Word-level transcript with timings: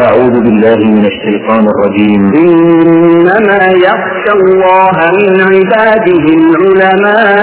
أعوذ 0.00 0.40
بالله 0.44 0.76
من 0.76 1.04
الشيطان 1.06 1.68
الرجيم. 1.72 2.22
إنما 2.34 3.62
يخشى 3.86 4.32
الله 4.40 4.96
من 5.18 5.40
عباده 5.52 6.24
العلماء 6.40 7.42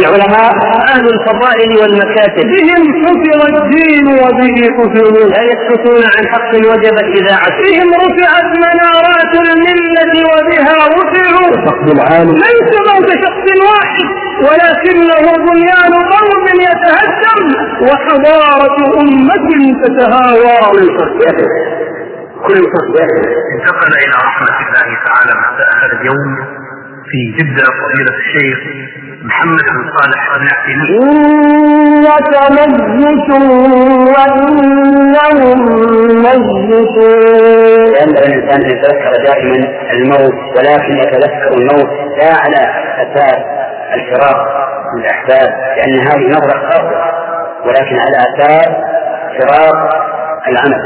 العلماء 0.00 0.52
أهل 0.92 1.06
الفضائل 1.14 1.70
والمكاتب. 1.80 2.46
بهم 2.52 2.82
حفظ 3.04 3.40
الدين 3.54 4.06
وبه 4.06 4.56
حفظ 4.76 5.16
لا 5.32 5.42
يسكتون 5.50 6.02
عن 6.14 6.22
حق 6.32 6.52
وجبت 6.54 7.08
إذاعته 7.20 7.62
بهم 7.64 7.88
رفعت 8.04 8.48
منارات 8.64 9.32
الملة 9.46 10.14
وبها 10.32 10.76
رفعوا 10.98 11.54
فقد 11.66 11.88
العالم. 11.96 12.34
ليس 12.34 12.70
موت 12.88 13.08
شخص 13.24 13.46
واحد. 13.68 14.25
ولكنه 14.46 15.24
بنيان 15.46 15.92
قوم 16.14 16.44
يتهدم 16.68 17.44
وحضارة 17.82 18.76
أمة 19.00 19.48
تتهاوى. 19.82 20.56
كل 22.46 22.56
صحبته 22.74 23.22
انتقل 23.54 23.92
إلى 24.04 24.16
رحمة 24.26 24.56
الله 24.66 24.88
تعالى 25.06 25.32
مساء 25.44 26.00
اليوم 26.00 26.30
في 27.10 27.18
جدة 27.38 27.64
فضيلة 27.64 28.14
الشيخ 28.18 28.58
محمد 29.24 29.64
بن 29.76 29.84
صالح 29.98 30.22
بن 30.38 30.46
عثيمين 30.54 30.88
إنك 31.02 32.32
ميت 32.50 33.30
وإنهم 34.16 35.58
ميتون. 36.22 36.96
ينبغي 38.00 38.26
الإنسان 38.26 38.60
ان 38.64 38.70
يتذكر 38.70 39.12
دائما 39.26 39.58
الموت 39.92 40.38
ولكن 40.56 40.92
يتذكر 40.98 41.50
الموت 41.58 41.90
لا 42.18 42.30
على 42.42 42.62
أثار 43.02 43.55
الفراق 43.94 44.36
من 44.94 45.00
الاحباب 45.04 45.50
لأن 45.76 45.98
هذه 46.08 46.28
نظرة 46.28 46.58
خاطئه 46.70 47.06
ولكن 47.66 47.96
على 47.98 48.16
اثار 48.28 48.84
فراق 49.38 49.76
العمل 50.48 50.82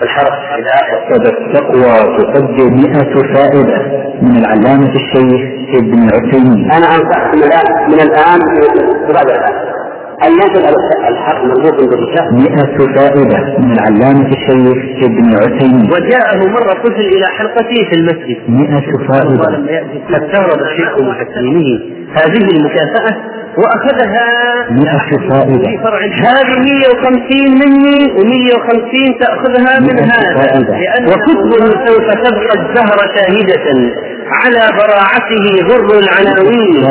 والحرص 0.00 0.38
في 0.54 0.60
الآخرة. 0.60 1.16
التقوى 1.16 2.16
تقدر 2.18 2.70
مئة 2.70 3.34
فائدة 3.34 3.78
من 4.22 4.36
العلامة 4.36 4.92
الشيخ 4.94 5.40
ابن 5.78 6.08
عثيمين. 6.14 6.72
أنا 6.72 6.86
انصحكم 6.86 7.38
الآن 7.38 7.88
من 7.88 8.00
الآن 8.00 8.40
بعد 9.14 9.30
الآن. 9.30 9.75
ينزل 10.24 10.64
الحق 11.08 11.44
مربوط 11.44 11.74
بالرجال 11.88 12.34
مئة 12.34 12.76
فائدة 12.96 13.58
من 13.58 13.72
العلامة 13.72 14.28
الشيخ 14.28 14.78
ابن 15.04 15.34
عثيمين. 15.34 15.90
وجاءه 15.92 16.48
مرة 16.48 16.72
طفل 16.84 17.00
إلى 17.00 17.26
حلقته 17.38 17.84
في 17.90 17.94
المسجد. 18.00 18.38
مئة 18.48 19.06
فائدة. 19.08 19.64
فاستغرب 20.08 20.60
الشيخ 20.62 21.00
محسنينه. 21.00 21.80
هذه 22.12 22.48
المكافأة 22.56 23.16
وأخذها 23.58 24.28
في 25.64 25.78
فرع 25.84 26.00
هذه 26.30 26.56
150 26.58 27.50
مني 27.62 28.00
و150 28.18 29.18
تأخذها 29.20 29.80
من 29.80 29.98
هذا 29.98 30.46
لأن 30.82 31.04
وكتبه 31.06 31.66
سوف 31.86 32.06
تبقى 32.24 32.54
الزهر 32.60 32.98
شاهدة 33.16 33.66
على 34.40 34.62
براعته 34.78 35.46
غر 35.68 35.98
العناوين. 35.98 36.84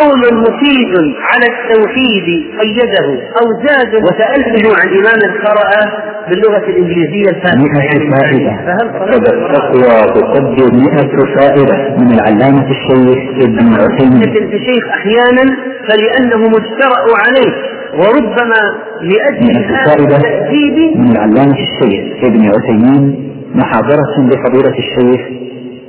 قول 0.00 0.20
مفيد 0.40 0.94
على 1.30 1.46
التوحيد 1.52 2.26
قيده 2.60 3.06
أو 3.40 3.46
زاد. 3.66 3.94
وسألته 4.04 4.64
عن 4.80 4.88
إمام 4.88 5.20
قرأ 5.46 6.13
باللغة 6.28 6.64
الإنجليزية 6.70 7.28
الفاتحة. 7.30 7.56
مئة 7.56 8.10
فائدة. 8.16 8.52
فهل 8.66 9.14
التقوى 9.14 9.96
تقدر 10.14 10.74
مئة 10.74 11.34
فائدة 11.36 11.96
من 11.98 12.14
العلامة 12.14 12.66
الشيخ 12.70 13.18
ابن 13.42 13.74
عثيمين. 13.80 14.22
الشيخ 14.54 14.84
أحيانا 14.88 15.56
فلأنه 15.88 16.48
مجترأ 16.48 17.00
عليه 17.26 17.52
وربما 17.98 18.62
لأجل 19.00 19.64
هذا 19.86 20.16
التأديب 20.16 20.96
من 20.98 21.10
العلامة 21.12 21.56
الشيخ 21.68 22.24
ابن 22.24 22.48
عثيمين 22.48 23.30
محاضرة 23.54 24.14
لفضيلة 24.18 24.78
الشيخ 24.78 25.20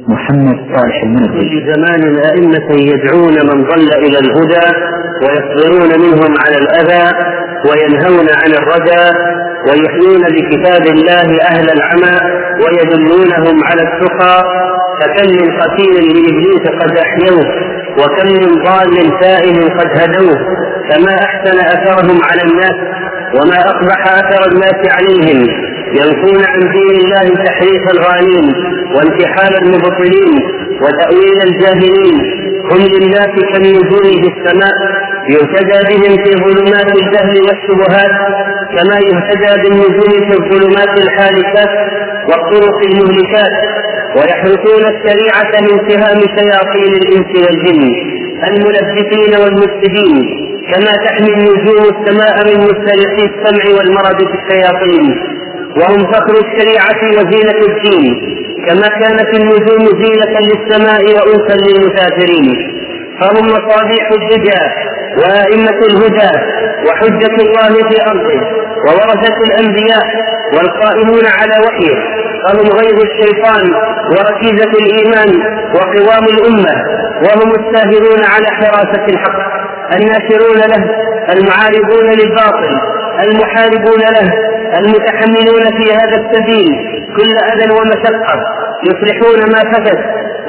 محمد 0.08 0.58
صالح 0.76 1.04
المنذر 1.04 1.40
كل 1.42 1.74
زمان 1.74 2.16
أئمة 2.18 2.72
يدعون 2.94 3.34
من 3.34 3.64
ضل 3.64 3.90
إلى 3.98 4.20
الهدى 4.20 4.68
ويصبرون 5.24 5.90
منهم 6.02 6.34
على 6.46 6.58
الأذى 6.58 7.12
وينهون 7.70 8.28
عن 8.30 8.52
الردى 8.52 9.18
ويحيون 9.68 10.24
بكتاب 10.36 10.88
الله 10.88 11.42
أهل 11.52 11.70
العمى 11.70 12.20
ويدلونهم 12.64 13.64
على 13.64 13.82
التقى 13.82 14.44
فكم 15.02 15.30
من 15.32 15.60
قتيل 15.62 15.94
لإبليس 15.96 16.64
قد 16.82 16.98
أحيوه 16.98 17.46
وكم 18.00 18.28
من 18.28 18.64
ضال 18.64 19.20
تائه 19.22 19.58
قد 19.80 19.88
هدوه 20.02 20.38
فما 20.90 21.16
أحسن 21.16 21.60
أثرهم 21.60 22.20
على 22.24 22.42
الناس 22.52 22.76
وما 23.36 23.60
أقبح 23.60 24.08
أثر 24.08 24.52
الناس 24.52 24.80
عليهم 24.96 25.48
ينفون 25.94 26.44
عن 26.46 26.60
دين 26.60 26.96
الله 27.06 27.44
تحريف 27.46 27.82
الغالين 27.94 28.54
وانتحال 28.96 29.56
المبطلين 29.64 30.34
وتأويل 30.82 31.42
الجاهلين 31.48 32.16
هم 32.72 32.80
للناس 32.94 33.30
كالنجوم 33.54 34.22
في 34.22 34.28
السماء 34.38 34.74
يهتدى 35.30 35.80
بهم 35.90 36.24
في 36.24 36.32
ظلمات 36.44 36.88
الجهل 36.98 37.36
والشبهات 37.48 38.12
كما 38.76 38.98
يهتدى 39.10 39.62
بالنجوم 39.64 40.12
في 40.30 40.34
الظلمات 40.40 40.98
الحالكات 41.04 41.70
والطرق 42.30 42.78
المهلكات 42.90 43.54
ويحرسون 44.18 44.84
الشريعة 44.94 45.52
من 45.62 45.90
سهام 45.90 46.20
شياطين 46.38 46.94
الإنس 47.02 47.30
والجن 47.46 47.84
الملبسين 48.48 49.32
والمفسدين 49.42 50.16
كما 50.74 50.92
تحمي 51.06 51.34
النجوم 51.34 51.84
السماء 51.96 52.36
من 52.48 52.58
مسترقي 52.64 53.24
السمع 53.32 53.64
والمرض 53.78 54.18
في 54.28 54.36
الشياطين 54.42 55.06
وهم 55.78 56.12
فخر 56.12 56.34
الشريعة 56.46 57.02
وزينة 57.18 57.60
الدين 57.70 58.36
كما 58.68 58.88
كانت 58.88 59.30
النجوم 59.40 60.02
زينة 60.04 60.40
للسماء 60.40 61.02
وأنسا 61.04 61.56
للمسافرين. 61.66 62.76
فهم 63.22 63.46
مصابيح 63.48 64.10
الدجى 64.12 64.62
وأئمة 65.18 65.80
الهدى 65.90 66.32
وحجة 66.88 67.36
الله 67.46 67.90
في 67.90 67.98
أرضه 68.12 68.42
وورثة 68.88 69.38
الأنبياء 69.48 70.04
والقائمون 70.58 71.26
على 71.26 71.66
وحيه 71.68 71.96
فهم 72.46 72.68
غيظ 72.80 73.00
الشيطان 73.04 73.74
وركيزة 74.12 74.72
الإيمان 74.82 75.30
وقوام 75.76 76.26
الأمة 76.26 76.76
وهم 77.26 77.52
الساهرون 77.52 78.24
على 78.26 78.48
حراسة 78.48 79.06
الحق 79.10 79.40
الناشرون 79.94 80.58
له 80.58 80.84
المعارضون 81.34 82.10
للباطل 82.20 82.76
المحاربون 83.24 84.00
له 84.00 84.34
المتحملون 84.80 85.64
في 85.82 85.94
هذا 85.94 86.16
السبيل 86.26 86.68
كل 87.18 87.32
أذى 87.54 87.72
ومشقة 87.72 88.44
يصلحون 88.84 89.52
ما 89.52 89.72
فسد 89.74 90.00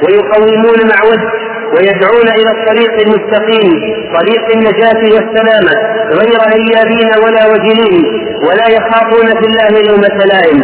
ويقومون 0.03 0.79
مع 0.89 1.09
وجه 1.11 1.46
ويدعون 1.75 2.27
إلى 2.39 2.51
الطريق 2.57 2.93
المستقيم 3.05 3.71
طريق 4.17 4.43
النجاة 4.55 5.01
والسلامة 5.15 5.73
غير 6.19 6.39
هيابين 6.55 7.09
ولا 7.23 7.43
وجلين 7.51 8.03
ولا 8.47 8.67
يخافون 8.77 9.27
في 9.39 9.45
الله 9.49 9.81
لومة 9.89 10.17
لائم 10.33 10.59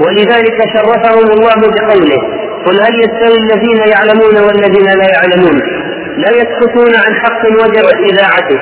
ولذلك 0.00 0.58
شرفهم 0.74 1.30
الله 1.32 1.54
بقوله 1.54 2.20
قل 2.66 2.80
هل 2.82 2.94
يستوي 3.04 3.36
الذين 3.44 3.78
يعلمون 3.88 4.36
والذين 4.46 4.86
لا 5.00 5.06
يعلمون؟ 5.14 5.60
لا 6.16 6.30
يسكتون 6.30 6.94
عن 6.94 7.14
حق 7.14 7.42
وجبت 7.62 7.98
إذاعته. 8.12 8.60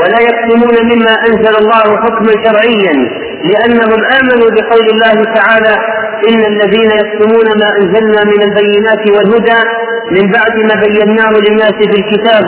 ولا 0.00 0.18
يكتمون 0.28 0.74
مما 0.90 1.14
أنزل 1.28 1.54
الله 1.62 1.86
حكما 2.04 2.32
شرعيا 2.44 2.94
لأنهم 3.50 4.00
آمنوا 4.20 4.50
بقول 4.56 4.86
الله 4.94 5.16
تعالى 5.34 5.74
إن 6.28 6.40
الذين 6.52 6.90
يكتمون 7.00 7.44
ما 7.60 7.68
أنزلنا 7.80 8.20
من 8.24 8.42
البينات 8.42 9.02
والهدى 9.14 9.60
من 10.10 10.32
بعد 10.32 10.54
ما 10.68 10.74
بيناه 10.86 11.30
للناس 11.48 11.72
في 11.72 11.96
الكتاب 12.00 12.42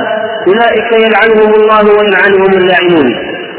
أولئك 0.49 0.93
يلعنهم 0.93 1.55
الله 1.55 1.85
ويلعنهم 1.99 2.53
اللاعنون. 2.61 3.07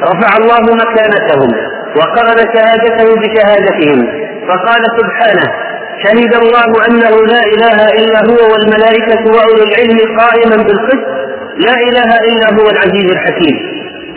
رفع 0.03 0.37
الله 0.37 0.61
مكانتهم 0.75 1.49
وقرن 1.97 2.37
شهادته 2.55 3.15
بشهادتهم 3.21 4.07
فقال 4.47 4.81
سبحانه 4.99 5.47
شهد 6.03 6.33
الله 6.43 6.85
أنه 6.89 7.25
لا 7.33 7.41
إله 7.53 7.85
إلا 7.99 8.19
هو 8.29 8.51
والملائكة 8.53 9.21
وأولو 9.35 9.63
العلم 9.63 10.17
قائما 10.19 10.55
بالقسط 10.63 11.26
لا 11.65 11.73
إله 11.87 12.09
إلا 12.29 12.47
هو 12.57 12.69
العزيز 12.69 13.11
الحكيم. 13.11 13.55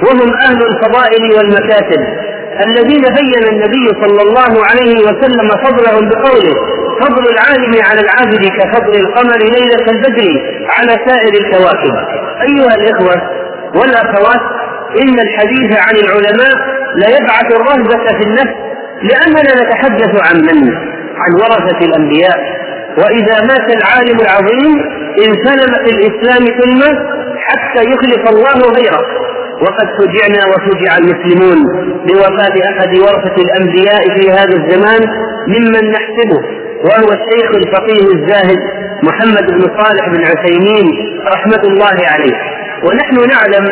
وهم 0.05 0.31
أهل 0.47 0.59
الفضائل 0.71 1.23
والمكاتب 1.37 2.01
الذين 2.67 3.03
بين 3.21 3.43
النبي 3.53 3.87
صلى 4.03 4.23
الله 4.27 4.53
عليه 4.71 4.95
وسلم 5.07 5.49
فضلهم 5.65 6.09
بقوله 6.09 6.55
فضل 7.01 7.25
العالم 7.35 7.75
على 7.89 8.01
العابد 8.01 8.45
كفضل 8.59 8.95
القمر 9.01 9.37
ليلة 9.39 9.85
البدر 9.95 10.29
على 10.79 10.93
سائر 11.07 11.33
الكواكب. 11.45 11.95
أيها 12.49 12.75
الإخوة 12.75 13.17
والأخوات 13.75 14.41
إن 15.03 15.19
الحديث 15.19 15.79
عن 15.79 15.97
العلماء 16.05 16.55
لا 16.97 17.09
يبعث 17.17 17.47
الرهبة 17.57 18.19
في 18.19 18.25
النفس 18.27 18.55
لأننا 19.03 19.63
نتحدث 19.63 20.29
عن 20.29 20.37
من؟ 20.41 20.75
عن 21.23 21.33
ورثة 21.35 21.79
الأنبياء. 21.87 22.39
وإذا 23.01 23.37
مات 23.51 23.77
العالم 23.77 24.21
العظيم 24.21 24.73
انسلم 25.27 25.73
في 25.85 25.91
الإسلام 25.97 26.43
ثم 26.61 26.81
حتى 27.49 27.83
يخلف 27.93 28.29
الله 28.29 28.73
غيره. 28.77 29.05
وقد 29.63 29.89
فجعنا 29.99 30.43
وفجع 30.53 30.97
المسلمون 30.97 31.59
بوفاة 32.07 32.71
أحد 32.71 32.99
ورثة 32.99 33.37
الأنبياء 33.43 34.03
في 34.19 34.31
هذا 34.31 34.57
الزمان 34.61 35.01
ممن 35.49 35.91
نحسبه 35.91 36.41
وهو 36.85 37.09
الشيخ 37.13 37.51
الفقيه 37.55 38.07
الزاهد 38.15 38.59
محمد 39.03 39.47
بن 39.53 39.61
صالح 39.83 40.09
بن 40.09 40.25
عثيمين 40.25 40.87
رحمة 41.27 41.63
الله 41.65 41.97
عليه. 42.13 42.35
ونحن 42.85 43.15
نعلم 43.15 43.67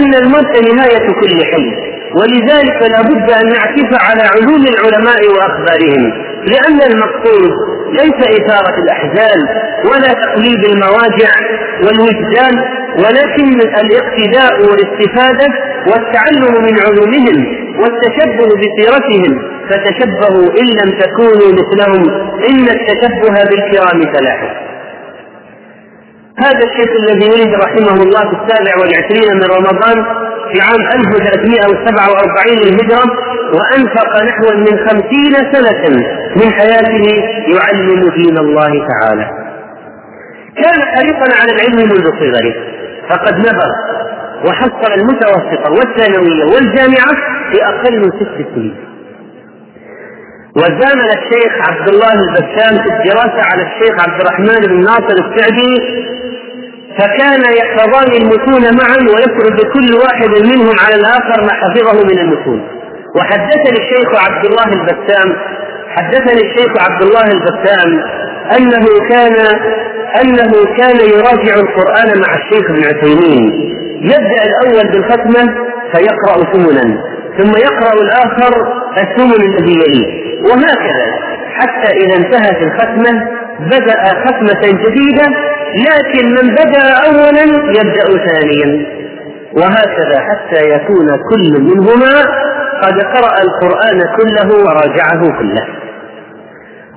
أن 0.00 0.14
الموت 0.14 0.72
نهاية 0.72 1.06
كل 1.20 1.44
حي. 1.52 1.92
ولذلك 2.14 2.78
لا 2.92 3.02
بد 3.02 3.30
أن 3.30 3.48
نعكف 3.48 3.90
على 4.08 4.22
علوم 4.34 4.64
العلماء 4.66 5.20
وأخبارهم 5.34 6.12
لأن 6.52 6.92
المقصود 6.92 7.50
ليس 7.92 8.40
إثارة 8.40 8.74
الأحزان 8.84 9.40
ولا 9.90 10.12
تقليد 10.24 10.64
المواجع 10.64 11.30
والوجدان 11.84 12.54
ولكن 12.98 13.60
الاقتداء 13.60 14.52
والاستفادة 14.62 15.48
والتعلم 15.86 16.62
من 16.64 16.78
علومهم 16.86 17.62
والتشبه 17.80 18.46
بسيرتهم 18.46 19.42
فتشبهوا 19.70 20.48
إن 20.60 20.66
لم 20.66 20.98
تكونوا 20.98 21.52
مثلهم 21.52 22.10
إن 22.50 22.68
التشبه 22.68 23.44
بالكرام 23.44 24.12
فلاح 24.14 24.62
هذا 26.38 26.58
الشيخ 26.70 26.90
الذي 27.02 27.30
ولد 27.30 27.54
رحمه 27.54 28.02
الله 28.02 28.20
في 28.20 28.36
السابع 28.42 28.72
والعشرين 28.80 29.34
من 29.36 29.44
رمضان 29.44 30.04
في 30.52 30.60
عام 30.60 30.80
1347 31.00 32.58
للهجرة 32.58 33.04
وأنفق 33.54 34.22
نحو 34.22 34.44
من 34.58 34.88
خمسين 34.88 35.34
سنة 35.52 35.82
من 36.36 36.52
حياته 36.52 37.06
يعلم 37.56 38.10
دين 38.16 38.38
الله 38.38 38.72
تعالى. 38.88 39.26
كان 40.56 40.82
حريصا 40.82 41.40
على 41.40 41.52
العلم 41.52 41.78
منذ 41.88 42.04
صغره 42.04 42.54
فقد 43.10 43.34
نبغ 43.38 43.70
وحصل 44.46 44.92
المتوسطة 45.00 45.70
والثانوية 45.72 46.44
والجامعة 46.44 47.12
في 47.52 47.64
أقل 47.64 47.98
من 47.98 48.10
ست 48.10 48.54
سنين. 48.54 48.76
وزامل 50.56 51.08
الشيخ 51.18 51.52
عبد 51.68 51.88
الله 51.88 52.12
البسام 52.12 52.82
في 52.82 52.88
الدراسة 52.94 53.40
على 53.52 53.62
الشيخ 53.62 54.08
عبد 54.08 54.20
الرحمن 54.20 54.60
بن 54.66 54.80
ناصر 54.80 55.16
السعدي 55.24 56.02
فكان 56.98 57.42
يحفظان 57.60 58.12
المتون 58.22 58.64
معا 58.80 58.98
ويفرض 59.14 59.58
كل 59.74 59.94
واحد 60.02 60.32
منهم 60.52 60.74
على 60.84 60.94
الآخر 60.94 61.38
ما 61.46 61.52
حفظه 61.52 62.04
من 62.04 62.18
المتون. 62.18 62.60
وحدثني 63.16 63.78
الشيخ 63.82 64.08
عبد 64.26 64.44
الله 64.44 64.68
البسام 64.78 65.28
حدثني 65.96 66.40
الشيخ 66.48 66.70
عبد 66.86 67.02
الله 67.02 67.26
البسام 67.36 67.90
أنه 68.56 68.84
كان 69.08 69.36
أنه 70.22 70.52
كان 70.78 70.96
يراجع 71.14 71.54
القرآن 71.54 72.08
مع 72.20 72.30
الشيخ 72.34 72.70
ابن 72.70 72.84
عثيمين. 72.84 73.52
يبدأ 74.02 74.42
الأول 74.50 74.92
بالختمة 74.92 75.54
فيقرأ 75.92 76.52
ثمنا 76.52 77.02
ثم 77.38 77.52
يقرأ 77.68 77.92
الآخر 78.02 78.52
الثمن 78.98 79.44
الذي 79.44 79.72
يليه. 79.72 80.06
وهكذا 80.48 81.06
حتى 81.58 81.90
إذا 82.04 82.16
انتهت 82.16 82.62
الختمة 82.62 83.12
بدأ 83.60 84.04
ختمة 84.24 84.62
جديدة 84.84 85.51
لكن 85.74 86.28
من 86.28 86.54
بدأ 86.54 86.86
أولا 87.06 87.44
يبدأ 87.78 88.24
ثانيا. 88.26 88.86
وهكذا 89.56 90.20
حتى 90.20 90.68
يكون 90.68 91.06
كل 91.30 91.62
منهما 91.62 92.22
قد 92.82 93.02
قرأ 93.02 93.34
القرآن 93.42 94.00
كله 94.16 94.64
وراجعه 94.64 95.38
كله. 95.38 95.66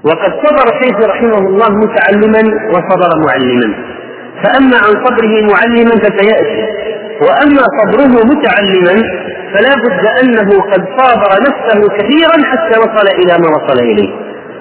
وقد 0.03 0.31
صبر 0.45 0.75
الشيخ 0.75 1.09
رحمه 1.09 1.37
الله 1.37 1.69
متعلما 1.69 2.69
وصبر 2.69 3.09
معلما. 3.27 3.75
فأما 4.43 4.77
عن 4.77 5.05
صبره 5.05 5.53
معلما 5.53 5.95
فسيأتي. 5.95 6.65
وأما 7.21 7.61
صبره 7.79 8.23
متعلما 8.25 9.03
فلا 9.53 9.75
بد 9.75 10.05
أنه 10.23 10.61
قد 10.61 10.85
صابر 10.97 11.41
نفسه 11.41 11.97
كثيرا 11.97 12.45
حتى 12.51 12.79
وصل 12.79 13.07
إلى 13.07 13.33
ما 13.43 13.47
وصل 13.55 13.79
إليه. 13.79 14.09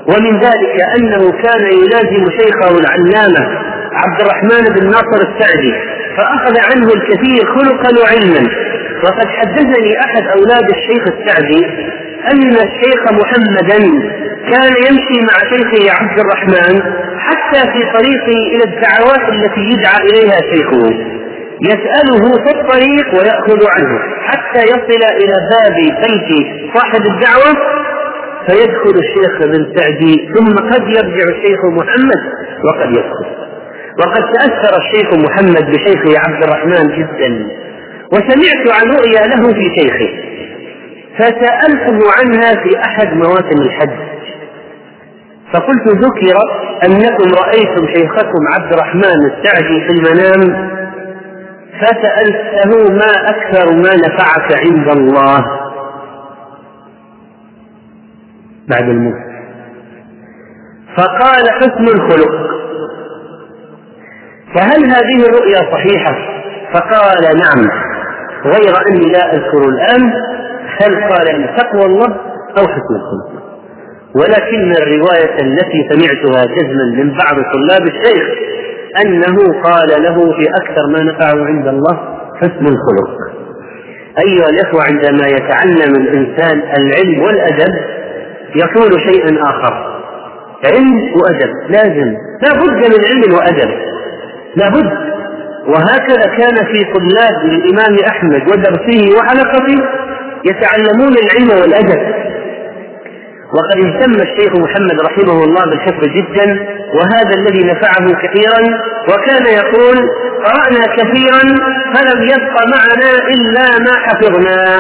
ومن 0.08 0.40
ذلك 0.40 0.76
أنه 0.98 1.30
كان 1.30 1.66
يلازم 1.66 2.30
شيخه 2.30 2.78
العلامة 2.78 3.73
عبد 4.02 4.20
الرحمن 4.20 4.64
بن 4.74 4.86
ناصر 4.86 5.20
السعدي 5.28 5.72
فأخذ 6.16 6.54
عنه 6.70 6.88
الكثير 6.96 7.46
خلقا 7.56 7.90
وعلما. 8.02 8.50
وقد 9.04 9.28
حدثني 9.28 10.00
أحد 10.00 10.22
أولاد 10.38 10.70
الشيخ 10.70 11.02
السعدي 11.14 11.66
أن 12.32 12.52
الشيخ 12.52 13.02
محمدا 13.12 13.78
كان 14.50 14.72
يمشي 14.86 15.18
مع 15.28 15.36
شيخه 15.52 15.92
عبد 15.98 16.18
الرحمن 16.20 16.82
حتى 17.18 17.60
في 17.72 17.80
طريقه 17.96 18.38
إلى 18.52 18.64
الدعوات 18.64 19.28
التي 19.28 19.60
يدعى 19.60 19.98
إليها 20.08 20.40
شيخه. 20.52 21.14
يسأله 21.70 22.22
في 22.44 22.50
الطريق 22.60 23.06
ويأخذ 23.14 23.60
عنه. 23.76 23.98
حتى 24.28 24.62
يصل 24.62 25.02
إلى 25.22 25.34
باب 25.50 25.74
بيت 25.74 26.46
صاحب 26.74 27.02
الدعوة 27.12 27.52
فيدخل 28.46 28.98
الشيخ 28.98 29.38
بن 29.46 29.76
سعدي 29.76 30.28
ثم 30.34 30.54
قد 30.54 30.82
يرجع 30.88 31.24
الشيخ 31.36 31.60
محمد 31.64 32.22
وقد 32.64 32.90
يدخل. 32.90 33.53
وقد 33.98 34.22
تأثر 34.32 34.76
الشيخ 34.78 35.14
محمد 35.14 35.70
بشيخه 35.70 36.20
عبد 36.26 36.44
الرحمن 36.44 36.86
جدا 36.98 37.48
وسمعت 38.12 38.80
عن 38.80 38.90
رؤيا 38.90 39.26
له 39.26 39.52
في 39.54 39.80
شيخه 39.80 40.24
فسألته 41.18 41.98
عنها 42.18 42.54
في 42.62 42.78
أحد 42.86 43.12
مواسم 43.12 43.62
الحج. 43.62 44.14
فقلت 45.52 45.88
ذكر 45.88 46.36
أنكم 46.86 47.34
رأيتم 47.44 47.86
شيخكم 47.94 48.42
عبد 48.54 48.72
الرحمن 48.72 49.30
السعدي 49.30 49.80
في 49.86 49.90
المنام 49.90 50.70
فسألته 51.80 52.92
ما 52.92 53.12
أكثر 53.28 53.76
ما 53.76 53.96
نفعك 53.96 54.58
عند 54.66 54.88
الله. 54.98 55.44
بعد 58.68 58.88
الموت. 58.88 59.34
فقال 60.96 61.50
حسن 61.50 61.84
الخلق. 61.88 62.63
فهل 64.54 64.84
هذه 64.84 65.26
الرؤيا 65.26 65.72
صحيحة؟ 65.72 66.14
فقال 66.74 67.22
نعم. 67.36 67.68
غير 68.44 68.74
أني 68.90 69.12
لا 69.12 69.32
أذكر 69.32 69.68
الآن 69.68 70.12
هل 70.80 70.94
قال 70.94 71.40
لي 71.40 71.56
تقوى 71.56 71.84
الله 71.86 72.16
أو 72.58 72.68
حسن 72.68 72.94
الخلق؟ 72.94 73.44
ولكن 74.16 74.72
الرواية 74.82 75.34
التي 75.42 75.88
سمعتها 75.90 76.44
جزما 76.44 76.84
من 76.84 77.10
بعض 77.18 77.36
طلاب 77.54 77.82
الشيخ 77.86 78.24
أنه 79.04 79.62
قال 79.62 80.02
له 80.02 80.32
في 80.32 80.46
أكثر 80.62 80.86
ما 80.86 81.02
نفعه 81.02 81.44
عند 81.44 81.66
الله 81.68 81.98
حسن 82.40 82.66
الخلق. 82.66 83.10
أيها 84.26 84.48
الإخوة 84.48 84.82
عندما 84.88 85.26
يتعلم 85.26 85.96
الإنسان 85.96 86.62
العلم 86.78 87.22
والأدب 87.22 87.74
يقول 88.56 89.00
شيئا 89.00 89.42
آخر. 89.42 90.00
علم 90.64 90.94
وأدب 91.22 91.70
لازم. 91.70 92.14
لا 92.42 92.52
بد 92.52 92.88
من 92.88 93.04
علم 93.08 93.34
وأدب. 93.34 93.93
لا 94.56 94.68
بد 94.68 95.14
وهكذا 95.66 96.36
كان 96.38 96.56
في 96.56 96.84
طلاب 96.94 97.44
الإمام 97.44 97.96
أحمد 98.08 98.42
ودرسه 98.42 99.16
وحلقته 99.18 99.84
يتعلمون 100.44 101.14
العلم 101.24 101.60
والأدب. 101.60 102.02
وقد 103.54 103.78
اهتم 103.86 104.12
الشيخ 104.12 104.52
محمد 104.56 105.00
رحمه 105.00 105.44
الله 105.44 105.64
بالحفظ 105.70 106.04
جدا 106.04 106.66
وهذا 106.94 107.30
الذي 107.38 107.64
نفعه 107.64 108.06
كثيرا. 108.22 108.60
وكان 109.08 109.46
يقول 109.46 109.96
قرأنا 110.44 110.86
كثيرا 110.96 111.42
فلم 111.94 112.22
يبق 112.22 112.56
معنا 112.74 113.10
إلا 113.34 113.78
ما 113.78 113.98
حفظنا. 114.06 114.78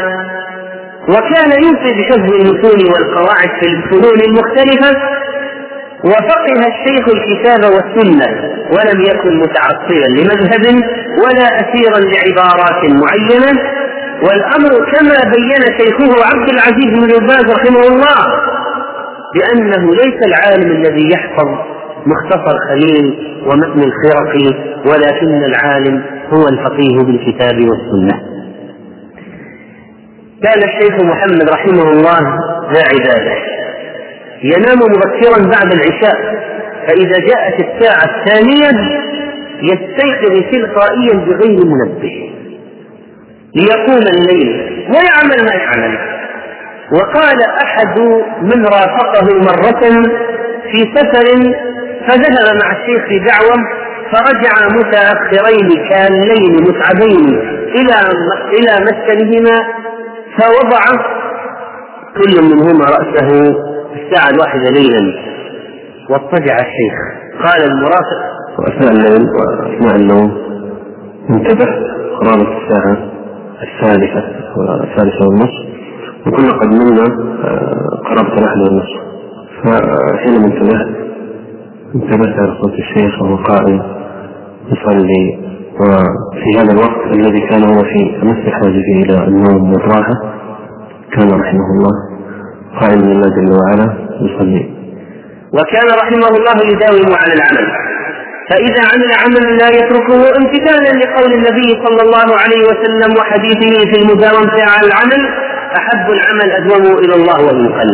وكان 1.08 1.50
يوصي 1.62 1.92
بحفظ 1.98 2.34
المتون 2.34 2.92
والقواعد 2.92 3.48
في 3.60 3.66
الفنون 3.66 4.20
المختلفة 4.28 5.00
وفقه 6.04 6.60
الشيخ 6.72 7.08
الكتاب 7.08 7.72
والسنة 7.74 8.26
ولم 8.74 9.00
يكن 9.00 9.38
متعصبا 9.38 10.08
لمذهب 10.18 10.82
ولا 11.24 11.46
أسيرا 11.60 11.98
لعبارات 12.12 12.82
معينة 12.84 13.62
والأمر 14.22 14.70
كما 14.92 15.18
بين 15.34 15.62
شيخه 15.78 16.24
عبد 16.24 16.48
العزيز 16.48 16.90
بن 17.00 17.26
باز 17.26 17.44
رحمه 17.50 17.80
الله 17.80 18.24
بأنه 19.34 19.94
ليس 19.94 20.18
العالم 20.26 20.70
الذي 20.76 21.08
يحفظ 21.14 21.48
مختصر 22.06 22.58
خليل 22.68 23.34
ومتن 23.46 23.82
الخرقي 23.82 24.74
ولكن 24.86 25.44
العالم 25.44 26.02
هو 26.32 26.48
الفقيه 26.48 26.96
بالكتاب 26.96 27.54
والسنة. 27.54 28.20
كان 30.42 30.62
الشيخ 30.62 31.04
محمد 31.04 31.50
رحمه 31.50 31.90
الله 31.90 32.20
ذا 32.74 32.82
عبادة. 32.92 33.34
ينام 34.44 34.78
مبكرا 34.78 35.38
بعد 35.50 35.72
العشاء 35.74 36.16
فإذا 36.86 37.18
جاءت 37.28 37.54
الساعة 37.60 38.04
الثانية 38.16 38.70
يستيقظ 39.62 40.50
تلقائيا 40.52 41.14
بغير 41.14 41.58
منبه. 41.66 42.30
ليقوم 43.56 44.02
الليل 44.14 44.48
ويعمل 44.88 45.44
ما 45.46 45.54
يعمل. 45.54 45.98
وقال 46.92 47.36
أحد 47.64 47.98
من 48.42 48.64
رافقه 48.64 49.26
مرة 49.38 50.02
في 50.72 50.78
سفر 50.96 51.54
فذهب 52.08 52.56
مع 52.62 52.72
الشيخ 52.72 53.04
في 53.08 53.18
دعوة 53.18 53.54
فرجع 54.12 54.76
متأخرين 54.78 55.88
كالليل 55.90 56.62
متعبين 56.62 57.38
إلى 57.68 57.94
إلى 58.58 58.84
مسكنهما 58.84 59.58
فوضع 60.38 60.82
كل 62.16 62.42
منهما 62.42 62.84
رأسه 62.84 63.54
الساعة 64.04 64.30
الواحدة 64.30 64.70
ليلا. 64.70 65.14
واضطجع 66.10 66.56
الشيخ. 66.56 66.94
قال 67.42 67.70
المرافق 67.70 68.20
وأثناء 68.58 68.92
الليل 68.92 69.26
وأثناء 69.30 69.96
النوم 69.96 70.32
انتبه. 71.30 71.66
قرابة 72.20 72.56
الساعة 72.58 72.96
الثالثة 73.62 74.24
والثالثة 74.56 75.26
والنصف. 75.28 75.64
وكنا 76.26 76.52
قد 76.52 76.66
نمنا 76.68 77.02
آه، 77.44 78.00
قرابة 78.04 78.38
الأحد 78.38 78.58
والنصف. 78.58 79.00
فحينما 79.62 80.46
انتبهت 80.46 80.86
انتبهت 81.94 82.38
على 82.38 82.54
صوت 82.62 82.72
الشيخ 82.72 83.22
وهو 83.22 83.36
قائم 83.36 83.82
يصلي. 84.72 85.54
وفي 85.80 86.58
هذا 86.58 86.72
الوقت 86.72 87.16
الذي 87.16 87.40
كان 87.40 87.64
هو 87.64 87.82
في 87.82 88.22
أمس 88.22 88.48
حاجته 88.48 89.02
إلى 89.02 89.28
النوم 89.28 89.72
والراحة 89.72 90.14
كان 91.12 91.28
رحمه 91.28 91.66
الله 91.76 92.13
قائما 92.80 93.02
لله 93.12 93.28
جل 93.36 93.52
وعلا 93.58 93.88
يصلي. 94.26 94.62
وكان 95.56 95.86
رحمه 96.02 96.28
الله 96.38 96.56
يداوم 96.72 97.14
على 97.20 97.32
العمل. 97.38 97.66
فإذا 98.50 98.82
عمل 98.92 99.10
عملا 99.22 99.50
لا 99.56 99.68
يتركه 99.68 100.20
امتثالا 100.38 100.90
لقول 101.04 101.32
النبي 101.32 101.68
صلى 101.86 102.02
الله 102.06 102.28
عليه 102.42 102.62
وسلم 102.70 103.10
وحديثه 103.18 103.90
في 103.90 104.02
المداومة 104.02 104.56
على 104.72 104.86
العمل 104.86 105.22
أحب 105.78 106.06
العمل 106.10 106.50
أدومه 106.50 106.98
إلى 106.98 107.14
الله 107.14 107.48
قل 107.48 107.90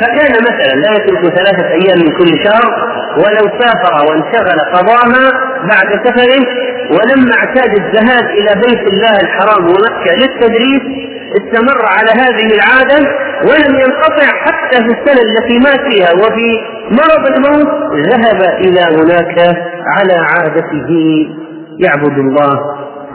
فكان 0.00 0.32
مثلا 0.42 0.74
لا 0.80 0.90
يترك 0.92 1.34
ثلاثة 1.38 1.68
أيام 1.68 1.98
من 1.98 2.12
كل 2.18 2.44
شهر 2.44 2.94
ولو 3.16 3.60
سافر 3.60 4.06
وانشغل 4.08 4.60
قضاها 4.74 5.30
بعد 5.70 5.88
سفره 6.04 6.46
ولما 6.90 7.34
اعتاد 7.38 7.70
الذهاب 7.78 8.24
إلى 8.30 8.60
بيت 8.66 8.92
الله 8.92 9.16
الحرام 9.22 9.64
ومكة 9.64 10.14
للتدريس 10.16 10.82
استمر 11.38 11.80
على 11.86 12.10
هذه 12.22 12.46
العادة 12.54 13.10
ولم 13.48 13.80
ينقطع 13.80 14.26
حتى 14.26 14.76
في 14.76 14.90
السنة 14.90 15.22
التي 15.22 15.58
مات 15.58 15.80
فيها 15.92 16.12
وفي 16.12 16.60
مرض 16.90 17.26
الموت 17.36 17.68
ذهب 18.12 18.42
إلى 18.58 18.80
هناك 18.80 19.56
على 19.86 20.14
عادته 20.14 20.90
يعبد 21.78 22.18
الله 22.18 22.60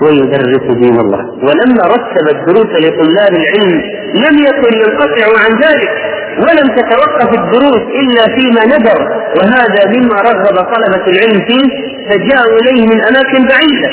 ويدرس 0.02 0.78
دين 0.82 1.00
الله. 1.00 1.20
ولما 1.20 1.84
رتب 1.86 2.28
الدروس 2.36 2.72
لطلاب 2.84 3.34
العلم 3.34 3.82
لم 4.14 4.38
يكن 4.48 4.78
ينقطع 4.78 5.26
عن 5.46 5.52
ذلك. 5.62 6.19
ولم 6.38 6.76
تتوقف 6.76 7.40
الدروس 7.40 7.84
إلا 8.02 8.36
فيما 8.36 8.78
ندر 8.78 9.00
وهذا 9.38 9.98
مما 9.98 10.16
رغب 10.16 10.56
طلبة 10.74 11.06
العلم 11.08 11.46
فيه 11.48 11.90
فجاءوا 12.10 12.58
إليه 12.62 12.86
من 12.88 13.02
أماكن 13.02 13.48
بعيدة. 13.48 13.90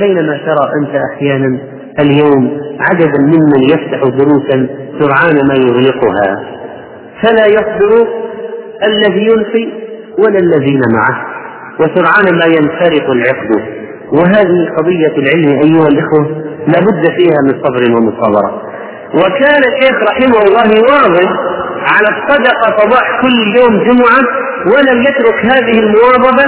بينما 0.00 0.36
ترى 0.36 0.70
أنت 0.80 0.96
أحيانا 1.12 1.58
اليوم 2.00 2.60
عددا 2.80 3.18
ممن 3.20 3.62
يفتح 3.70 4.00
دروسا 4.00 4.68
سرعان 5.00 5.46
ما 5.48 5.54
يغلقها. 5.54 6.42
فلا 7.22 7.46
يصبر 7.46 8.08
الذي 8.86 9.26
يلقي 9.26 9.68
ولا 10.18 10.38
الذين 10.38 10.80
معه 10.94 11.26
وسرعان 11.80 12.38
ما 12.38 12.46
ينفرق 12.46 13.10
العقد. 13.10 13.82
وهذه 14.12 14.74
قضية 14.78 15.14
العلم 15.16 15.48
أيها 15.48 15.88
الإخوة 15.88 16.26
لابد 16.66 17.10
فيها 17.16 17.38
من 17.46 17.62
صبر 17.62 17.96
ومصابرة. 17.96 18.62
وكان 19.14 19.62
الشيخ 19.72 19.96
رحمه 20.10 20.42
الله 20.46 20.78
يواظب 20.78 21.28
على 21.86 22.08
الصدقة 22.08 22.78
صباح 22.78 23.20
كل 23.22 23.56
يوم 23.56 23.84
جمعة 23.84 24.20
ولم 24.66 25.02
يترك 25.02 25.44
هذه 25.44 25.78
المواظبة 25.78 26.44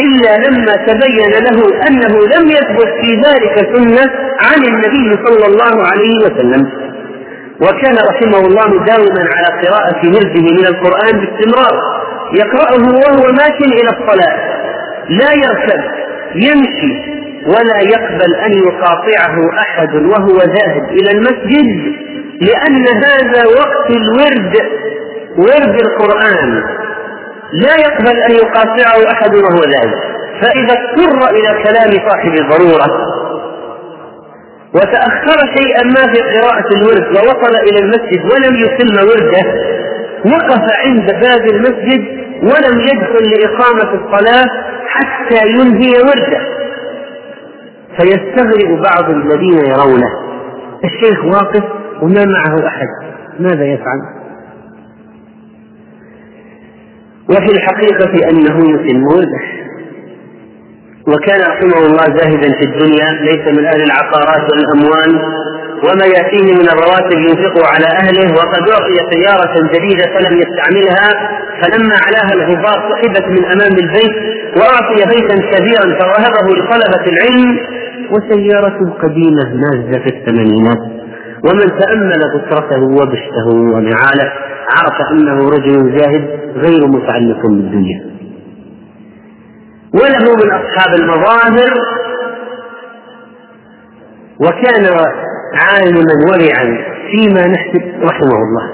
إلا 0.00 0.48
لما 0.48 0.72
تبين 0.86 1.32
له 1.44 1.86
أنه 1.88 2.18
لم 2.36 2.50
يثبت 2.50 2.90
في 3.00 3.20
ذلك 3.26 3.76
سنة 3.76 4.10
عن 4.40 4.64
النبي 4.68 5.26
صلى 5.26 5.46
الله 5.46 5.86
عليه 5.86 6.16
وسلم. 6.24 6.66
وكان 7.60 7.96
رحمه 8.10 8.46
الله 8.46 8.84
داوما 8.84 9.28
على 9.34 9.66
قراءة 9.66 10.00
ورده 10.06 10.42
من 10.58 10.66
القرآن 10.66 11.20
باستمرار. 11.20 11.80
يقرأه 12.34 12.82
وهو 12.82 13.32
ماشٍ 13.32 13.58
إلى 13.60 13.90
الصلاة. 13.90 14.38
لا 15.08 15.32
يركب 15.32 15.80
يمشي 16.34 17.17
ولا 17.52 17.78
يقبل 17.94 18.34
أن 18.34 18.52
يقاطعه 18.52 19.36
أحد 19.58 19.94
وهو 19.94 20.38
ذاهب 20.38 20.84
إلى 20.90 21.10
المسجد 21.10 21.68
لأن 22.40 22.86
هذا 23.04 23.44
وقت 23.46 23.90
الورد 23.90 24.54
ورد 25.38 25.80
القرآن. 25.86 26.62
لا 27.52 27.74
يقبل 27.86 28.18
أن 28.22 28.30
يقاطعه 28.30 29.12
أحد 29.12 29.34
وهو 29.34 29.58
ذاهب. 29.58 30.18
فإذا 30.42 30.74
اضطر 30.78 31.30
إلى 31.30 31.62
كلام 31.64 32.08
صاحب 32.10 32.32
الضرورة 32.32 32.86
وتأخر 34.74 35.38
شيئا 35.58 35.84
ما 35.84 36.12
في 36.12 36.20
قراءة 36.20 36.68
الورد 36.76 37.06
ووصل 37.16 37.56
إلى 37.56 37.78
المسجد 37.78 38.20
ولم 38.32 38.54
يتم 38.54 39.08
ورده 39.08 39.44
وقف 40.24 40.62
عند 40.86 41.06
باب 41.06 41.46
المسجد 41.54 42.04
ولم 42.42 42.80
يدخل 42.80 43.30
لإقامة 43.30 43.90
الصلاة 43.94 44.46
حتى 44.88 45.48
ينهي 45.48 45.92
ورده. 45.98 46.57
فيستغرب 47.98 48.82
بعض 48.82 49.10
الذين 49.10 49.58
يرونه. 49.66 50.10
الشيخ 50.84 51.24
واقف 51.24 51.64
وما 52.02 52.24
معه 52.24 52.66
أحد. 52.66 52.88
ماذا 53.40 53.64
يفعل؟ 53.64 54.00
وفي 57.30 57.52
الحقيقة 57.52 58.30
أنه 58.30 58.70
يتم 58.70 59.02
ورده. 59.06 59.40
وكان 61.08 61.40
رحمه 61.40 61.86
الله 61.86 62.04
زاهدا 62.04 62.52
في 62.58 62.64
الدنيا 62.64 63.12
ليس 63.22 63.58
من 63.58 63.64
أهل 63.64 63.82
العقارات 63.82 64.50
والأموال. 64.52 65.22
وما 65.84 66.06
يأتيه 66.06 66.52
من 66.60 66.68
الرواتب 66.68 67.18
ينفقه 67.28 67.66
على 67.74 67.86
أهله 68.02 68.34
وقد 68.34 68.68
أعطي 68.70 68.96
سيارة 69.12 69.54
جديدة 69.74 70.04
فلم 70.14 70.40
يستعملها 70.42 71.08
فلما 71.62 71.94
علاها 72.06 72.32
الغبار 72.34 72.78
سحبت 72.90 73.26
من 73.28 73.44
أمام 73.44 73.72
البيت 73.72 74.16
وأعطي 74.56 75.04
بيتا 75.14 75.36
كبيرا 75.52 75.98
فوهبه 76.00 76.46
لطلبة 76.56 77.04
العلم. 77.12 77.58
وسيارة 78.10 78.96
قديمة 79.02 79.54
نازله 79.54 79.98
في 80.04 80.16
الثمانينات. 80.16 80.78
ومن 81.44 81.78
تأمل 81.78 82.20
بصرته 82.34 82.82
وبشته 82.82 83.46
ونعاله 83.48 84.32
عرف 84.70 85.12
أنه 85.12 85.48
رجل 85.48 85.98
زاهد 85.98 86.40
غير 86.56 86.86
متعلق 86.86 87.42
بالدنيا. 87.46 88.00
وله 89.94 90.34
من 90.36 90.50
أصحاب 90.50 90.94
المظاهر 91.00 91.70
وكان 94.40 94.84
عالما 95.54 96.14
ورعا 96.30 96.78
فيما 97.10 97.46
نحسب 97.46 97.82
رحمه 98.02 98.36
الله. 98.36 98.72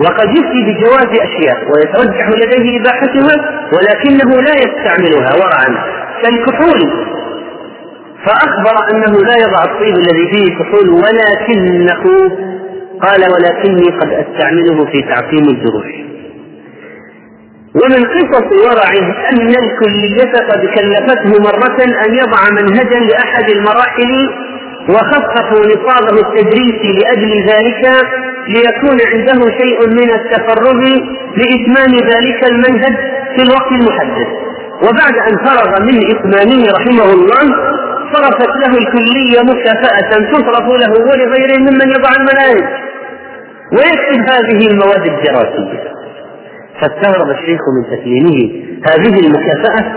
وقد 0.00 0.28
يفتي 0.28 0.62
بجواز 0.66 1.06
أشياء 1.28 1.56
ويترجح 1.74 2.28
لديه 2.28 2.80
إباحتها 2.80 3.36
ولكنه 3.72 4.40
لا 4.42 4.54
يستعملها 4.54 5.30
ورعا 5.34 5.68
كالكحول. 6.22 7.08
فأخبر 8.26 8.76
أنه 8.94 9.12
لا 9.26 9.34
يضع 9.36 9.64
الطيب 9.64 9.94
الذي 9.96 10.30
فيه 10.32 10.58
كحول 10.58 10.88
ولكنه 10.90 12.02
قال 13.02 13.20
ولكني 13.32 13.98
قد 14.00 14.08
أستعمله 14.12 14.84
في 14.92 15.02
تعقيم 15.02 15.44
الجروح 15.48 15.86
ومن 17.74 18.04
قصص 18.04 18.52
ورعه 18.66 19.28
أن 19.32 19.48
الكلية 19.48 20.32
قد 20.50 20.60
كلفته 20.60 21.42
مرة 21.42 21.84
أن 21.84 22.14
يضع 22.14 22.40
منهجا 22.62 23.00
لأحد 23.00 23.50
المراحل 23.50 24.30
وخففوا 24.88 25.66
نصابه 25.66 26.20
التدريسي 26.28 26.92
لأجل 26.98 27.32
ذلك 27.50 27.82
ليكون 28.48 28.98
عنده 29.12 29.50
شيء 29.60 29.88
من 29.88 30.10
التفرغ 30.18 30.78
لإتمام 31.40 31.92
ذلك 32.12 32.40
المنهج 32.50 32.96
في 33.36 33.42
الوقت 33.42 33.72
المحدد. 33.72 34.28
وبعد 34.82 35.14
أن 35.28 35.36
فرغ 35.46 35.82
من 35.82 35.96
إتمامه 36.12 36.64
رحمه 36.78 37.12
الله 37.12 37.44
صرفت 38.12 38.52
له 38.62 38.78
الكلية 38.78 39.40
مكافأة 39.42 40.10
تصرف 40.10 40.66
له 40.82 40.92
ولغيره 40.92 41.58
ممن 41.58 41.88
يضع 41.96 42.10
المناهج. 42.18 42.64
ويكتب 43.72 44.20
هذه 44.32 44.66
المواد 44.70 45.06
الدراسية. 45.06 45.92
فاستغرب 46.80 47.30
الشيخ 47.30 47.60
من 47.76 47.96
تسليمه 47.96 48.64
هذه 48.90 49.20
المكافأة 49.26 49.92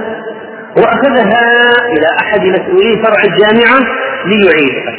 وأخذها 0.77 1.39
إلى 1.93 2.07
أحد 2.21 2.41
مسؤولي 2.41 3.03
فرع 3.03 3.21
الجامعة 3.23 3.79
ليعيدها. 4.25 4.95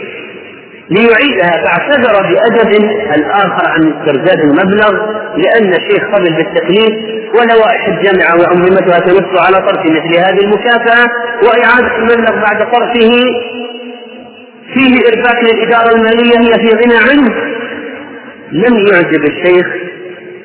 ليعيدها 0.91 1.51
فاعتذر 1.65 2.23
بأدب 2.23 2.85
الآخر 3.17 3.69
عن 3.69 3.93
استرداد 3.93 4.41
المبلغ 4.41 4.91
لأن 5.37 5.75
الشيخ 5.75 6.05
قبل 6.15 6.33
بالتكليف 6.37 6.95
ولوائح 7.35 7.87
الجامعة 7.89 8.37
وأنظمتها 8.41 8.99
تنص 8.99 9.41
على 9.47 9.57
طرف 9.57 9.87
مثل 9.87 10.19
هذه 10.19 10.45
المكافأة 10.45 11.09
وإعادة 11.43 11.97
المبلغ 11.97 12.31
بعد 12.43 12.59
طرفه 12.73 13.11
فيه 14.75 14.97
إرباك 15.09 15.45
للإدارة 15.45 15.95
المالية 15.97 16.39
هي 16.39 16.53
في 16.69 16.77
غنى 16.77 16.97
عنه. 17.11 17.35
لم 18.53 18.77
يعجب 18.93 19.25
الشيخ 19.25 19.67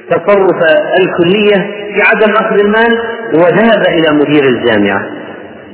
تصرف 0.09 0.55
الكلية 1.01 1.55
في 1.93 2.01
عدم 2.01 2.31
أخذ 2.33 2.59
المال 2.59 2.99
وذهب 3.33 3.83
إلى 3.87 4.17
مدير 4.17 4.43
الجامعة 4.43 5.01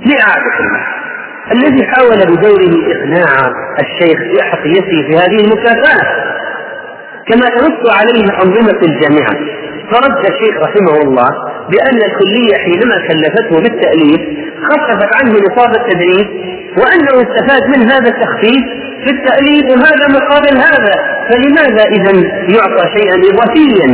لإعادة 0.05 0.59
المال 0.59 1.02
الذي 1.51 1.85
حاول 1.87 2.17
بدوره 2.17 2.73
إقناع 2.93 3.51
الشيخ 3.79 4.19
بأحقيته 4.33 5.07
في 5.07 5.17
هذه 5.17 5.43
المكافأة 5.45 5.99
كما 7.27 7.47
تنص 7.47 7.91
عليه 7.97 8.25
أنظمة 8.43 8.79
الجامعة. 8.83 9.35
فرد 9.91 10.25
الشيخ 10.25 10.57
رحمه 10.61 11.01
الله 11.01 11.29
بأن 11.71 11.99
الكلية 12.09 12.55
حينما 12.63 12.95
كلفته 13.07 13.55
بالتأليف 13.61 14.21
خففت 14.69 15.09
عنه 15.15 15.31
نصاب 15.31 15.71
التدريس 15.75 16.27
وأنه 16.77 17.13
استفاد 17.25 17.77
من 17.77 17.91
هذا 17.91 18.09
التخفيف 18.09 18.63
في 19.03 19.09
التأليف 19.09 19.65
وهذا 19.65 20.07
مقابل 20.07 20.57
هذا. 20.57 21.13
فلماذا 21.29 21.83
إذا 21.95 22.11
يعطى 22.55 22.83
شيئا 22.97 23.15
إضافيا 23.15 23.87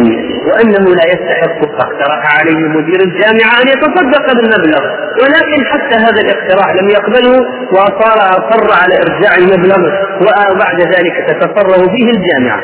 وأنه 0.48 0.96
لا 0.96 1.06
يستحق 1.14 1.60
فاقترح 1.78 2.40
عليه 2.40 2.58
مدير 2.58 3.00
الجامعة 3.02 3.62
أن 3.62 3.68
يتصدق 3.68 4.34
بالمبلغ 4.34 4.84
ولكن 5.22 5.66
حتى 5.66 5.96
هذا 5.96 6.22
الاقتراح 6.22 6.74
لم 6.82 6.90
يقبله 6.90 7.40
وصار 7.72 8.18
أصر 8.18 8.84
على 8.84 8.96
إرجاع 8.96 9.36
المبلغ 9.38 9.92
وبعد 10.22 10.82
ذلك 10.82 11.26
تتصرف 11.28 11.90
فيه 11.96 12.12
الجامعة. 12.12 12.64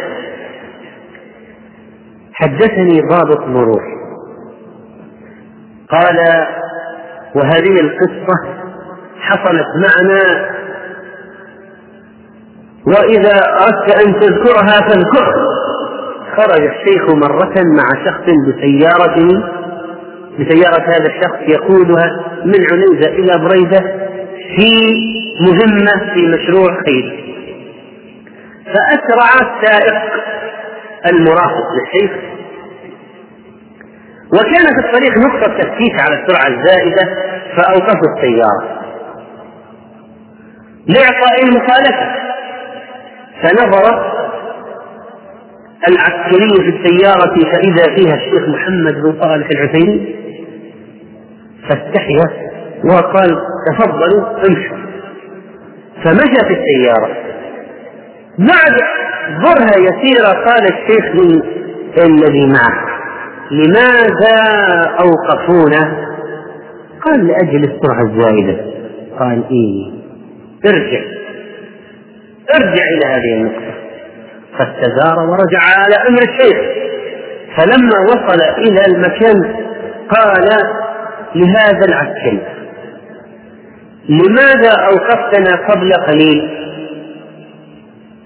حدثني 2.33 3.01
ضابط 3.09 3.47
مرور. 3.47 3.94
قال 5.95 6.45
وهذه 7.35 7.79
القصة 7.81 8.35
حصلت 9.19 9.67
معنا. 9.75 10.49
وإذا 12.87 13.35
أردت 13.61 14.05
أن 14.05 14.19
تذكرها 14.19 14.79
فاذكرها. 14.89 15.45
خرج 16.37 16.61
الشيخ 16.61 17.15
مرة 17.15 17.53
مع 17.65 18.05
شخص 18.05 18.23
بسيارته 18.47 19.43
بسيارة 20.39 20.81
هذا 20.81 21.05
الشخص 21.05 21.39
يقودها 21.47 22.25
من 22.45 22.65
عنيزة 22.71 23.09
إلى 23.09 23.47
بريدة 23.47 23.79
في 24.55 24.71
مهمة 25.41 26.13
في 26.13 26.27
مشروع 26.27 26.83
خير 26.85 27.25
فأسرع 28.65 29.29
السائق 29.33 30.01
المرافق 31.11 31.67
للشيخ. 31.75 32.34
وكان 34.33 34.65
في 34.75 34.87
الطريق 34.87 35.17
نقطة 35.17 35.57
تفتيش 35.57 35.93
على 36.01 36.23
السرعة 36.23 36.47
الزائدة 36.47 37.15
فأوقفوا 37.57 38.15
السيارة. 38.15 38.81
لإعطاء 40.87 41.43
المخالفة. 41.43 42.25
فنظر 43.41 44.15
العسكري 45.87 46.55
في 46.63 46.77
السيارة 46.77 47.35
فإذا 47.35 47.95
فيها 47.95 48.15
الشيخ 48.15 48.49
محمد 48.49 48.93
بن 48.93 49.21
صالح 49.21 49.47
العثيمين 49.51 50.15
فاستحيا 51.69 52.51
وقال 52.85 53.37
تفضلوا 53.71 54.37
امشوا. 54.49 54.77
فمشى 56.03 56.47
في 56.47 56.53
السيارة. 56.53 57.09
بعد 58.39 58.81
برهة 59.43 59.79
يسيرة 59.79 60.27
قال 60.27 60.63
الشيخ 60.63 61.05
الذي 61.97 62.45
معه. 62.47 62.95
لماذا 63.51 64.35
أوقفونا؟ 64.99 66.05
قال 67.01 67.27
لأجل 67.27 67.63
السرعة 67.63 68.01
الزائدة 68.03 68.57
قال 69.19 69.43
إيه 69.51 69.91
ارجع. 70.65 71.01
ارجع 72.55 72.83
إلى 72.83 73.05
هذه 73.05 73.33
النقطة. 73.37 73.73
فاستدار 74.57 75.19
ورجع 75.29 75.59
على 75.77 75.95
أمر 76.09 76.19
الشيخ. 76.21 76.57
فلما 77.57 77.99
وصل 78.09 78.41
إلى 78.57 78.81
المكان 78.87 79.55
قال 80.09 80.47
لهذا 81.35 81.85
العسكري 81.87 82.39
لماذا 84.09 84.71
أوقفتنا 84.91 85.55
قبل 85.69 85.93
قليل؟ 85.93 86.49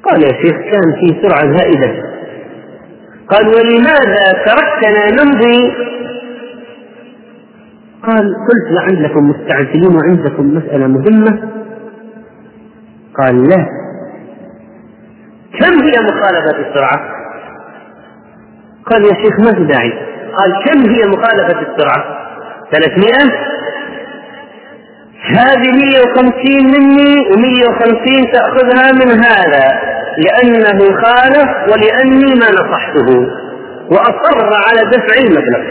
قال 0.03 0.23
يا 0.23 0.31
شيخ 0.41 0.55
كان 0.71 0.99
في 0.99 1.21
سرعة 1.21 1.57
زائدة 1.57 2.08
قال 3.31 3.48
ولماذا 3.48 4.45
تركتنا 4.45 5.23
نمضي؟ 5.23 5.73
قال 8.03 8.36
قلت 8.36 8.71
لعلكم 8.71 9.30
مستعجلين 9.30 9.95
وعندكم 9.95 10.56
مسألة 10.56 10.88
مهمة. 10.88 11.49
قال 13.17 13.49
لا. 13.49 13.65
كم 15.60 15.84
هي 15.84 15.91
مخالفة 15.91 16.69
السرعة؟ 16.69 16.99
قال 18.86 19.06
يا 19.06 19.13
شيخ 19.23 19.39
ما 19.39 19.53
في 19.56 19.73
داعي. 19.73 19.93
قال 20.38 20.63
كم 20.65 20.89
هي 20.89 21.01
مخالفة 21.08 21.62
السرعة؟ 21.62 22.30
ثلاثمائة. 22.71 23.49
هذه 25.36 25.71
150 25.71 26.65
مني 26.65 27.15
و150 27.30 28.32
تأخذها 28.34 28.91
من 28.91 29.23
هذا. 29.23 29.88
لأنه 30.25 30.79
خالف 31.01 31.49
ولأني 31.71 32.34
ما 32.39 32.49
نصحته 32.51 33.27
وأصر 33.91 34.53
على 34.67 34.82
دفع 34.91 35.21
المبلغ. 35.21 35.63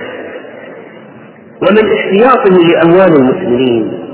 ومن 1.63 1.93
احتياطه 1.97 2.57
لأموال 2.69 3.13
المسلمين 3.17 4.05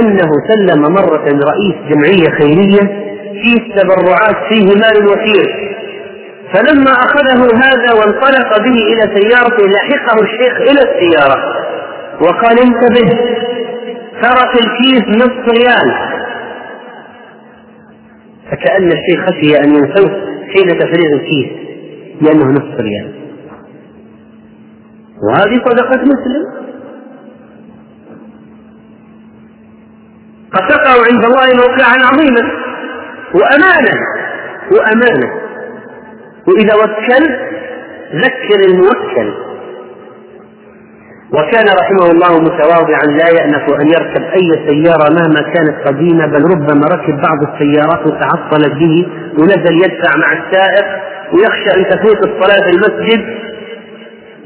أنه 0.00 0.30
سلم 0.48 0.82
مرة 0.82 1.24
رئيس 1.24 1.74
جمعية 1.90 2.30
خيرية 2.40 3.10
في 3.42 3.72
تبرعات 3.76 4.36
فيه 4.48 4.66
مال 4.66 5.06
وفير. 5.06 5.70
فلما 6.54 6.90
أخذه 6.92 7.56
هذا 7.56 7.92
وانطلق 7.94 8.58
به 8.58 8.74
إلى 8.92 9.20
سيارته 9.20 9.66
لحقه 9.68 10.22
الشيخ 10.22 10.56
إلى 10.56 10.80
السيارة 10.90 11.36
وقال 12.20 12.58
انتبه 12.58 13.10
ترك 14.22 14.52
الكيس 14.54 15.04
نصف 15.08 15.48
ريال. 15.48 16.09
فكأن 18.50 18.86
الشيخ 18.86 19.30
خشي 19.30 19.58
أن 19.58 19.74
ينسوه 19.74 20.10
حين 20.52 20.78
تفريغ 20.78 21.12
الكيس 21.12 21.50
لأنه 22.20 22.44
نصف 22.44 22.80
ريال. 22.80 23.14
وهذه 25.22 25.62
صدقة 25.64 26.02
مسلم. 26.02 26.60
قد 30.52 30.68
تقع 30.68 30.90
عند 31.12 31.24
الله 31.24 31.46
موقعا 31.56 31.96
عظيما 32.12 32.50
وأمانة 33.34 34.00
وأمانة 34.72 35.32
وإذا 36.48 36.74
وكل 36.74 37.24
ذكر 38.14 38.60
الموكل. 38.68 39.49
وكان 41.32 41.66
رحمه 41.80 42.10
الله 42.10 42.40
متواضعا 42.40 43.04
لا 43.20 43.28
يأنف 43.38 43.64
أن 43.80 43.86
يركب 43.86 44.22
أي 44.22 44.68
سيارة 44.68 45.06
مهما 45.18 45.52
كانت 45.54 45.88
قديمة 45.88 46.26
بل 46.26 46.42
ربما 46.44 46.86
ركب 46.94 47.14
بعض 47.26 47.38
السيارات 47.48 48.06
وتعطلت 48.06 48.72
به 48.72 49.06
ونزل 49.38 49.74
يدفع 49.84 50.10
مع 50.16 50.32
السائق 50.32 50.86
ويخشى 51.32 51.70
أن 51.76 51.84
تفوت 51.90 52.26
الصلاة 52.26 52.60
في 52.64 52.70
المسجد. 52.76 53.20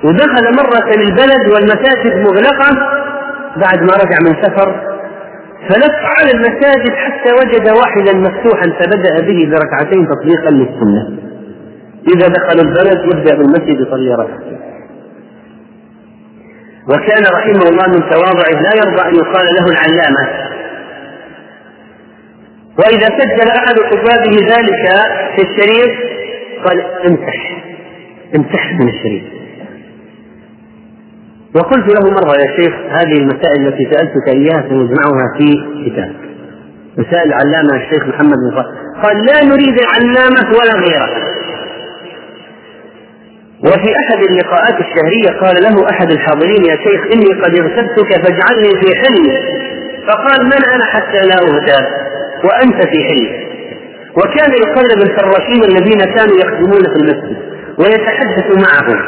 ودخل 0.05 0.45
مرة 0.61 0.89
البلد 0.97 1.45
والمساجد 1.55 2.17
مغلقة 2.17 2.71
بعد 3.57 3.79
ما 3.81 3.95
رجع 4.03 4.19
من 4.27 4.43
سفر 4.43 4.95
فلف 5.69 5.95
على 6.19 6.31
المساجد 6.35 6.93
حتى 6.93 7.33
وجد 7.33 7.69
واحدا 7.69 8.13
مفتوحا 8.19 8.67
فبدأ 8.81 9.27
به 9.27 9.51
بركعتين 9.51 10.09
تطبيقا 10.09 10.51
للسنة. 10.51 11.19
إذا 12.17 12.29
دخل 12.29 12.61
البلد 12.61 13.01
يبدأ 13.05 13.35
بالمسجد 13.35 13.87
يصلي 13.87 14.15
ركعتين. 14.15 14.64
وكان 16.89 17.23
رحمه 17.33 17.69
الله 17.69 17.87
من 17.89 18.11
تواضعه 18.11 18.63
لا 18.63 18.71
يرضى 18.77 19.09
أن 19.09 19.15
يقال 19.15 19.47
له 19.47 19.67
العلامة. 19.67 20.29
وإذا 22.79 23.09
سجل 23.19 23.49
أحد 23.49 23.75
حفاظه 23.81 24.47
ذلك 24.57 24.89
في 25.37 25.43
الشريف 25.43 25.99
قال 26.65 26.81
امسح 26.81 27.63
امسح 28.37 28.73
من 28.73 28.89
الشريف. 28.89 29.25
وقلت 31.55 31.95
له 31.95 32.11
مرة 32.11 32.37
يا 32.41 32.57
شيخ 32.57 32.75
هذه 32.91 33.19
المسائل 33.19 33.67
التي 33.69 33.91
سألتك 33.93 34.29
إياها 34.29 34.69
سنجمعها 34.69 35.39
في 35.39 35.55
كتاب. 35.87 36.15
مسائل 36.99 37.33
العلامة 37.33 37.77
الشيخ 37.77 38.09
محمد 38.09 38.37
بن 38.39 38.63
قال 39.03 39.27
لا 39.27 39.45
نريد 39.45 39.77
علامة 39.95 40.59
ولا 40.59 40.75
غيره 40.75 41.35
وفي 43.65 43.91
أحد 44.03 44.21
اللقاءات 44.31 44.77
الشهرية 44.85 45.41
قال 45.41 45.63
له 45.63 45.91
أحد 45.91 46.13
الحاضرين 46.13 46.65
يا 46.71 46.77
شيخ 46.77 47.01
إني 47.15 47.41
قد 47.43 47.59
اغتبتك 47.61 48.11
فاجعلني 48.23 48.71
في 48.81 48.97
حلمي 48.97 49.39
فقال 50.09 50.45
من 50.45 50.65
أنا 50.75 50.85
حتى 50.87 51.21
لا 51.29 51.35
أغتاب 51.35 51.87
وأنت 52.45 52.87
في 52.87 53.05
حلمي 53.09 53.45
وكان 54.17 54.51
يقلب 54.53 55.03
الفراشين 55.03 55.65
الذين 55.65 55.99
كانوا 56.17 56.37
يخدمون 56.39 56.83
في 56.83 56.97
المسجد 56.97 57.37
ويتحدث 57.79 58.47
معهم. 58.69 58.99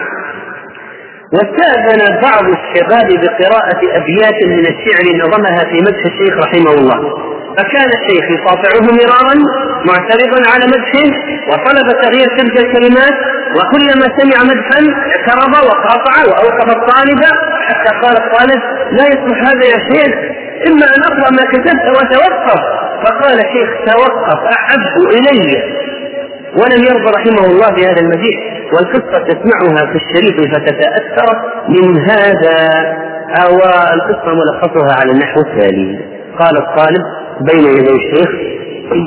واستأذن 1.32 2.20
بعض 2.22 2.44
الشباب 2.44 3.20
بقراءة 3.20 3.80
أبيات 3.96 4.44
من 4.44 4.66
الشعر 4.66 5.16
نظمها 5.16 5.58
في 5.58 5.78
مدح 5.80 6.04
الشيخ 6.06 6.34
رحمه 6.44 6.74
الله. 6.74 7.35
فكان 7.56 7.88
الشيخ 7.98 8.24
يقاطعه 8.30 8.80
مرارا 9.00 9.34
معترضا 9.88 10.50
على 10.52 10.64
مدحه 10.66 11.08
وطلب 11.48 11.86
تغيير 12.02 12.28
تلك 12.38 12.56
الكلمات 12.64 13.16
وكلما 13.56 14.06
سمع 14.18 14.42
مدحا 14.50 14.80
اعترض 15.16 15.54
وقاطع 15.68 16.16
وأوقف 16.28 16.68
الطالب 16.76 17.20
حتى 17.68 17.90
قال 18.02 18.16
الطالب 18.16 18.62
لا 18.92 19.04
يصلح 19.06 19.38
هذا 19.48 19.64
يا 19.64 19.78
شيخ 19.92 20.14
إما 20.68 20.86
أن 20.96 21.02
أقرأ 21.10 21.30
ما 21.30 21.44
كتبت 21.52 21.86
وأتوقف 21.96 22.60
فقال 23.04 23.38
شيخ 23.52 23.68
توقف 23.86 24.38
أحب 24.58 24.98
إلي. 25.12 25.76
ولم 26.56 26.82
يرضى 26.90 27.10
رحمه 27.18 27.46
الله 27.46 27.68
بهذا 27.70 28.00
المديح 28.00 28.36
والقصة 28.72 29.24
تسمعها 29.28 29.86
في 29.92 29.98
الشريف 30.02 30.54
فتتأثر 30.54 31.28
من 31.68 32.00
هذا 32.10 32.68
أو 33.44 33.54
القصة 33.94 34.34
ملخصها 34.34 35.00
على 35.00 35.12
النحو 35.12 35.40
التالي. 35.40 35.98
قال 36.38 36.56
الطالب 36.58 37.02
بين 37.40 37.64
يدي 37.64 37.90
الشيخ 37.92 38.28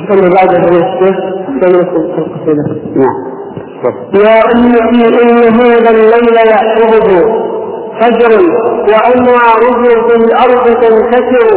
ثم 0.08 0.30
بعد 0.30 0.54
الشيخ 0.76 1.16
نعم. 2.96 3.14
يا 4.14 4.40
أمتي 4.54 5.22
إن 5.22 5.54
هذا 5.54 5.90
الليل 5.90 6.36
يحفظه 6.46 7.49
فجر 8.00 8.32
وأنواره 8.90 9.82
في 10.08 10.14
الأرض 10.16 10.64
تنتشر 10.82 11.48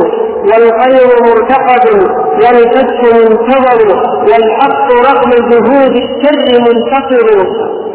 والخير 0.49 1.08
مرتقب 1.27 2.01
والفتح 2.43 2.99
منتظر 3.03 3.79
والحق 4.29 4.88
رغم 5.10 5.32
جهود 5.49 5.91
الشر 6.03 6.60
منتصر 6.60 7.27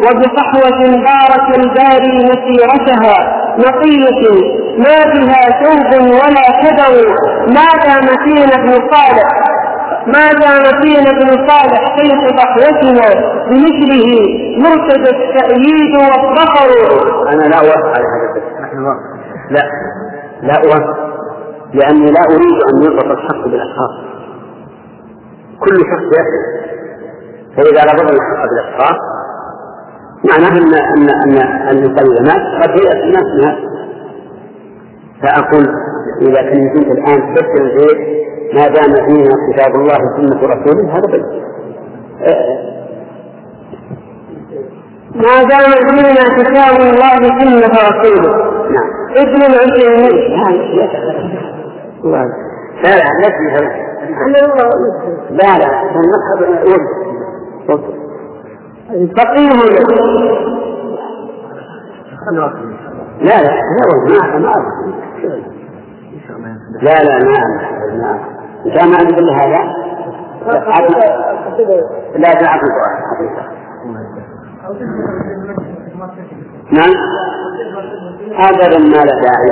وبصحوة 0.04 0.80
بارك 1.08 1.58
الباري 1.58 2.16
مسيرتها 2.24 3.16
نقية 3.58 4.30
ما 4.78 4.98
بها 5.12 5.62
ثوب 5.64 6.02
ولا 6.02 6.46
كدر 6.62 6.94
ما 7.48 7.66
دام 7.84 8.06
فينا 8.24 8.54
ابن 8.54 8.72
صالح 8.92 9.28
ما 10.14 10.28
دام 10.40 10.82
فينا 10.82 11.10
ابن 11.10 11.48
صالح 11.48 11.96
شيخ 11.98 12.38
صحوتنا 12.38 13.08
بمثله 13.50 14.08
مرتدى 14.58 15.10
التأييد 15.10 15.92
والظفر؟ 15.96 16.68
أنا 17.32 17.42
لا 17.42 17.58
أوافق 17.58 17.86
على 17.96 18.04
هذا 18.04 18.42
لا. 19.50 19.62
لا 20.42 20.54
أوافق. 20.64 20.98
لأني 21.74 22.06
لا 22.06 22.20
أريد 22.34 22.58
أن 22.72 22.82
يربط 22.82 23.04
الحق 23.04 23.44
بالأشخاص. 23.44 23.90
كل 25.60 25.76
شخص 25.76 26.18
يحدث 26.18 26.68
فإذا 27.56 27.92
ربط 27.92 28.10
الحق 28.12 28.42
بالأشخاص 28.50 28.98
معناه 30.30 30.58
أن 30.58 30.74
أن 30.74 31.10
أن 31.10 31.78
الإنسان 31.78 32.06
إذا 32.06 32.22
مات 32.22 32.62
قد 32.62 32.70
يأتي 32.84 33.02
الناس 33.02 33.24
من 33.24 33.68
فأقول 35.22 35.66
إذا 36.22 36.42
كنت 36.42 36.92
الآن 36.92 37.34
تبدل 37.34 37.62
البيت 37.62 38.27
ما 38.54 38.68
دام 38.68 38.94
فينا 39.06 39.34
كتاب 39.52 39.74
الله 39.74 39.94
وسنة 39.94 40.40
رسوله 40.42 40.92
هذا 40.92 41.06
بيت 41.06 41.24
ما 45.14 45.42
دام 45.42 45.70
فينا 45.88 46.24
كتاب 46.38 46.76
الله 46.80 47.12
وسنة 47.20 47.74
رسوله 47.88 48.32
نعم 48.70 48.90
ابن 49.16 49.42
العثيمين 49.42 50.16
لا 52.04 52.28
لا 52.84 53.04
لا 53.20 53.28
لا 55.30 55.58
لا 55.58 55.68
المذهب 55.96 56.40
فقيه 59.16 59.48
لا 63.22 63.32
لا 63.32 63.42
لا 63.42 63.62
ما 66.38 66.58
لا 66.82 67.02
لا 67.02 67.18
ما 67.24 67.38
ما 67.96 68.37
كان 68.64 68.94
عندي 68.94 69.14
كل 69.14 69.30
هذا 69.30 69.58
لا 72.16 72.32
تعرف 72.32 72.62
نعم. 76.72 76.92
هذا 78.36 78.78
ما 78.78 79.04
لا 79.04 79.20
داعي 79.22 79.50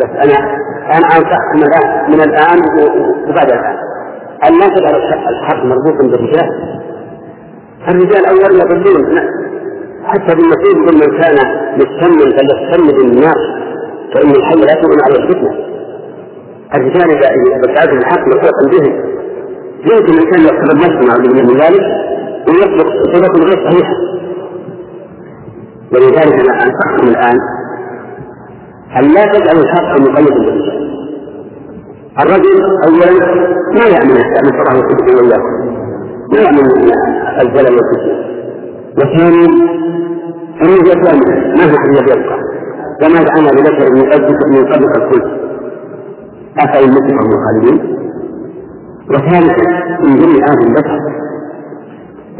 بس 0.00 0.10
أنا 0.10 0.38
أنا 0.86 1.06
انصحكم 1.06 1.58
الان 1.58 2.10
من 2.10 2.20
الآن 2.20 2.58
وبعد 3.28 3.50
الآن. 3.52 3.76
ان 4.44 4.74
تجعل 4.74 4.94
الحق 5.28 5.64
مربوطا 5.64 6.06
بالرجال 6.06 6.76
الرجال 7.88 8.26
اولا 8.26 8.64
يضلون 8.64 9.18
حتى 10.04 10.34
بالنصيب 10.34 10.76
من 10.78 11.20
كان 11.20 11.36
مستمن 11.74 12.36
فليستمن 12.38 13.00
الناس 13.10 13.38
فإن 14.14 14.30
الحي 14.30 14.54
لا 14.54 14.74
تؤمن 14.82 15.00
على 15.04 15.14
الفتنة. 15.16 15.75
الرجال 16.74 17.10
اذا 17.10 17.56
ابتعدوا 17.56 17.98
الحق 17.98 18.26
مرتبطا 18.26 18.68
بهم 18.72 18.92
يمكن 19.92 20.12
الإنسان 20.12 20.40
يقترب 20.44 20.76
نفسه 20.76 21.08
مع 21.08 21.16
من 21.16 21.56
ذلك 21.60 21.82
ويطلق 22.48 22.86
صفة 23.12 23.44
غير 23.44 23.70
صحيحة. 23.70 23.94
ولذلك 25.92 26.40
أنا 26.40 26.62
أنصحكم 26.64 27.08
الآن 27.08 27.38
أن 28.98 29.04
لا 29.14 29.24
تجعلوا 29.32 29.62
الحق 29.62 30.00
مقيدا 30.00 30.34
بالرجال. 30.34 30.86
الرجل 32.20 32.62
اولا 32.84 33.34
ما 33.74 33.84
يأمن 33.84 34.10
يستعمل 34.10 34.60
الله 34.60 34.74
ويكتب 34.74 35.16
واياكم 35.16 35.76
ما 36.32 36.38
يأمن 36.38 36.66
الزلل 37.40 37.76
والفتنه 37.76 38.26
وثانيا 38.98 39.46
انه 40.62 40.72
يتامل 40.90 41.54
ما 41.58 41.64
هو 41.64 41.76
الذي 41.84 42.12
يبقى 42.12 42.38
كما 43.00 43.22
جعلنا 43.24 43.50
ببشر 43.50 43.92
من 43.92 44.64
قبلك 44.72 44.96
الخلق 44.96 45.45
أفإن 46.58 46.90
متهم 46.90 47.30
الخالدين 47.32 47.96
وثالثا 49.10 49.68
من 50.04 50.16
ضمن 50.16 50.42
هذه 50.42 50.66
البشر 50.68 51.00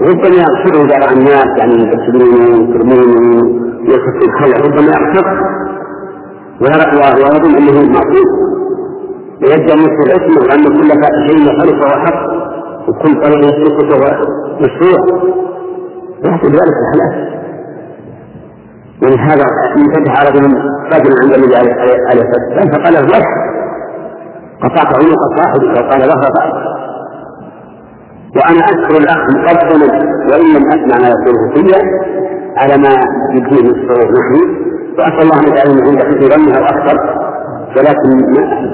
ربما 0.00 0.36
يغفره 0.36 0.98
بعض 0.98 1.12
الناس 1.12 1.46
يعني 1.58 1.74
يكسبونه 1.82 2.48
ويكرمونه 2.48 3.42
ويخف 3.80 4.16
الخلع 4.28 4.56
ربما 4.66 4.86
يغفر 4.86 5.56
ويظن 6.62 7.56
أنه 7.56 7.92
معصوم. 7.92 8.28
ويبدا 9.42 9.74
مثل 9.74 10.02
الاسم 10.06 10.38
وان 10.38 10.64
كل 10.64 10.90
شيء 11.28 11.60
خلق 11.60 11.84
وهو 11.84 12.06
حق. 12.06 12.26
وكل 12.88 13.22
طريق 13.22 13.38
يسلكه 13.38 13.88
فهو 13.88 14.26
مشروع. 14.60 14.98
يحصل 16.24 16.48
ذلك 16.48 16.76
الحلال 16.82 17.36
ولهذا 19.02 19.44
انفتح 19.76 20.22
رجل 20.22 20.44
رجل 20.94 21.14
عند 21.22 21.32
النبي 21.34 21.56
عليه 21.56 21.72
الصلاة 21.72 22.44
والسلام 22.48 22.72
فقال 22.72 22.94
له 22.94 23.00
قطعت 24.66 24.86
عنق 24.86 25.22
صاحبك 25.38 25.72
وقال 25.78 26.00
له 26.00 26.20
فعل 26.34 26.52
وأنا 28.36 28.64
أذكر 28.64 28.96
الأخ 29.02 29.22
مقدما 29.36 29.86
وإن 30.30 30.46
لم 30.56 30.66
أسمع 30.68 30.96
ما 31.02 31.08
يقوله 31.08 31.54
فيا 31.54 31.80
على 32.56 32.76
ما 32.82 32.88
يديه 33.34 33.62
من 33.62 33.70
الصعود 33.70 34.10
نحن. 34.18 34.66
وأسأل 34.98 35.22
الله 35.22 35.38
أن 35.40 35.48
يجعلني 35.48 35.82
عند 35.88 35.98
حسن 35.98 36.20
ظنها 36.20 36.60
وأكثر 36.60 36.96
ولكن 37.76 38.10
ما 38.34 38.66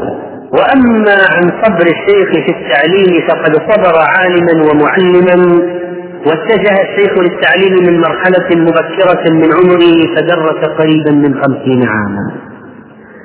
وأما 0.58 1.16
عن 1.34 1.42
صبر 1.62 1.86
الشيخ 1.86 2.28
في 2.30 2.52
التعليم 2.56 3.28
فقد 3.28 3.52
صبر 3.54 3.94
عالما 4.16 4.54
ومعلما. 4.70 5.36
واتجه 6.26 6.74
الشيخ 6.82 7.12
للتعليم 7.18 7.74
من 7.86 8.00
مرحلة 8.00 8.48
مبكرة 8.56 9.32
من 9.32 9.48
عمره 9.52 10.14
فدرس 10.16 10.60
قريبا 10.78 11.10
من 11.10 11.42
خمسين 11.42 11.88
عاما. 11.88 12.30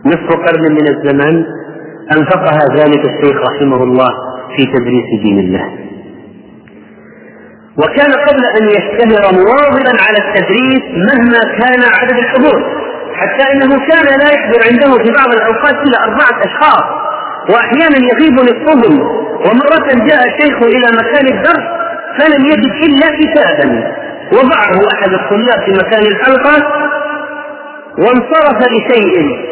نصف 0.05 0.29
قرن 0.45 0.71
من 0.71 0.87
الزمان. 0.95 1.45
أنفقها 2.11 2.59
ذلك 2.75 3.05
الشيخ 3.05 3.37
رحمه 3.41 3.83
الله 3.83 4.09
في 4.57 4.65
تدريس 4.65 5.21
دين 5.23 5.39
الله. 5.39 5.65
وكان 7.83 8.11
قبل 8.27 8.43
أن 8.59 8.67
يشتهر 8.67 9.33
مواظبا 9.33 9.93
على 10.05 10.17
التدريس 10.25 10.83
مهما 11.09 11.39
كان 11.59 11.81
عدد 11.99 12.17
الحضور 12.17 12.87
حتى 13.13 13.53
أنه 13.53 13.69
كان 13.89 14.19
لا 14.19 14.33
يحضر 14.33 14.59
عنده 14.71 15.03
في 15.03 15.11
بعض 15.11 15.33
الأوقات 15.33 15.75
إلا 15.87 16.03
أربعة 16.03 16.39
أشخاص 16.45 16.83
وأحيانا 17.49 17.97
يغيب 18.11 18.33
نصفهم 18.33 18.99
ومرة 19.45 20.05
جاء 20.07 20.21
الشيخ 20.27 20.57
إلى 20.63 20.87
مكان 21.01 21.37
الدرس 21.37 21.65
فلم 22.19 22.45
يجد 22.45 22.73
إلا 22.83 23.07
كتابا. 23.19 23.97
وضعه 24.33 24.87
أحد 24.93 25.11
الطلاب 25.13 25.65
في 25.65 25.71
مكان 25.71 26.03
الحلقة 26.11 26.67
وانصرف 27.99 28.57
لشيء. 28.71 29.47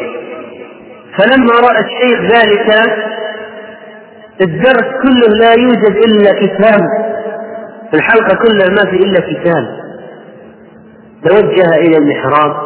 فلما 1.18 1.52
رأى 1.52 1.84
الشيخ 1.84 2.20
ذلك 2.20 2.68
الدرس 4.40 4.86
كله 5.02 5.36
لا 5.38 5.52
يوجد 5.52 5.96
إلا 6.06 6.32
كتاب. 6.32 6.80
الحلقة 7.94 8.34
كلها 8.34 8.68
ما 8.68 8.90
في 8.90 8.96
إلا 8.96 9.20
كتاب. 9.20 9.64
توجه 11.28 11.74
إلى 11.74 11.98
المحراب 11.98 12.56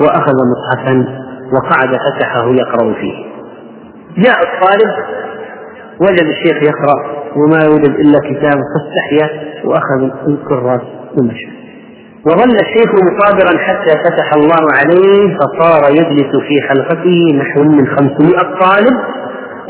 وأخذ 0.00 0.32
مصحفا 0.52 1.04
وقعد 1.52 1.88
فتحه 1.96 2.48
يقرأ 2.54 2.94
فيه. 2.94 3.32
جاء 4.18 4.38
الطالب 4.42 4.92
وجد 6.00 6.26
الشيخ 6.26 6.62
يقرأ 6.62 7.22
وما 7.36 7.58
يوجد 7.64 7.90
إلا 7.90 8.18
كتاب 8.18 8.60
فاستحيا 8.74 9.52
وأخذ 9.64 10.28
الكراس 10.28 10.82
ومشى. 11.18 11.61
وظل 12.26 12.56
الشيخ 12.66 12.90
مصابرا 12.94 13.58
حتى 13.58 13.90
فتح 14.04 14.32
الله 14.36 14.62
عليه 14.78 15.36
فصار 15.38 15.90
يجلس 15.90 16.32
في 16.48 16.68
حلقته 16.68 17.36
نحو 17.38 17.62
من 17.62 17.86
خمسمائة 17.86 18.58
طالب 18.60 18.96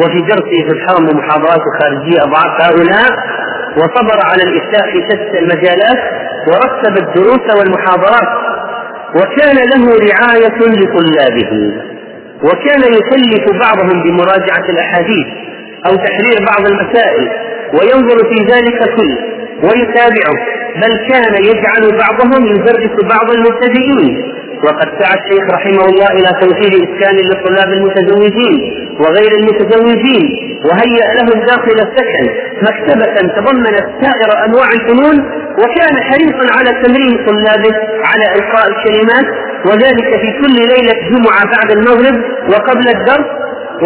وفي 0.01 0.19
درسه 0.21 0.69
في 0.69 0.73
الحرم 0.73 1.09
ومحاضرات 1.09 1.63
خارجية 1.83 2.19
أضعاف 2.23 2.63
هؤلاء 2.63 3.11
وصبر 3.77 4.19
على 4.31 4.43
الإفتاء 4.43 4.93
في 4.93 4.99
شتى 5.09 5.39
المجالات 5.39 5.99
ورتب 6.49 6.97
الدروس 7.03 7.57
والمحاضرات 7.59 8.29
وكان 9.17 9.57
له 9.57 9.85
رعاية 9.87 10.59
لطلابه 10.59 11.73
وكان 12.45 12.81
يكلف 12.93 13.45
بعضهم 13.61 14.03
بمراجعة 14.03 14.65
الأحاديث 14.69 15.27
أو 15.87 15.97
تحرير 15.97 16.47
بعض 16.47 16.67
المسائل 16.71 17.29
وينظر 17.75 18.19
في 18.31 18.45
ذلك 18.55 18.79
كله. 18.97 19.42
ويتابعه 19.67 20.37
بل 20.83 20.93
كان 21.11 21.35
يجعل 21.45 21.99
بعضهم 21.99 22.47
يدرس 22.47 22.95
بعض 23.15 23.31
المبتدئين. 23.31 24.33
وقد 24.67 24.89
سعى 25.01 25.17
الشيخ 25.21 25.45
رحمه 25.55 25.85
الله 25.85 26.07
إلى 26.19 26.31
توفير 26.41 26.73
إسكان 26.87 27.17
للطلاب 27.17 27.69
المتزوجين 27.73 28.59
وغير 29.01 29.33
المتزوجين 29.41 30.25
وهيأ 30.71 31.15
لهم 31.15 31.47
داخل 31.47 31.77
السكن 31.87 32.25
مكتبة 32.63 33.15
تضمنت 33.37 33.87
سائر 34.03 34.45
أنواع 34.47 34.69
الفنون 34.73 35.17
وكان 35.63 35.95
حريصا 36.09 36.59
على 36.59 36.71
تمرين 36.83 37.27
طلابه 37.27 37.75
على 38.11 38.25
إلقاء 38.37 38.69
الكلمات 38.69 39.27
وذلك 39.67 40.21
في 40.21 40.29
كل 40.43 40.55
ليلة 40.55 40.95
جمعة 41.11 41.45
بعد 41.57 41.71
المغرب 41.77 42.17
وقبل 42.51 42.89
الدرس. 42.89 43.27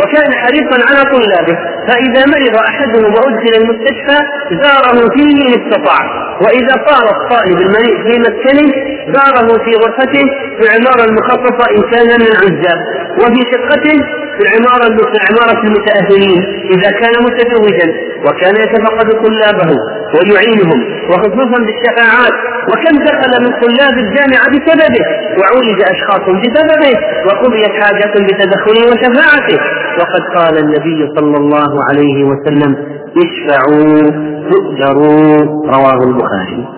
وكان 0.00 0.30
حريصا 0.42 0.76
على 0.88 1.02
طلابه 1.12 1.56
فإذا 1.88 2.22
مرض 2.34 2.56
أحدهم 2.70 3.14
وأدخل 3.14 3.52
المستشفى 3.60 4.18
زاره 4.62 4.98
فيه 5.14 5.30
إن 5.46 5.52
استطاع. 5.60 6.26
وإذا 6.44 6.74
صار 6.88 7.04
الطالب 7.16 7.58
المريض 7.60 7.96
في 8.06 8.18
مسكنه 8.20 8.72
زاره 9.14 9.48
في 9.64 9.70
غرفته 9.82 10.24
في 10.56 10.62
العمارة 10.66 11.04
المخصصة 11.08 11.64
إن 11.76 11.82
كان 11.92 12.20
من 12.20 12.26
العزاب. 12.26 12.78
وفي 13.20 13.40
شقته 13.52 13.96
في 14.36 14.42
العمارة 14.46 14.86
عمارة 15.30 15.60
المتأهلين 15.66 16.40
إذا 16.74 16.90
كان 17.00 17.14
متزوجا 17.26 17.88
وكان 18.26 18.54
يتفقد 18.56 19.08
طلابه 19.24 19.70
ويعينهم 20.14 20.80
وخصوصا 21.10 21.58
بالشفاعات. 21.66 22.36
وكم 22.70 22.94
دخل 23.04 23.32
من 23.44 23.50
طلاب 23.62 23.94
الجامعة 24.04 24.46
بسببه 24.52 25.04
وعولج 25.38 25.80
أشخاص 25.82 26.20
بسببه 26.20 26.94
وقضيت 27.26 27.72
حاجات 27.82 28.12
بتدخله 28.28 28.82
وشفاعته. 28.90 29.58
وقد 30.00 30.22
قال 30.36 30.58
النبي 30.58 31.14
صلى 31.16 31.36
الله 31.36 31.80
عليه 31.88 32.24
وسلم 32.24 32.76
اشفعوا 33.24 34.10
تؤجروا. 34.50 35.36
رواه 35.76 36.00
البخاري. 36.08 36.68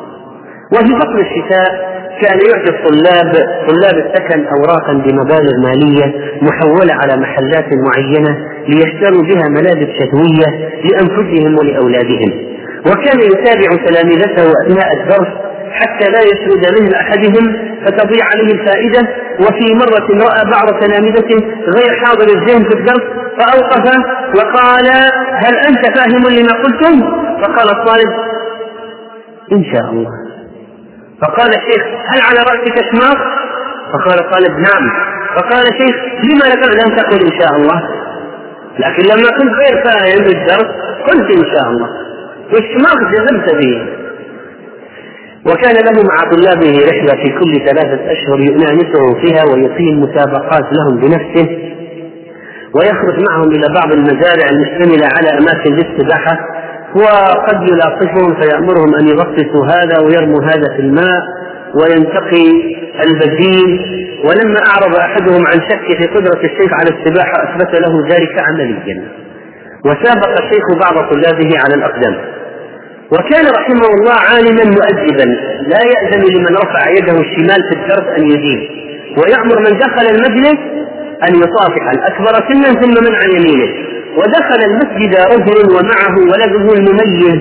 وفي 0.73 0.93
فصل 1.01 1.19
الشتاء 1.21 1.89
كان 2.23 2.39
يعطي 2.49 2.71
الطلاب 2.77 3.33
طلاب 3.69 3.95
السكن 4.07 4.47
اوراقا 4.47 4.93
بمبالغ 4.93 5.53
مالية 5.67 6.07
محولة 6.43 6.95
على 6.95 7.21
محلات 7.21 7.69
معينة 7.87 8.39
ليشتروا 8.69 9.23
بها 9.23 9.49
ملابس 9.49 9.89
شتوية 9.99 10.49
لأنفسهم 10.85 11.59
ولأولادهم. 11.59 12.33
وكان 12.87 13.19
يتابع 13.21 13.85
تلاميذته 13.87 14.53
أثناء 14.67 14.89
الدرس 15.01 15.29
حتى 15.73 16.11
لا 16.11 16.21
يسرد 16.21 16.81
من 16.83 16.95
أحدهم 16.95 17.57
فتضيع 17.85 18.25
عليه 18.25 18.53
الفائدة 18.55 19.09
وفي 19.41 19.75
مرة 19.75 20.27
رأى 20.29 20.51
بعض 20.51 20.81
تلامذته 20.81 21.47
غير 21.77 22.05
حاضر 22.05 22.27
الذهن 22.37 22.65
في 22.65 22.75
الدرس 22.75 23.03
فأوقف 23.39 24.05
وقال 24.37 24.87
هل 25.33 25.57
أنت 25.69 25.99
فاهم 25.99 26.29
لما 26.29 26.53
قلتم؟ 26.65 27.01
فقال 27.43 27.71
الطالب 27.71 28.11
إن 29.53 29.65
شاء 29.65 29.91
الله 29.91 30.11
فقال 31.23 31.49
الشيخ 31.49 31.83
هل 31.85 32.21
على 32.21 32.39
رأسك 32.39 32.75
شماغ؟ 32.93 33.17
فقال 33.93 34.19
الطالب 34.21 34.53
نعم 34.59 34.91
فقال 35.37 35.67
الشيخ 35.67 35.97
لما 36.25 36.75
لم 36.85 36.97
تقل 36.97 37.21
إن 37.33 37.41
شاء 37.41 37.57
الله؟ 37.57 37.83
لكن 38.79 39.03
لما 39.03 39.31
كنت 39.39 39.53
غير 39.63 39.85
فاهم 39.85 40.25
بالدرس 40.25 40.69
قلت 41.09 41.31
إن 41.31 41.45
شاء 41.55 41.71
الله 41.71 41.89
والشماغ 42.53 43.11
جزمت 43.13 43.55
به 43.55 43.98
وكان 45.49 45.75
له 45.75 46.03
مع 46.11 46.17
طلابه 46.33 46.79
رحلة 46.91 47.23
في 47.23 47.29
كل 47.39 47.67
ثلاثة 47.67 48.13
أشهر 48.13 48.41
يؤنسهم 48.41 49.15
فيها 49.25 49.45
ويقيم 49.45 50.01
مسابقات 50.01 50.65
لهم 50.73 50.97
بنفسه 51.01 51.49
ويخرج 52.75 53.17
معهم 53.29 53.51
إلى 53.51 53.67
بعض 53.75 53.93
المزارع 53.93 54.47
المشتملة 54.51 55.09
على 55.17 55.29
أماكن 55.39 55.73
للسباحة 55.73 56.39
وقد 56.95 57.69
يلاطفهم 57.71 58.41
فيأمرهم 58.41 58.95
أن 59.01 59.09
يغطسوا 59.09 59.67
هذا 59.67 60.05
ويرموا 60.05 60.43
هذا 60.45 60.77
في 60.77 60.83
الماء 60.83 61.23
وينتقي 61.75 62.49
البديل. 63.07 63.99
ولما 64.25 64.61
أعرض 64.67 64.97
أحدهم 64.97 65.47
عن 65.47 65.61
شك 65.71 65.97
في 66.01 66.07
قدرة 66.15 66.41
الشيخ 66.45 66.73
على 66.73 66.91
السباحة 66.99 67.33
أثبت 67.45 67.81
له 67.81 68.09
ذلك 68.09 68.43
عمليا. 68.49 69.09
وسابق 69.85 70.29
الشيخ 70.43 70.65
بعض 70.81 71.11
طلابه 71.11 71.51
على 71.65 71.75
الأقدام. 71.75 72.17
وكان 73.13 73.47
رحمه 73.59 73.89
الله 73.95 74.15
عالما 74.31 74.65
مؤدبا 74.65 75.25
لا 75.73 75.81
يأذن 75.93 76.23
لمن 76.35 76.57
رفع 76.57 76.91
يده 76.91 77.21
الشمال 77.21 77.61
في 77.69 77.75
الدرس 77.79 78.19
أن 78.19 78.25
يجيب 78.31 78.61
ويأمر 79.19 79.59
من 79.59 79.79
دخل 79.79 80.07
المجلس 80.15 80.59
أن 81.29 81.35
يصافح 81.35 81.91
الأكبر 81.95 82.33
سنا 82.49 82.81
ثم 82.81 82.91
من 83.05 83.15
عن 83.15 83.31
يمينه. 83.31 83.75
ودخل 84.17 84.61
المسجد 84.71 85.15
رجل 85.15 85.77
ومعه 85.77 86.17
ولده 86.19 86.75
المميز 86.75 87.41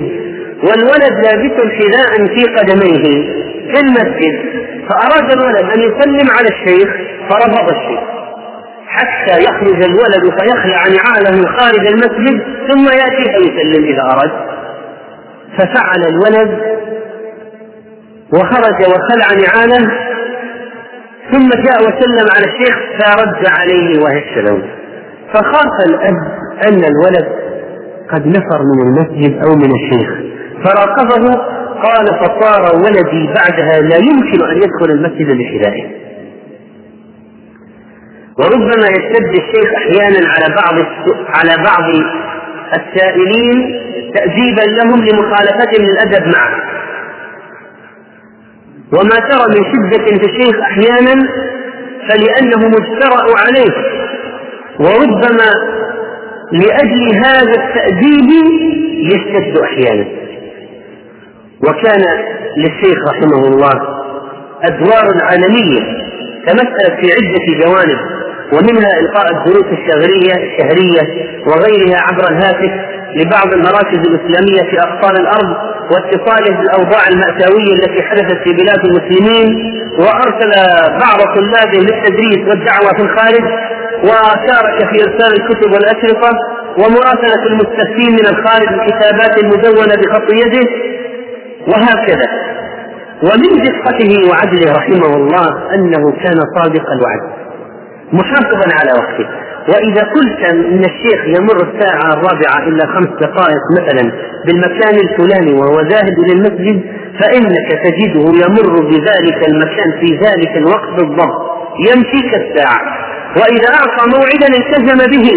والولد 0.63 1.13
لابس 1.25 1.55
حذاء 1.77 2.25
في 2.35 2.43
قدميه 2.57 3.03
في 3.71 3.79
المسجد. 3.79 4.35
فأراد 4.89 5.31
الولد 5.31 5.65
أن 5.75 5.79
يسلم 5.79 6.31
على 6.31 6.47
الشيخ 6.47 6.89
فرفض 7.29 7.69
الشيخ. 7.69 7.99
حتى 8.87 9.43
يخرج 9.43 9.83
الولد 9.83 10.33
فيخلع 10.39 10.81
نعاله 10.87 11.47
خارج 11.57 11.87
المسجد 11.87 12.41
ثم 12.67 12.85
يأتي 12.85 13.23
فيسلم 13.33 13.83
إذا 13.83 14.01
أراد. 14.01 14.31
ففعل 15.57 16.01
الولد 16.09 16.77
وخرج 18.33 18.79
وخلع 18.81 19.27
نعاله 19.45 19.91
ثم 21.31 21.49
جاء 21.49 21.81
وسلم 21.81 22.27
على 22.35 22.45
الشيخ 22.45 22.75
فرد 22.99 23.45
عليه 23.59 23.99
السلام 24.29 24.61
فخاف 25.33 25.85
الأب 25.89 26.15
أن 26.67 26.83
الولد 26.85 27.27
قد 28.11 28.27
نفر 28.27 28.61
من 28.63 28.87
المسجد 28.87 29.43
أو 29.45 29.55
من 29.55 29.71
الشيخ 29.75 30.09
فراقبه 30.63 31.57
قال 31.83 32.05
فصار 32.07 32.75
ولدي 32.75 33.27
بعدها 33.33 33.81
لا 33.81 33.97
يمكن 33.97 34.45
أن 34.51 34.57
يدخل 34.57 34.91
المسجد 34.91 35.29
لحذائه. 35.29 35.83
وربما 38.39 38.87
يشتد 38.87 39.29
الشيخ 39.29 39.73
أحيانا 39.75 40.29
على 40.29 40.55
بعض 40.55 40.85
على 41.29 41.63
بعض 41.63 41.83
السائلين 42.73 43.81
تأديبا 44.13 44.61
لهم 44.61 45.05
لمخالفتهم 45.05 45.85
للأدب 45.85 46.27
معه. 46.35 46.55
وما 48.93 49.19
ترى 49.29 49.45
من 49.47 49.65
شدة 49.73 50.05
في 50.05 50.25
الشيخ 50.31 50.55
أحيانا 50.61 51.27
فلأنه 52.09 52.67
مجترأ 52.67 53.23
عليه. 53.45 53.73
وربما 54.79 55.51
لأجل 56.51 57.15
هذا 57.25 57.53
التأديب 57.63 58.29
يشتد 58.99 59.57
أحيانا. 59.57 60.05
وكان 61.63 62.03
للشيخ 62.57 62.97
رحمه 63.09 63.47
الله 63.47 63.73
أدوار 64.63 65.23
عالمية 65.23 65.81
تمثلت 66.47 66.93
في 67.01 67.11
عدة 67.11 67.65
جوانب. 67.65 68.16
ومنها 68.53 68.91
إلقاء 69.01 69.25
الدروس 69.35 69.65
الشهرية 69.77 70.33
الشهرية 70.47 71.03
وغيرها 71.47 71.97
عبر 72.07 72.23
الهاتف 72.31 72.71
لبعض 73.15 73.53
المراكز 73.53 73.99
الإسلامية 74.09 74.69
في 74.69 74.75
أقطار 74.79 75.13
الأرض 75.23 75.55
واتصاله 75.91 76.57
بالأوضاع 76.57 77.03
المأساوية 77.11 77.73
التي 77.79 78.03
حدثت 78.03 78.37
في 78.43 78.53
بلاد 78.53 78.79
المسلمين 78.85 79.47
وأرسل 79.99 80.51
بعض 81.05 81.19
طلابه 81.35 81.79
للتدريس 81.79 82.39
والدعوة 82.49 82.93
في 82.97 83.01
الخارج 83.01 83.43
وشارك 84.03 84.77
في 84.89 84.97
إرسال 85.05 85.31
الكتب 85.41 85.71
والأشرطة 85.73 86.31
ومراسلة 86.77 87.45
المستفين 87.47 88.11
من 88.11 88.25
الخارج 88.33 88.67
الكتابات 88.79 89.37
المدونة 89.43 89.95
بخط 90.01 90.33
يده 90.33 90.67
وهكذا. 91.67 92.27
ومن 93.23 93.63
دقته 93.63 94.29
وعدله 94.29 94.71
رحمه 94.73 95.15
الله 95.15 95.73
أنه 95.75 96.11
كان 96.11 96.37
صادق 96.57 96.91
الوعد. 96.91 97.46
محافظا 98.13 98.67
على 98.79 98.91
وقته. 98.99 99.27
وإذا 99.71 100.03
قلت 100.15 100.39
أن 100.51 100.79
الشيخ 100.79 101.39
يمر 101.39 101.57
الساعة 101.67 102.13
الرابعة 102.13 102.67
إلا 102.67 102.85
خمس 102.87 103.07
دقائق 103.07 103.63
مثلا 103.77 104.11
بالمكان 104.45 104.95
الفلاني 105.05 105.53
وهو 105.59 105.81
ذاهب 105.81 106.15
إلى 106.23 106.33
المسجد 106.33 106.81
فإنك 107.19 107.69
تجده 107.85 108.25
يمر 108.45 108.85
بذلك 108.89 109.47
المكان 109.49 109.91
في 109.99 110.19
ذلك 110.25 110.57
الوقت 110.57 110.89
بالضبط. 110.89 111.37
يمشي 111.89 112.29
كالساعة 112.31 112.81
وإذا 113.39 113.69
أعطى 113.79 114.03
موعدا 114.15 114.47
التزم 114.61 114.97
به 114.97 115.27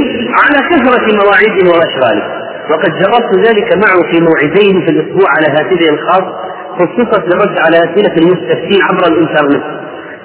على 0.41 0.59
كثرة 0.71 1.07
مواعيده 1.23 1.71
وأشغاله. 1.71 2.41
وقد 2.71 2.91
جربت 2.99 3.49
ذلك 3.49 3.77
معه 3.77 4.13
في 4.13 4.21
موعدين 4.21 4.85
في 4.85 4.91
الأسبوع 4.91 5.29
على 5.37 5.47
هاتفه 5.47 5.89
الخاص 5.95 6.25
خصصت 6.79 7.35
للرد 7.35 7.59
على 7.59 7.77
أسئلة 7.77 8.15
المستفتين 8.23 8.83
عبر 8.83 9.07
الإنترنت. 9.13 9.80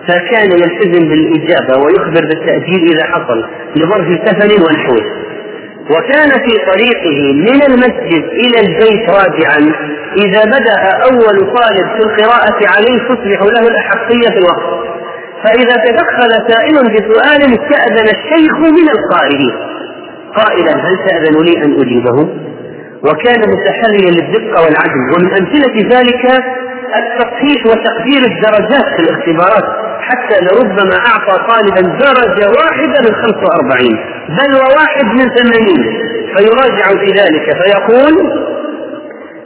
فكان 0.07 0.51
يلتزم 0.51 1.09
بالإجابة 1.09 1.83
ويخبر 1.83 2.21
بالتأجيل 2.21 2.81
إذا 2.93 3.05
حصل 3.05 3.45
لظرف 3.75 4.07
سفر 4.25 4.63
ونحوه 4.63 5.25
وكان 5.89 6.29
في 6.29 6.53
طريقه 6.71 7.33
من 7.33 7.63
المسجد 7.63 8.23
إلى 8.23 8.59
البيت 8.59 9.09
راجعا 9.09 9.59
إذا 10.17 10.43
بدأ 10.45 10.79
أول 11.03 11.37
طالب 11.39 11.87
في 11.95 11.99
القراءة 12.05 12.59
عليه 12.75 12.97
تصبح 12.97 13.41
له 13.41 13.67
الأحقية 13.67 14.29
في 14.29 14.37
الوقت. 14.37 14.85
فإذا 15.43 15.75
تدخل 15.85 16.31
سائل 16.53 16.73
بسؤال 16.73 17.41
استأذن 17.41 18.07
الشيخ 18.17 18.57
من 18.57 18.89
القائلين 18.97 19.53
قائلا 20.35 20.71
هل 20.71 20.95
تأذن 21.09 21.43
لي 21.45 21.63
أن 21.63 21.81
أجيبه؟ 21.81 22.29
وكان 23.03 23.39
متحريا 23.39 24.11
للدقة 24.11 24.63
والعدل. 24.63 25.01
ومن 25.15 25.31
أمثلة 25.31 25.97
ذلك 25.99 26.43
التصحيح 26.99 27.65
وتقدير 27.65 28.21
الدرجات 28.31 28.85
في 28.95 29.01
الاختبارات 29.01 29.65
حتى 30.01 30.35
لربما 30.45 30.95
أعطى 30.95 31.53
طالبا 31.53 31.81
درجة 31.81 32.49
واحدة 32.59 32.99
من 33.01 33.15
45 33.15 33.99
بل 34.29 34.55
وواحد 34.55 35.05
من 35.05 35.29
80 35.29 36.05
فيراجع 36.35 36.85
في 37.05 37.11
ذلك 37.11 37.57
فيقول 37.61 38.45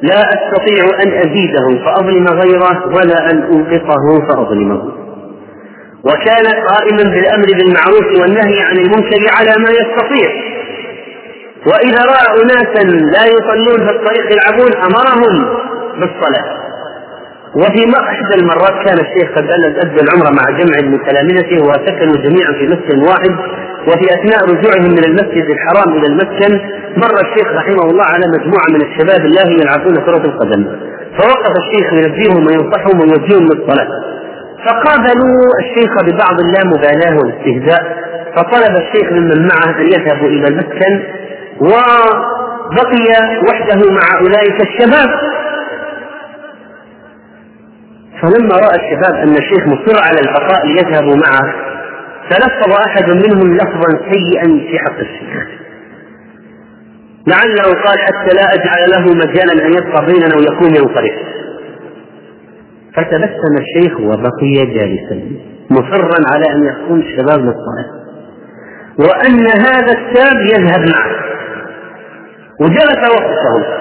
لا 0.02 0.20
أستطيع 0.20 0.86
أن 1.04 1.12
أزيده 1.12 1.86
فأظلم 1.86 2.28
غيره 2.28 2.86
ولا 2.96 3.32
أن 3.32 3.44
أوقفه 3.44 4.28
فأظلمه. 4.30 4.82
وكان 6.04 6.46
قائما 6.68 7.04
بالأمر 7.04 7.46
بالمعروف 7.46 8.22
والنهي 8.22 8.62
عن 8.62 8.78
المنكر 8.78 9.20
على 9.40 9.54
ما 9.64 9.70
يستطيع. 9.70 10.30
وإذا 11.66 12.06
رأى 12.06 12.42
أناسا 12.44 12.84
لا 12.88 13.26
يصلون 13.26 13.88
في 13.88 13.96
الطريق 13.96 14.32
يلعبون 14.32 14.72
أمرهم 14.76 15.58
بالصلاة. 16.00 16.59
وفي 17.56 17.84
إحدى 18.12 18.36
المرات 18.42 18.76
كان 18.86 18.98
الشيخ 19.06 19.32
قد 19.36 19.46
أدى 19.52 20.02
العمرة 20.02 20.30
مع 20.40 20.50
جمع 20.60 20.90
من 20.90 21.00
تلامذته 21.08 21.58
وسكنوا 21.70 22.18
جميعا 22.26 22.52
في 22.60 22.66
مسجد 22.74 23.00
واحد 23.08 23.32
وفي 23.88 24.06
أثناء 24.18 24.42
رجوعهم 24.52 24.92
من 24.92 25.04
المسجد 25.10 25.46
الحرام 25.56 25.94
إلى 25.98 26.08
المسكن 26.08 26.52
مر 26.98 27.16
الشيخ 27.26 27.48
رحمه 27.56 27.84
الله 27.92 28.04
على 28.04 28.26
مجموعة 28.38 28.68
من 28.70 28.82
الشباب 28.88 29.26
الله 29.26 29.48
يلعبون 29.62 29.96
كرة 29.96 30.26
القدم. 30.32 30.66
فوقف 31.18 31.54
الشيخ 31.64 31.94
ينبههم 31.94 32.48
وينصحهم 32.48 33.00
ويوجههم 33.00 33.44
للصلاة. 33.44 33.88
فقابلوا 34.66 35.42
الشيخ 35.60 35.92
ببعض 36.04 36.40
اللامبالاة 36.40 37.18
والاستهزاء 37.18 37.82
فطلب 38.36 38.78
الشيخ 38.78 39.12
ممن 39.12 39.48
معه 39.48 39.80
أن 39.80 39.86
يذهبوا 39.86 40.28
إلى 40.30 40.48
المسكن 40.48 41.04
وبقي 41.62 43.08
وحده 43.50 43.92
مع 43.92 44.20
أولئك 44.20 44.62
الشباب. 44.62 45.10
فلما 48.22 48.56
رأى 48.56 48.76
الشباب 48.76 49.16
أن 49.28 49.36
الشيخ 49.36 49.68
مصر 49.68 50.00
على 50.08 50.20
البقاء 50.20 50.66
ليذهبوا 50.68 51.16
معه 51.16 51.54
تلفظ 52.30 52.74
أحد 52.88 53.10
منهم 53.10 53.56
لفظا 53.56 54.12
سيئا 54.12 54.48
في 54.70 54.80
حق 54.80 55.00
الشيخ 55.00 55.48
لعله 57.28 57.82
قال 57.86 58.00
حتى 58.00 58.36
لا 58.36 58.54
أجعل 58.54 58.90
له 58.92 59.14
مجالا 59.14 59.66
أن 59.66 59.74
يبقى 59.74 60.06
بيننا 60.06 60.36
ويكون 60.36 60.70
ينصرف. 60.76 61.14
فتبسم 62.96 63.54
الشيخ 63.60 64.00
وبقي 64.00 64.74
جالسا 64.74 65.22
مصرا 65.72 66.20
على 66.34 66.46
أن 66.56 66.64
يكون 66.64 67.00
الشباب 67.00 67.40
للصلاة 67.40 68.00
وأن 69.00 69.48
هذا 69.48 69.92
الشاب 69.98 70.38
يذهب 70.42 70.80
معه. 70.80 71.16
وجلس 72.62 73.10
وقته 73.12 73.80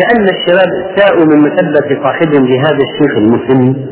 فكأن 0.00 0.24
الشباب 0.28 0.96
ساءوا 0.96 1.24
من 1.24 1.40
مثبة 1.40 2.02
صاحبهم 2.02 2.46
لهذا 2.46 2.78
الشيخ 2.90 3.16
المسلم. 3.16 3.86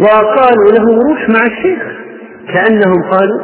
وقالوا 0.00 0.72
له 0.72 1.02
روح 1.08 1.28
مع 1.28 1.46
الشيخ. 1.46 1.82
كأنهم 2.52 3.02
قالوا 3.10 3.40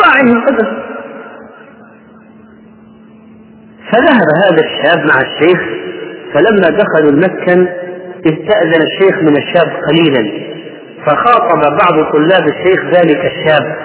راعي 0.00 0.32
القدر. 0.32 0.84
فذهب 3.92 4.26
هذا 4.44 4.64
الشاب 4.64 4.98
مع 4.98 5.20
الشيخ 5.20 5.60
فلما 6.34 6.78
دخلوا 6.78 7.10
المسكن 7.10 7.68
استأذن 8.26 8.82
الشيخ 8.82 9.18
من 9.18 9.36
الشاب 9.36 9.72
قليلا. 9.88 10.50
فخاطب 11.06 11.60
بعض 11.60 12.12
طلاب 12.12 12.48
الشيخ 12.48 12.84
ذلك 12.84 13.24
الشاب 13.24 13.76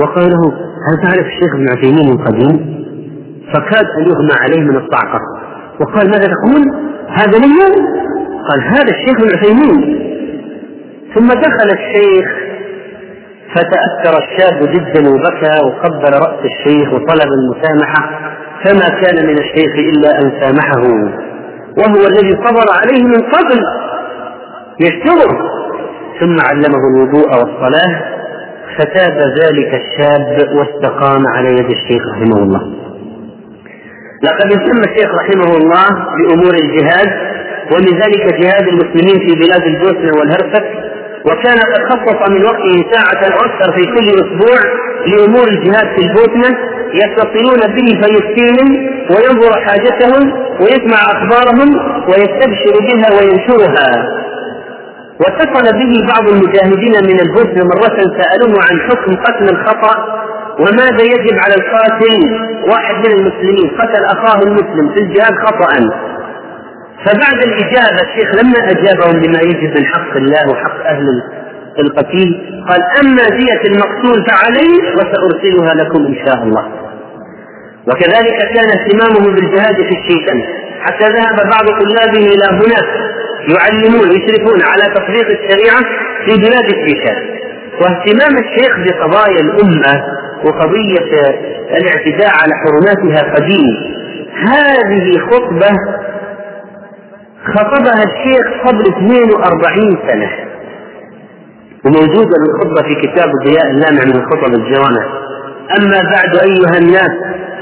وقال 0.00 0.30
له 0.30 0.52
هل 0.90 1.02
تعرف 1.02 1.26
الشيخ 1.26 1.54
ابن 1.54 1.68
عثيمين 1.68 2.12
القديم؟ 2.12 2.83
فكاد 3.52 3.86
أن 3.98 4.02
يغمى 4.02 4.34
عليه 4.40 4.60
من 4.60 4.76
الصعقة 4.76 5.20
وقال 5.80 6.06
ماذا 6.06 6.26
تقول؟ 6.34 6.62
هذا 7.08 7.38
لي؟ 7.38 7.74
قال 8.48 8.62
هذا 8.62 8.90
الشيخ 8.90 9.20
ابن 9.20 9.38
عثيمين. 9.38 10.04
ثم 11.14 11.28
دخل 11.28 11.68
الشيخ 11.72 12.26
فتأثر 13.54 14.22
الشاب 14.24 14.72
جدا 14.72 15.10
وبكى 15.10 15.66
وقبل 15.66 16.12
رأس 16.14 16.38
الشيخ 16.44 16.92
وطلب 16.92 17.30
المسامحة. 17.32 18.32
فما 18.64 18.88
كان 18.88 19.26
من 19.26 19.38
الشيخ 19.38 19.72
إلا 19.78 20.10
أن 20.18 20.40
سامحه. 20.40 20.82
وهو 21.78 22.06
الذي 22.06 22.30
صبر 22.30 22.66
عليه 22.80 23.04
من 23.04 23.22
قبل 23.22 23.60
يشتغل 24.80 25.38
ثم 26.20 26.36
علمه 26.50 26.88
الوضوء 26.94 27.28
والصلاة. 27.28 28.14
فتاب 28.78 29.18
ذلك 29.42 29.74
الشاب 29.74 30.48
واستقام 30.56 31.22
على 31.26 31.48
يد 31.48 31.70
الشيخ 31.70 32.02
رحمه 32.14 32.42
الله. 32.42 32.93
لقد 34.22 34.52
اهتم 34.52 34.78
الشيخ 34.90 35.10
رحمه 35.14 35.56
الله 35.56 35.86
بأمور 36.18 36.54
الجهاد 36.54 37.08
ومن 37.72 37.98
ذلك 38.02 38.34
جهاد 38.40 38.68
المسلمين 38.68 39.28
في 39.28 39.34
بلاد 39.34 39.62
البوسنة 39.62 40.12
والهرسك 40.18 40.64
وكان 41.24 41.58
قد 41.58 41.82
خصص 41.90 42.28
من 42.30 42.44
وقته 42.44 42.84
ساعة 42.92 43.24
أو 43.32 43.38
أكثر 43.46 43.72
في 43.72 43.82
كل 43.84 44.08
أسبوع 44.22 44.58
لأمور 45.06 45.48
الجهاد 45.48 45.86
في 45.96 46.06
البوسنة 46.06 46.58
يتصلون 46.94 47.60
به 47.74 48.00
فيفتيهم 48.02 48.68
وينظر 49.10 49.60
حاجتهم 49.60 50.32
ويسمع 50.60 50.98
أخبارهم 51.12 51.68
ويستبشر 52.08 52.74
بها 52.80 53.08
وينشرها. 53.20 53.90
واتصل 55.20 55.72
به 55.78 56.06
بعض 56.12 56.28
المجاهدين 56.28 56.92
من 57.10 57.20
البوسنة 57.20 57.64
مرة 57.64 57.96
سألوه 57.98 58.54
عن 58.70 58.80
حكم 58.90 59.14
قتل 59.16 59.48
الخطأ 59.48 59.94
وماذا 60.58 61.02
يجب 61.02 61.38
على 61.44 61.54
القاتل 61.54 62.14
واحد 62.70 62.94
من 62.94 63.12
المسلمين؟ 63.18 63.70
قتل 63.80 64.04
أخاه 64.04 64.42
المسلم 64.42 64.94
في 64.94 65.00
الجهاد 65.00 65.34
خطأ. 65.46 65.72
فبعد 67.04 67.42
الإجابة 67.44 68.00
الشيخ 68.02 68.34
لما 68.34 68.70
أجابهم 68.70 69.20
بما 69.22 69.40
يجب 69.40 69.78
من 69.78 69.86
حق 69.86 70.16
الله 70.16 70.42
وحق 70.52 70.86
أهل 70.86 71.06
القتيل 71.78 72.30
قال 72.68 72.80
أما 73.02 73.28
دية 73.38 73.62
المقتول 73.72 74.26
فعلي 74.30 74.94
وسأرسلها 74.96 75.74
لكم 75.74 76.06
إن 76.06 76.16
شاء 76.26 76.42
الله. 76.42 76.64
وكذلك 77.88 78.36
كان 78.54 78.68
اهتمامه 78.78 79.34
بالجهاد 79.34 79.74
في 79.76 79.94
الشيشان 79.98 80.42
حتى 80.80 81.04
ذهب 81.08 81.36
بعض 81.50 81.66
طلابه 81.80 82.26
إلى 82.26 82.46
هناك 82.50 82.88
يعلمون 83.48 84.08
يشرفون 84.12 84.62
على 84.62 84.94
تطبيق 84.94 85.26
الشريعة 85.26 85.80
في 86.24 86.36
بلاد 86.36 86.64
الشيشان 86.64 87.16
واهتمام 87.80 88.38
الشيخ 88.44 88.78
بقضايا 88.78 89.40
الأمة 89.40 90.02
وقضية 90.44 91.22
الاعتداء 91.70 92.32
على 92.42 92.52
حرماتها 92.64 93.34
قديم. 93.34 93.94
هذه 94.48 95.18
خطبة 95.30 95.70
خطبها 97.54 98.02
الشيخ 98.08 98.66
قبل 98.66 98.82
42 98.86 99.98
سنة. 100.08 100.30
وموجودة 101.84 102.36
الخطبة 102.42 102.88
في 102.88 102.94
كتاب 102.94 103.28
الضياء 103.40 103.70
اللامع 103.70 104.04
من 104.04 104.16
الخطب 104.16 104.54
الجوامع. 104.54 105.04
أما 105.80 105.98
بعد 106.12 106.36
أيها 106.36 106.78
الناس 106.78 107.10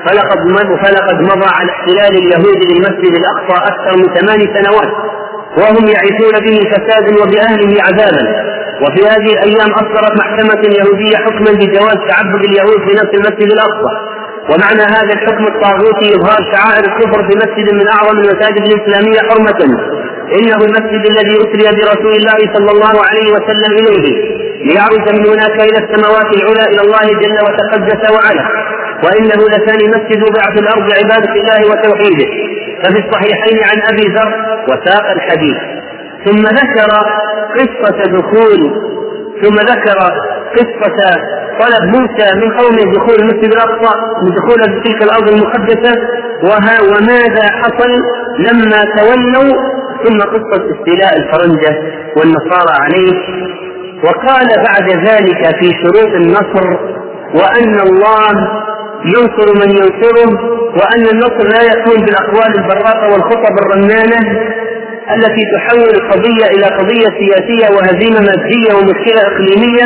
فلقد 0.07 0.39
فلقد 0.85 1.21
مضى 1.21 1.47
على 1.59 1.71
احتلال 1.71 2.19
اليهود 2.19 2.57
للمسجد 2.71 3.15
الأقصى 3.15 3.73
أكثر 3.73 3.97
من 3.99 4.15
ثمان 4.15 4.41
سنوات 4.41 4.93
وهم 5.59 5.87
يعيشون 5.89 6.35
به 6.47 6.71
فسادا 6.71 7.23
وبأهله 7.23 7.77
عذابا. 7.83 8.52
وفي 8.83 9.01
هذه 9.13 9.31
الأيام 9.37 9.71
أصدرت 9.83 10.13
محكمة 10.21 10.63
يهودية 10.79 11.17
حكما 11.17 11.51
بجواز 11.53 11.99
تعبد 12.09 12.45
اليهود 12.45 12.81
في 12.89 12.93
نفس 13.01 13.13
المسجد 13.15 13.53
الأقصى. 13.53 13.93
ومعنى 14.51 14.83
هذا 14.97 15.13
الحكم 15.17 15.45
الطاغوتي 15.47 16.07
إظهار 16.17 16.41
شعائر 16.53 16.85
الكفر 16.91 17.21
في 17.29 17.35
مسجد 17.37 17.75
من 17.75 17.89
أعظم 17.89 18.19
المساجد 18.19 18.63
الإسلامية 18.69 19.21
حرمة. 19.29 19.61
إنه 20.39 20.57
المسجد 20.67 21.03
الذي 21.13 21.35
أسري 21.37 21.77
برسول 21.77 22.13
الله 22.21 22.39
صلى 22.55 22.71
الله 22.71 22.95
عليه 23.09 23.33
وسلم 23.33 23.73
إليه 23.79 24.43
ليعرج 24.67 25.05
من 25.17 25.27
هناك 25.27 25.61
إلى 25.61 25.79
السماوات 25.85 26.29
العلى 26.37 26.65
إلى 26.73 26.81
الله 26.87 27.07
جل 27.23 27.39
وتقدس 27.47 28.11
وعلا. 28.11 28.45
وإنه 29.05 29.41
لثاني 29.53 29.85
مسجد 29.89 30.23
وضع 30.23 30.43
في 30.55 30.61
الأرض 30.61 30.87
عبادة 31.01 31.33
الله 31.41 31.61
وتوحيده. 31.71 32.31
ففي 32.83 32.99
الصحيحين 33.05 33.59
عن 33.71 33.79
أبي 33.93 34.15
ذر 34.15 34.33
وساق 34.69 35.11
الحديث. 35.11 35.57
ثم 36.25 36.43
ذكر 36.43 36.91
قصة 37.59 37.99
دخول 38.19 38.61
ثم 39.43 39.55
ذكر 39.55 39.99
قصة 40.57 40.99
طلب 41.61 41.83
موسى 41.97 42.35
من 42.37 42.51
قومه 42.59 42.93
دخول 42.95 43.17
المسجد 43.21 43.53
الأقصى 43.53 43.95
دخول 44.37 44.83
تلك 44.85 45.03
الأرض 45.03 45.29
المقدسة 45.29 45.95
وها 46.45 46.81
وماذا 46.83 47.43
حصل 47.53 47.91
لما 48.39 48.85
تولوا؟ 48.97 49.73
ثم 50.05 50.19
قصة 50.19 50.63
استيلاء 50.73 51.17
الفرنجة 51.17 51.77
والنصارى 52.17 52.75
عليه. 52.81 53.13
وقال 54.05 54.47
بعد 54.69 54.91
ذلك 55.09 55.57
في 55.61 55.71
شروط 55.83 56.13
النصر 56.15 56.67
وأن 57.35 57.81
الله 57.81 58.29
ينصر 59.05 59.53
من 59.67 59.71
ينصره 59.77 60.31
وأن 60.81 61.07
النصر 61.13 61.49
لا 61.49 61.63
يكون 61.73 62.05
بالأقوال 62.05 62.55
البراقة 62.59 63.13
والخطب 63.13 63.55
الرنانة 63.63 64.21
التي 65.11 65.43
تحول 65.55 65.91
القضية 65.91 66.47
إلى 66.47 66.67
قضية 66.79 67.09
سياسية 67.21 67.67
وهزيمة 67.77 68.21
مادية 68.21 68.75
ومشكلة 68.75 69.21
إقليمية 69.31 69.85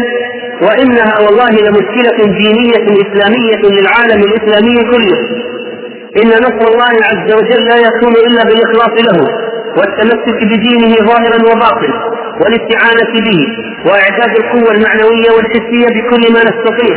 وإنها 0.62 1.14
والله 1.20 1.50
لمشكلة 1.50 2.16
دينية 2.38 2.84
إسلامية 3.04 3.62
للعالم 3.80 4.20
الإسلامي 4.28 4.76
كله. 4.90 5.18
إن 6.22 6.28
نصر 6.28 6.72
الله 6.72 6.94
عز 7.10 7.32
وجل 7.38 7.64
لا 7.68 7.76
يكون 7.76 8.12
إلا 8.26 8.42
بالإخلاص 8.44 8.94
له 9.08 9.18
والتمسك 9.78 10.44
بدينه 10.44 10.94
ظاهرا 11.06 11.42
وباطنا 11.50 12.16
والاستعانة 12.40 13.12
به 13.26 13.40
وإعداد 13.90 14.32
القوة 14.40 14.70
المعنوية 14.76 15.30
والحسية 15.36 15.86
بكل 15.96 16.32
ما 16.32 16.40
نستطيع. 16.40 16.96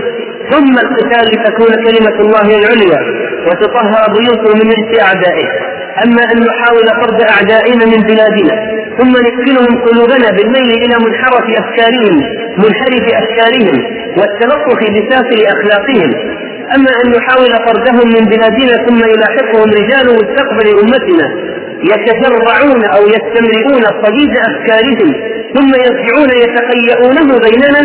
ثم 0.51 0.73
القتال 0.85 1.25
لتكون 1.33 1.73
كلمة 1.85 2.19
الله 2.21 2.57
العليا 2.59 2.99
وتطهر 3.47 4.13
بيوته 4.17 4.53
من 4.55 4.71
رجس 4.71 5.01
أعدائه 5.01 5.68
أما 6.05 6.21
أن 6.31 6.39
نحاول 6.49 6.87
فرد 7.01 7.21
أعدائنا 7.21 7.85
من 7.85 7.99
بلادنا 8.09 8.55
ثم 8.97 9.13
نكفلهم 9.25 9.81
قلوبنا 9.85 10.27
بالميل 10.37 10.71
إلى 10.83 10.95
منحرف 11.05 11.45
أفكارهم 11.61 12.15
منحرف 12.57 13.05
أفكارهم 13.21 13.77
والتلطخ 14.19 14.79
بسافل 14.95 15.39
أخلاقهم. 15.55 16.11
أما 16.75 16.91
أن 17.03 17.11
نحاول 17.11 17.51
فردهم 17.67 18.07
من 18.15 18.25
بلادنا 18.33 18.85
ثم 18.87 18.99
يلاحقهم 19.13 19.69
رجال 19.79 20.05
مستقبل 20.19 20.67
أمتنا 20.83 21.27
يتجرعون 21.91 22.83
أو 22.85 23.01
يستمرئون 23.15 23.83
صديد 24.03 24.31
أفكارهم 24.49 25.09
ثم 25.55 25.71
يرجعون 25.85 26.29
يتقيؤونه 26.43 27.39
بيننا. 27.39 27.81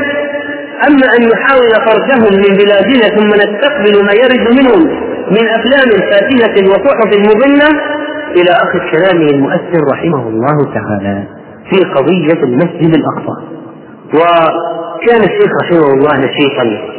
أما 0.89 1.07
أن 1.17 1.29
نحاول 1.33 1.73
فردهم 1.87 2.33
من 2.45 2.57
بلادنا 2.57 3.07
ثم 3.17 3.29
نستقبل 3.29 4.05
ما 4.05 4.13
يرد 4.13 4.45
منهم 4.59 4.83
من 5.31 5.49
أفلام 5.49 5.91
فاتنة 6.11 6.71
وصحف 6.71 7.11
مضلة 7.19 7.69
إلى 8.37 8.51
آخر 8.51 8.91
كلامه 8.93 9.31
المؤثر 9.31 9.81
رحمه 9.93 10.29
الله 10.29 10.75
تعالى 10.75 11.25
في 11.71 11.85
قضية 11.95 12.43
المسجد 12.45 12.97
الأقصى. 12.97 13.43
وكان 14.15 15.21
الشيخ 15.21 15.51
رحمه 15.63 15.95
الله 15.95 16.19
نشيطا. 16.19 16.95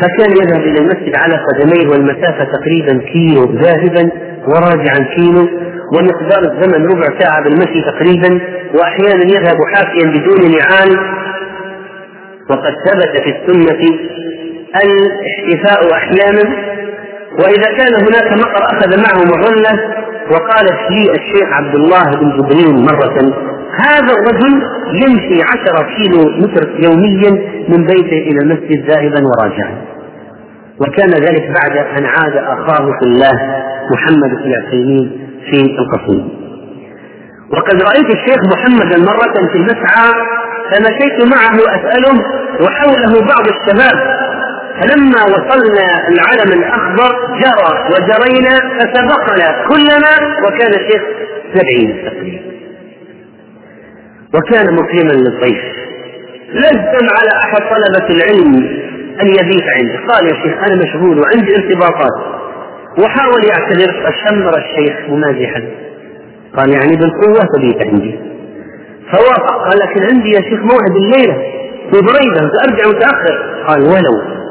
فكان 0.00 0.30
يذهب 0.30 0.62
إلى 0.62 0.78
المسجد 0.78 1.16
على 1.16 1.34
قدميه 1.46 1.88
والمسافة 1.90 2.44
تقريبا 2.44 3.04
كيلو 3.12 3.44
ذاهبا 3.44 4.10
وراجعا 4.48 5.14
كيلو 5.16 5.48
ومقدار 5.96 6.42
الزمن 6.52 6.86
ربع 6.86 7.18
ساعة 7.18 7.42
بالمشي 7.44 7.80
تقريبا 7.82 8.40
وأحيانا 8.74 9.24
يذهب 9.24 9.58
حافيا 9.74 10.06
بدون 10.10 10.40
نعال. 10.50 10.98
وقد 12.50 12.74
ثبت 12.86 13.22
في 13.24 13.36
السنة 13.36 13.98
الاحتفاء 14.84 15.92
أحيانا. 15.92 16.74
وإذا 17.38 17.76
كان 17.78 17.94
هناك 17.94 18.32
مطر 18.32 18.64
أخذ 18.72 18.96
معه 18.98 19.24
مظلة 19.24 19.94
وقال 20.30 20.66
لي 20.90 21.02
الشيخ 21.12 21.48
عبد 21.52 21.74
الله 21.74 22.04
بن 22.04 22.36
جبريل 22.36 22.74
مرة 22.84 23.34
هذا 23.86 24.12
الرجل 24.18 24.62
يمشي 25.02 25.42
عشرة 25.42 25.86
كيلو 25.96 26.30
متر 26.38 26.68
يوميا 26.84 27.30
من 27.68 27.86
بيته 27.86 28.18
إلى 28.30 28.38
المسجد 28.42 28.90
ذاهبا 28.90 29.22
وراجعا. 29.26 29.74
وكان 30.80 31.10
ذلك 31.10 31.42
بعد 31.62 31.76
أن 31.76 32.04
عاد 32.06 32.36
أخاه 32.36 32.86
في 33.00 33.06
الله 33.06 33.32
محمد 33.92 34.30
بن 34.44 34.52
عثيمين 34.54 35.28
في 35.50 35.60
القصيم. 35.78 36.28
وقد 37.52 37.82
رأيت 37.82 38.06
الشيخ 38.16 38.38
محمدا 38.56 38.98
مرة 39.12 39.46
في 39.52 39.58
المسعى 39.58 40.12
فمشيت 40.70 41.34
معه 41.34 41.56
أسأله 41.76 42.24
وحوله 42.60 43.26
بعض 43.26 43.46
الشباب 43.48 44.23
فلما 44.80 45.22
وصلنا 45.24 46.08
العلم 46.08 46.52
الأخضر 46.52 47.12
جرى 47.42 47.88
وجرينا 47.90 48.78
فسبقنا 48.78 49.68
كلنا 49.68 50.38
وكان 50.46 50.70
الشيخ 50.80 51.02
سبعين 51.54 52.04
تقريبا. 52.06 52.54
وكان 54.34 54.74
مكرما 54.74 55.12
للضيف. 55.12 55.64
لزم 56.52 57.06
على 57.18 57.30
أحد 57.44 57.58
طلبة 57.58 58.14
العلم 58.14 58.54
أن 59.22 59.28
يبيت 59.28 59.64
عنده. 59.76 60.06
قال 60.12 60.26
يا 60.26 60.34
شيخ 60.42 60.58
أنا 60.66 60.82
مشغول 60.82 61.20
وعندي 61.20 61.52
ارتباطات 61.56 62.44
وحاول 62.98 63.44
يعتذر 63.48 63.92
فشمر 63.92 64.52
الشيخ 64.58 64.96
ممازحا. 65.08 65.62
قال 66.56 66.70
يعني 66.70 66.96
بالقوة 66.96 67.46
تبيت 67.56 67.88
عندي. 67.88 68.18
فوافق 69.12 69.68
قال 69.68 69.78
لكن 69.78 70.02
عندي 70.02 70.30
يا 70.30 70.40
شيخ 70.40 70.60
موعد 70.60 70.96
الليلة. 70.96 71.34
في 71.90 72.00
بريده 72.00 72.50
سارجع 72.56 72.88
متأخر. 72.88 73.64
قال 73.68 73.82
ولو. 73.82 74.43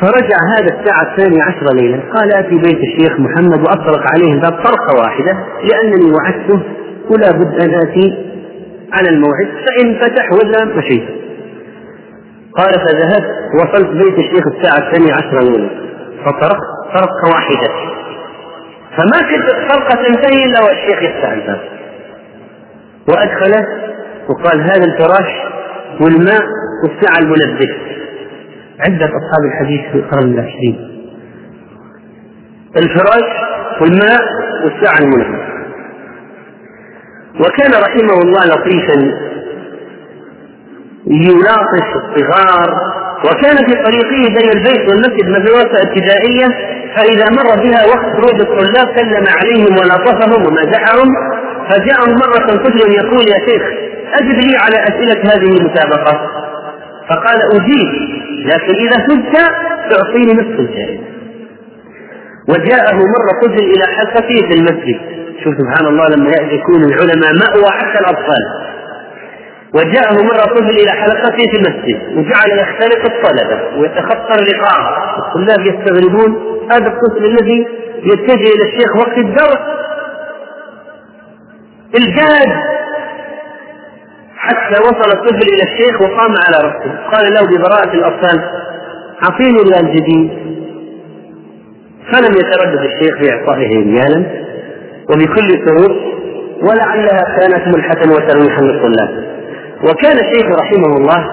فرجع 0.00 0.36
هذا 0.56 0.80
الساعة 0.80 1.12
الثانية 1.12 1.42
عشرة 1.42 1.74
ليلا 1.74 2.00
قال 2.14 2.32
أتي 2.32 2.56
بيت 2.56 2.78
الشيخ 2.88 3.20
محمد 3.20 3.60
وأطرق 3.60 4.02
عليه 4.14 4.32
الباب 4.32 4.52
طرقة 4.52 4.98
واحدة 5.02 5.32
لأنني 5.64 6.12
وعدته 6.12 6.62
ولا 7.10 7.30
بد 7.32 7.62
أن 7.62 7.74
آتي 7.74 8.28
على 8.92 9.08
الموعد 9.08 9.48
فإن 9.66 9.94
فتح 9.94 10.32
ولا 10.32 10.64
مشيت. 10.76 11.08
قال 12.52 12.72
فذهبت 12.72 13.54
وصلت 13.54 13.88
بيت 13.88 14.18
الشيخ 14.18 14.44
الساعة 14.56 14.88
الثانية 14.88 15.12
عشرة 15.12 15.40
ليلا 15.40 15.70
فطرقت 16.24 16.68
طرقة 16.94 17.34
واحدة. 17.34 17.68
فما 18.96 19.20
كنت 19.30 19.54
الطرقة 19.54 19.94
تنتهي 20.04 20.44
إلا 20.44 20.60
والشيخ 20.62 21.02
يفتح 21.02 21.30
الباب. 21.30 21.60
وأدخله 23.08 23.66
وقال 24.28 24.60
هذا 24.60 24.84
الفراش 24.84 25.32
والماء 26.00 26.42
والساعة 26.82 27.18
المنبه 27.18 27.87
عدة 28.80 29.06
أصحاب 29.06 29.44
الحديث 29.44 29.80
في 29.92 29.94
القرن 29.98 30.34
العشرين. 30.34 30.88
الفراش 32.76 33.30
والماء 33.80 34.20
والساعة 34.64 34.98
المنبه 34.98 35.48
وكان 37.40 37.70
رحمه 37.82 38.22
الله 38.22 38.44
لطيفا 38.46 39.12
يناقش 41.06 41.88
الصغار 41.96 42.70
وكان 43.24 43.56
في 43.56 43.72
طريقه 43.84 44.34
بين 44.40 44.50
البيت 44.56 44.88
والمسجد 44.90 45.28
مدرسة 45.28 45.82
ابتدائية 45.82 46.46
فإذا 46.96 47.24
مر 47.30 47.62
بها 47.62 47.84
وقت 47.86 48.16
خروج 48.16 48.40
الطلاب 48.40 48.96
سلم 48.98 49.24
عليهم 49.40 49.72
ولطفهم 49.78 50.42
ومزحهم 50.46 51.14
فجاءهم 51.70 52.14
مرة 52.14 52.56
طفل 52.56 52.92
يقول 52.92 53.20
يا 53.28 53.38
شيخ 53.48 53.62
أجب 54.20 54.38
لي 54.38 54.56
على 54.56 54.76
أسئلة 54.82 55.20
هذه 55.34 55.56
المسابقة. 55.60 56.37
فقال 57.08 57.38
أجيب 57.54 57.88
لكن 58.46 58.74
إذا 58.74 59.06
فزت 59.08 59.36
تعطيني 59.90 60.32
نصف 60.32 60.60
الجائزة 60.60 61.04
وجاءه 62.48 62.94
مرة 62.96 63.40
طفل 63.42 63.64
إلى 63.64 63.84
حلقته 63.96 64.48
في 64.48 64.54
المسجد. 64.58 65.00
شوف 65.44 65.54
سبحان 65.54 65.86
الله 65.86 66.08
لما 66.08 66.30
يكون 66.52 66.84
العلماء 66.84 67.32
مأوى 67.34 67.70
حتى 67.72 68.00
الأطفال. 68.00 68.44
وجاءه 69.74 70.22
مرة 70.22 70.44
طفل 70.54 70.70
إلى 70.70 70.90
حلقته 70.90 71.44
في 71.50 71.56
المسجد 71.56 72.16
وجعل 72.16 72.58
يختلط 72.60 73.12
الطلبة 73.12 73.78
ويتخطى 73.78 74.34
اللقاء 74.40 74.80
الطلاب 75.18 75.66
يستغربون 75.66 76.58
هذا 76.72 76.86
الطفل 76.86 77.24
الذي 77.24 77.66
يتجه 78.02 78.50
إلى 78.54 78.64
الشيخ 78.68 78.96
وقت 78.96 79.18
الدرس. 79.18 79.58
الجاد 81.96 82.77
حتى 84.48 84.80
وصل 84.82 85.10
الطفل 85.16 85.48
إلى 85.54 85.62
الشيخ 85.72 86.00
وقام 86.00 86.34
على 86.46 86.56
رأسه. 86.68 86.90
قال 87.12 87.34
له 87.34 87.40
ببراءة 87.50 87.94
الأطفال 87.94 88.40
أعطيني 89.22 89.58
ريال 89.58 89.94
جديد 89.96 90.30
فلم 92.12 92.32
يتردد 92.32 92.84
الشيخ 92.84 93.18
في 93.18 93.32
إعطائه 93.32 93.68
ريالا 93.68 94.24
وبكل 95.10 95.48
سرور 95.66 95.96
ولعلها 96.62 97.38
كانت 97.38 97.76
ملحة 97.76 98.00
وترويحا 98.14 98.62
للطلاب. 98.62 99.38
وكان 99.82 100.16
الشيخ 100.18 100.46
رحمه 100.60 100.96
الله 100.96 101.24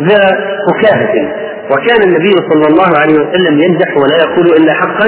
ذا 0.00 0.20
فكاهة 0.68 1.32
وكان 1.70 2.02
النبي 2.02 2.32
صلى 2.50 2.66
الله 2.70 2.98
عليه 2.98 3.14
وسلم 3.14 3.60
يمزح 3.60 3.96
ولا 3.96 4.16
يقول 4.24 4.46
إلا 4.46 4.72
حقا 4.74 5.06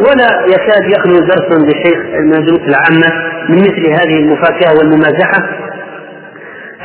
ولا 0.00 0.46
يكاد 0.54 0.90
يخلو 0.96 1.18
درس 1.18 1.58
للشيخ 1.60 1.98
المدروس 2.14 2.60
العامة 2.60 3.08
من 3.48 3.58
مثل 3.58 3.88
هذه 3.90 4.18
المفاكهة 4.18 4.78
والممازحة. 4.78 5.42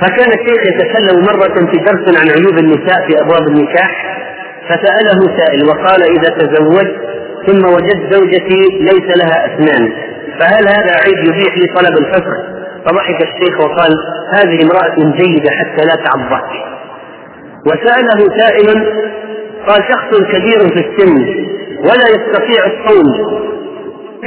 فكان 0.02 0.30
الشيخ 0.40 0.62
يتكلم 0.66 1.22
مرة 1.22 1.72
في 1.72 1.78
درس 1.78 2.22
عن 2.22 2.30
عيوب 2.30 2.58
النساء 2.60 3.08
في 3.08 3.22
أبواب 3.22 3.48
النكاح 3.48 4.18
فسأله 4.70 5.38
سائل 5.38 5.66
وقال 5.70 6.04
إذا 6.04 6.30
تزوجت 6.38 6.96
ثم 7.48 7.74
وجدت 7.74 8.14
زوجتي 8.14 8.62
ليس 8.80 9.18
لها 9.18 9.46
أسنان 9.46 9.94
فهل 10.40 10.68
هذا 10.68 10.96
عيب 11.06 11.18
يبيح 11.28 11.58
لي 11.58 11.68
طلب 11.76 11.98
الفسخ؟ 11.98 12.38
فضحك 12.86 13.22
الشيخ 13.22 13.60
وقال 13.60 13.92
هذه 14.34 14.64
امرأة 14.64 14.96
جيدة 15.18 15.52
حتى 15.52 15.86
لا 15.86 15.96
تعضك. 16.06 16.50
وسأله 17.68 18.38
سائل 18.38 18.68
قال 19.68 19.84
شخص 19.92 20.18
كبير 20.32 20.60
في 20.60 20.90
السن 20.90 21.16
ولا 21.80 22.08
يستطيع 22.10 22.66
الصوم 22.66 23.08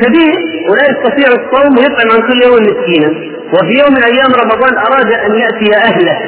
كبير 0.03 0.34
ولا 0.70 0.82
يستطيع 0.90 1.28
الصوم 1.28 1.78
ويطعم 1.78 2.09
عن 2.12 2.28
كل 2.28 2.42
يوم 2.47 2.62
مسكينا. 2.62 3.09
وفي 3.55 3.78
يوم 3.80 3.92
من 3.95 4.05
أيام 4.05 4.30
رمضان 4.45 4.76
أراد 4.78 5.12
أن 5.12 5.34
يأتي 5.34 5.76
أهله. 5.88 6.18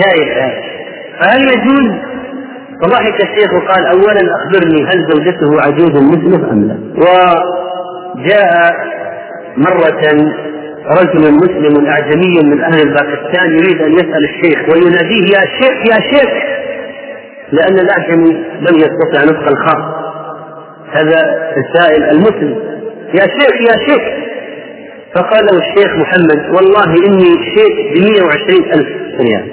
شايف 0.00 0.34
فهل 1.20 1.40
يجوز؟ 1.42 1.92
فضحك 2.82 3.14
الشيخ 3.22 3.52
وقال 3.52 3.86
اولا 3.86 4.20
أخبرني 4.36 4.82
هل 4.84 5.06
زوجته 5.12 5.60
عجوز 5.66 6.02
مسلم 6.02 6.44
أم 6.44 6.64
لا؟ 6.68 6.76
جاء 8.28 8.74
مرة 9.56 10.02
رجل 10.86 11.34
مسلم 11.34 11.86
أعجمي 11.86 12.42
من 12.44 12.60
أهل 12.60 12.88
باكستان 12.94 13.50
يريد 13.50 13.82
أن 13.82 13.92
يسأل 13.92 14.24
الشيخ 14.24 14.58
ويناديه 14.74 15.24
يا 15.36 15.40
شيخ 15.60 15.92
يا 15.94 16.00
شيخ! 16.12 16.30
لأن 17.52 17.78
الأعجمي 17.78 18.30
لم 18.60 18.76
يستطع 18.76 19.24
نطق 19.24 19.48
الخاص. 19.50 20.01
هذا 20.92 21.20
السائل 21.56 22.02
المسلم. 22.04 22.54
يا 23.14 23.26
شيخ 23.26 23.54
يا 23.70 23.76
شيخ. 23.88 24.02
فقال 25.14 25.44
له 25.44 25.58
الشيخ 25.58 25.96
محمد 25.96 26.40
والله 26.54 26.84
إني 27.08 27.32
شيخ 27.56 27.74
ب 27.94 27.98
120 28.10 28.64
ألف 28.72 28.88
ريال. 29.20 29.52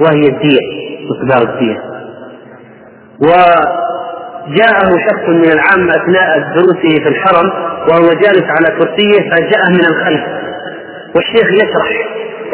وهي 0.00 0.24
الدية 0.28 0.60
مقدار 1.10 1.42
الدية. 1.54 1.78
وجاءه 3.20 4.88
شخص 5.08 5.28
من 5.28 5.52
العامة 5.52 5.90
أثناء 5.96 6.38
دروسه 6.54 7.02
في 7.02 7.08
الحرم 7.08 7.50
وهو 7.90 8.08
جالس 8.08 8.44
على 8.44 8.78
كرسيه 8.78 9.30
فجاءه 9.30 9.70
من 9.70 9.84
الخلف. 9.90 10.24
والشيخ 11.14 11.52
يشرح 11.52 11.90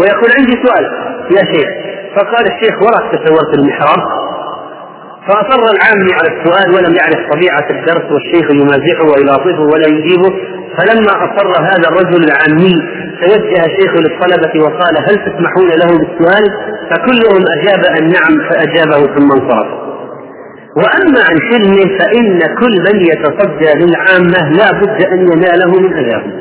ويقول 0.00 0.30
عندي 0.38 0.54
سؤال 0.66 0.84
يا 1.30 1.54
شيخ. 1.54 1.68
فقال 2.16 2.46
الشيخ 2.46 2.74
وراك 2.82 3.12
تصورت 3.12 3.58
المحراب 3.58 4.21
فأصر 5.28 5.62
العامي 5.74 6.12
على 6.18 6.28
السؤال 6.34 6.74
ولم 6.74 6.94
يعرف 6.96 7.20
طبيعة 7.32 7.66
الدرس 7.70 8.12
والشيخ 8.12 8.50
يمازحه 8.50 9.04
ويلاطفه 9.04 9.60
ولا 9.72 9.86
يجيبه 9.88 10.32
فلما 10.78 11.12
أصر 11.26 11.62
هذا 11.62 11.88
الرجل 11.88 12.24
العامي 12.24 12.74
توجه 13.22 13.66
الشيخ 13.66 13.92
للطلبة 13.94 14.64
وقال 14.64 14.94
هل 14.98 15.14
تسمحون 15.26 15.68
له 15.68 15.98
بالسؤال؟ 15.98 16.44
فكلهم 16.90 17.44
أجاب 17.58 17.84
أن 17.98 18.06
نعم 18.06 18.48
فأجابه 18.50 19.14
ثم 19.14 19.32
انصرف. 19.32 19.82
وأما 20.76 21.20
عن 21.30 21.40
حلمه 21.40 21.98
فإن 21.98 22.38
كل 22.38 22.74
من 22.92 23.00
يتصدى 23.00 23.84
للعامة 23.84 24.52
لا 24.52 24.72
بد 24.80 25.06
أن 25.12 25.18
يناله 25.18 25.80
من 25.80 25.92
أذاهم. 25.94 26.32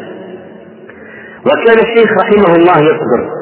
وكان 1.45 1.79
الشيخ 1.79 2.11
رحمه 2.21 2.55
الله 2.55 2.77
يصبر 2.77 3.41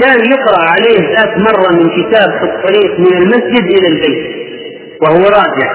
كان 0.00 0.18
يقرأ 0.32 0.64
عليه 0.64 1.16
ذات 1.16 1.38
مرة 1.38 1.72
من 1.72 1.90
كتاب 1.90 2.30
في 2.38 2.44
الطريق 2.44 3.00
من 3.00 3.16
المسجد 3.22 3.64
إلى 3.64 3.88
البيت 3.88 4.39
وهو 5.02 5.22
راجع. 5.24 5.70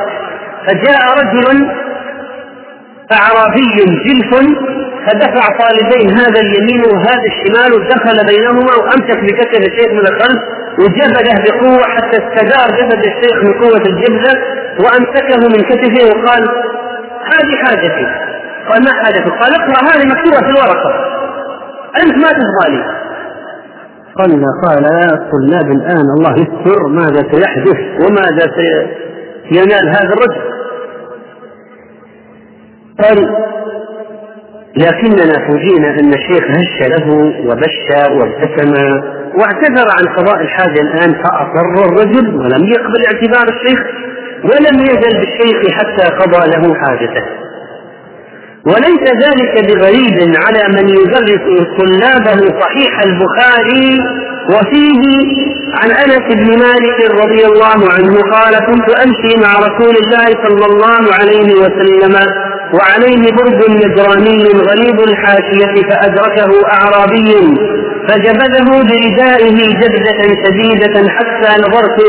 فجاء 0.68 1.02
رجل 1.20 1.68
أعرابي 3.12 3.62
جلف 4.06 4.56
فدفع 5.06 5.58
طالبين 5.58 6.18
هذا 6.20 6.42
اليمين 6.42 6.82
وهذا 6.86 7.26
الشمال 7.28 7.74
ودخل 7.74 8.26
بينهما 8.26 8.76
وأمسك 8.76 9.24
بكتف 9.24 9.60
الشيخ 9.60 9.92
من 9.92 10.00
الخلف 10.00 10.42
وجبله 10.80 11.44
بقوة 11.44 11.84
حتى 11.84 12.18
استدار 12.18 12.68
جسد 12.78 13.06
الشيخ 13.06 13.44
من 13.44 13.54
قوة 13.54 13.82
الجبلة 13.86 14.42
وأمسكه 14.80 15.38
من 15.38 15.64
كتفه 15.64 16.06
وقال 16.06 16.44
هذه 17.34 17.56
حاجتي. 17.66 18.06
قال 18.70 18.84
ما 18.84 18.94
حاجتك؟ 19.04 19.32
قال 19.42 19.54
اقرأ 19.56 19.90
هذه 19.90 20.06
مكتوبة 20.06 20.38
في 20.38 20.50
الورقة. 20.50 21.16
أنت 22.04 22.18
ما 22.18 22.32
تفضى 22.32 22.70
لي 22.70 23.06
قال 24.18 24.44
قال 24.66 24.84
يا 24.84 25.14
الطلاب 25.14 25.72
الآن 25.72 26.06
الله 26.18 26.34
يستر 26.34 26.88
ماذا 26.88 27.22
سيحدث 27.32 27.78
وماذا 28.02 28.52
سينال 29.50 29.90
هذا 29.90 30.14
الرجل. 30.14 30.56
قال 33.04 33.46
لكننا 34.78 35.48
فوجئنا 35.48 36.00
أن 36.00 36.14
الشيخ 36.14 36.44
هش 36.44 36.90
له 36.90 37.12
وبش 37.46 38.10
وابتسم 38.12 38.74
واعتذر 39.38 39.88
عن 39.92 40.16
قضاء 40.16 40.42
الحاجة 40.42 40.82
الآن 40.82 41.14
فأصر 41.14 41.86
الرجل 41.86 42.36
ولم 42.36 42.68
يقبل 42.68 43.06
اعتذار 43.06 43.48
الشيخ 43.56 43.80
ولم 44.44 44.82
يزل 44.82 45.20
بالشيخ 45.20 45.72
حتى 45.72 46.16
قضى 46.16 46.48
له 46.48 46.76
حاجته. 46.76 47.45
وليس 48.66 49.04
ذلك 49.26 49.54
بغريب 49.68 50.18
على 50.46 50.64
من 50.76 50.90
يدرس 50.90 51.46
طلابه 51.80 52.60
صحيح 52.62 52.92
البخاري 53.04 53.98
وفيه 54.50 55.02
عن 55.82 55.92
أنس 55.92 56.26
بن 56.40 56.60
مالك 56.60 57.12
رضي 57.24 57.46
الله 57.46 57.80
عنه 57.96 58.14
قال 58.34 58.54
كنت 58.68 58.90
أمشي 59.06 59.36
مع 59.44 59.52
رسول 59.68 59.96
الله 60.04 60.26
صلى 60.46 60.66
الله 60.66 61.14
عليه 61.20 61.54
وسلم 61.56 62.16
وعليه 62.74 63.32
برد 63.32 63.62
نجراني 63.70 64.44
غليظ 64.70 65.00
الحاشية 65.10 65.90
فأدركه 65.90 66.52
أعرابي 66.74 67.34
فجبذه 68.08 68.68
بردائه 68.70 69.58
جبدة 69.82 70.20
شديدة 70.46 71.10
حتى 71.10 71.62
نظرت 71.62 72.00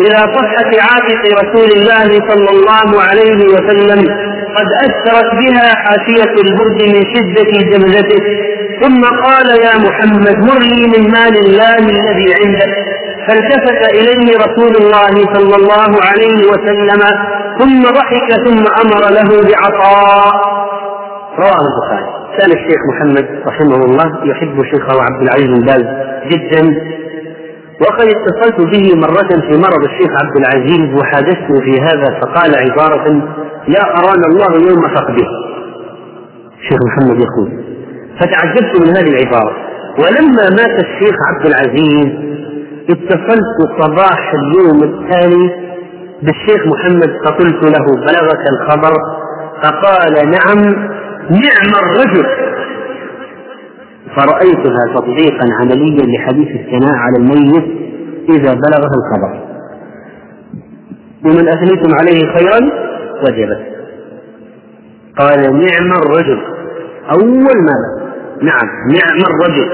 إلى 0.00 0.16
صفحة 0.36 0.70
عاتق 0.86 1.22
رسول 1.42 1.70
الله 1.78 2.08
صلى 2.30 2.50
الله 2.50 3.02
عليه 3.02 3.44
وسلم 3.54 4.04
قد 4.56 4.68
أثرت 4.86 5.34
بها 5.34 5.74
حاشية 5.74 6.34
البرد 6.44 6.82
من 6.94 7.02
شدة 7.14 7.50
جبذته 7.70 8.22
ثم 8.82 9.02
قال 9.24 9.48
يا 9.66 9.78
محمد 9.78 10.36
مر 10.48 10.58
لي 10.58 10.86
من 10.86 11.10
مال 11.12 11.36
الله 11.46 11.76
الذي 11.76 12.34
عندك. 12.40 12.74
فالتفت 13.28 13.94
إليه 13.94 14.36
رسول 14.36 14.76
الله 14.82 15.14
صلى 15.34 15.56
الله 15.56 15.90
عليه 16.08 16.40
وسلم 16.50 17.02
ثم 17.58 17.82
ضحك 17.82 18.28
ثم 18.46 18.64
أمر 18.82 19.02
له 19.10 19.30
بعطاء. 19.48 20.32
رواه 21.38 21.60
البخاري. 21.66 22.08
كان 22.38 22.50
الشيخ 22.52 22.80
محمد 22.94 23.42
رحمه 23.46 23.84
الله 23.84 24.30
يحب 24.30 24.62
شيخه 24.64 25.02
عبد 25.02 25.22
العزيز 25.22 25.46
بن 25.46 25.66
باز 25.66 25.84
جدا. 26.32 26.97
وقد 27.80 28.06
اتصلت 28.06 28.60
به 28.60 28.96
مرة 28.96 29.28
في 29.28 29.58
مرض 29.58 29.82
الشيخ 29.84 30.10
عبد 30.22 30.36
العزيز 30.36 30.94
وحادثته 31.00 31.54
في 31.64 31.80
هذا 31.80 32.20
فقال 32.20 32.54
عبارة 32.54 33.12
لا 33.68 33.82
أرانا 33.98 34.26
الله 34.26 34.70
يوم 34.70 34.82
فقده. 34.94 35.26
الشيخ 36.58 36.78
محمد 36.86 37.20
يقول 37.20 37.64
فتعجبت 38.20 38.80
من 38.80 38.96
هذه 38.96 39.08
العبارة. 39.08 39.56
ولما 39.98 40.42
مات 40.50 40.84
الشيخ 40.84 41.16
عبد 41.28 41.46
العزيز 41.46 42.28
اتصلت 42.90 43.58
صباح 43.80 44.32
اليوم 44.34 44.82
التالي 44.82 45.68
بالشيخ 46.22 46.66
محمد 46.66 47.10
فقلت 47.24 47.64
له 47.64 47.86
بلغك 47.96 48.44
الخبر 48.52 48.94
فقال 49.62 50.14
نعم 50.14 50.58
نعم 51.30 51.72
الرجل. 51.84 52.26
فرأيتها 54.16 54.94
تطبيقا 54.94 55.46
عمليا 55.60 56.06
لحديث 56.06 56.48
الثناء 56.48 56.94
على 56.96 57.16
الميت 57.16 57.64
إذا 58.28 58.54
بلغه 58.54 58.90
الخبر 58.98 59.48
ومن 61.24 61.48
أثنيتم 61.48 61.94
عليه 61.94 62.32
خيرا؟ 62.38 62.70
وجبت. 63.22 63.66
قال 65.18 65.40
نعم 65.40 65.92
الرجل. 65.92 66.40
أول 67.10 67.56
ما 67.68 67.78
نعم 68.42 68.68
نعم 68.88 69.18
الرجل. 69.30 69.68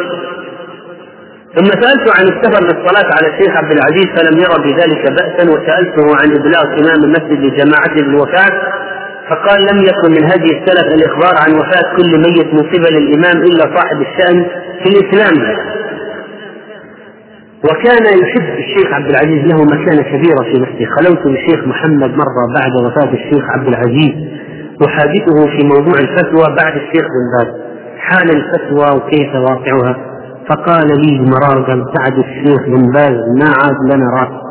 ثم 1.54 1.64
سألت 1.64 2.18
عن 2.18 2.24
السفر 2.24 2.64
للصلاة 2.64 3.10
على 3.16 3.34
الشيخ 3.34 3.56
عبد 3.56 3.72
العزيز 3.72 4.06
فلم 4.16 4.38
يرى 4.38 4.72
بذلك 4.72 5.12
بأسا 5.12 5.50
وسألته 5.50 6.16
عن 6.16 6.30
إبلاغ 6.36 6.64
إمام 6.64 7.04
المسجد 7.04 7.38
لجماعته 7.40 7.94
بالوفاة 7.94 8.83
فقال 9.30 9.58
لم 9.72 9.78
يكن 9.78 10.10
من 10.10 10.24
هدي 10.24 10.50
السلف 10.58 10.94
الإخبار 10.94 11.34
عن 11.46 11.54
وفاة 11.54 11.96
كل 11.96 12.18
ميت 12.18 12.54
من 12.54 12.62
قبل 12.62 12.96
الإمام 12.96 13.42
إلا 13.42 13.76
صاحب 13.76 14.00
الشأن 14.00 14.46
في 14.82 14.88
الإسلام. 14.88 15.56
وكان 17.64 18.04
يحب 18.22 18.58
الشيخ 18.58 18.92
عبد 18.92 19.10
العزيز 19.10 19.44
له 19.44 19.64
مكانة 19.64 20.02
كبيرة 20.02 20.42
في 20.52 20.60
نفسه 20.60 20.86
خلوت 20.98 21.22
بالشيخ 21.26 21.66
محمد 21.66 22.10
مرة 22.10 22.42
بعد 22.54 22.72
وفاة 22.86 23.12
الشيخ 23.12 23.44
عبد 23.50 23.68
العزيز. 23.68 24.14
أحادثه 24.86 25.46
في 25.46 25.66
موضوع 25.66 25.94
الفتوى 26.00 26.56
بعد 26.62 26.76
الشيخ 26.76 27.04
بن 27.14 27.24
باز. 27.38 27.60
حال 27.98 28.30
الفتوى 28.36 28.96
وكيف 28.96 29.34
واقعها؟ 29.34 29.96
فقال 30.48 30.86
لي 30.86 31.20
مرارا 31.20 31.84
بعد 31.98 32.18
الشيخ 32.18 32.62
بن 32.66 32.92
باز 32.92 33.16
ما 33.38 33.46
عاد 33.46 33.76
لنا 33.94 34.06
رأس. 34.20 34.44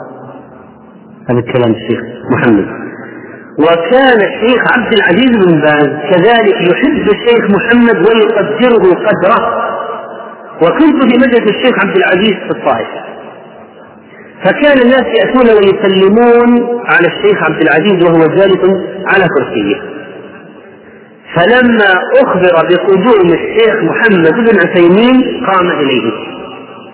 هذا 1.29 1.39
الكلام 1.39 1.71
الشيخ 1.75 1.99
محمد. 2.31 2.82
وكان 3.59 4.17
الشيخ 4.17 4.61
عبد 4.77 4.93
العزيز 4.93 5.45
بن 5.45 5.61
باز 5.61 5.87
كذلك 6.11 6.55
يحب 6.71 7.07
الشيخ 7.15 7.49
محمد 7.49 7.97
ويقدره 7.97 8.95
قدره. 8.95 9.63
وكنت 10.61 11.03
في 11.03 11.17
مجلس 11.17 11.55
الشيخ 11.55 11.85
عبد 11.85 11.97
العزيز 11.97 12.33
في 12.33 12.51
الطائف. 12.51 12.87
فكان 14.43 14.77
الناس 14.81 15.03
يأتون 15.19 15.47
ويسلمون 15.49 16.81
على 16.85 17.07
الشيخ 17.07 17.43
عبد 17.43 17.61
العزيز 17.61 18.03
وهو 18.03 18.27
جالس 18.27 18.63
على 19.07 19.27
كرسيه. 19.37 19.93
فلما 21.35 21.93
أخبر 22.23 22.67
بقدوم 22.69 23.33
الشيخ 23.33 23.75
محمد 23.75 24.33
بن 24.33 24.57
عثيمين 24.67 25.45
قام 25.45 25.71
إليه. 25.71 26.11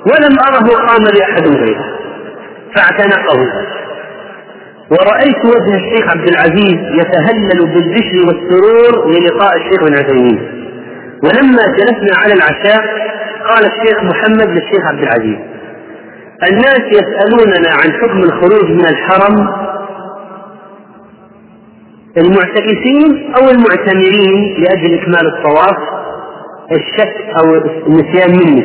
ولم 0.05 0.35
أره 0.47 0.87
قام 0.87 1.03
لأحد 1.19 1.47
غيره. 1.47 1.99
فاعتنقه. 2.75 3.37
ورأيت 4.91 5.45
وجه 5.45 5.75
الشيخ 5.75 6.09
عبد 6.11 6.27
العزيز 6.29 6.77
يتهلل 6.99 7.73
بالبشر 7.73 8.17
والسرور 8.27 9.11
للقاء 9.11 9.57
الشيخ 9.57 9.83
بن 9.83 9.93
عثيمين. 9.93 10.39
ولما 11.23 11.63
جلسنا 11.77 12.17
على 12.23 12.33
العشاء 12.33 12.81
قال 13.49 13.65
الشيخ 13.65 14.03
محمد 14.03 14.49
للشيخ 14.49 14.85
عبد 14.85 15.03
العزيز 15.03 15.37
الناس 16.51 16.79
يسألوننا 16.79 17.69
عن 17.83 17.93
حكم 17.93 18.19
الخروج 18.23 18.71
من 18.71 18.85
الحرم. 18.85 19.49
المعتكفين 22.17 23.33
أو 23.35 23.49
المعتمرين 23.49 24.55
لأجل 24.57 24.99
إكمال 24.99 25.27
الطواف؟ 25.27 25.77
الشك 26.71 27.15
أو 27.39 27.55
النسيان 27.87 28.31
مني. 28.31 28.63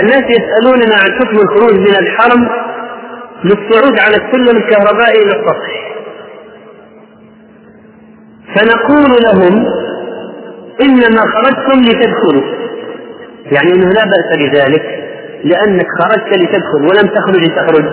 الناس 0.00 0.24
يسألوننا 0.24 0.94
عن 0.94 1.20
حكم 1.20 1.36
الخروج 1.36 1.74
من 1.74 1.96
الحرم. 1.98 2.67
للصعود 3.44 4.00
على 4.00 4.16
السلم 4.16 4.56
الكهربائي 4.56 5.22
إلى 5.22 5.32
السطح. 5.40 5.88
فنقول 8.56 9.10
لهم 9.22 9.54
إنما 10.82 11.20
خرجتم 11.20 11.78
لتدخلوا. 11.80 12.46
يعني 13.52 13.72
أنه 13.72 13.88
لا 13.88 14.04
بأس 14.04 14.28
بذلك 14.38 14.84
لأنك 15.44 15.86
خرجت 16.00 16.30
لتدخل 16.36 16.82
ولم 16.82 17.06
تخرج 17.14 17.36
لتخرج. 17.36 17.86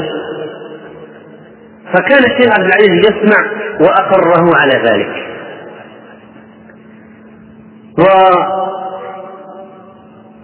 فكان 1.93 2.23
الشيخ 2.23 2.49
عبد 2.59 2.67
العزيز 2.67 2.99
يسمع 2.99 3.39
وأقره 3.81 4.45
على 4.55 4.75
ذلك. 4.89 5.13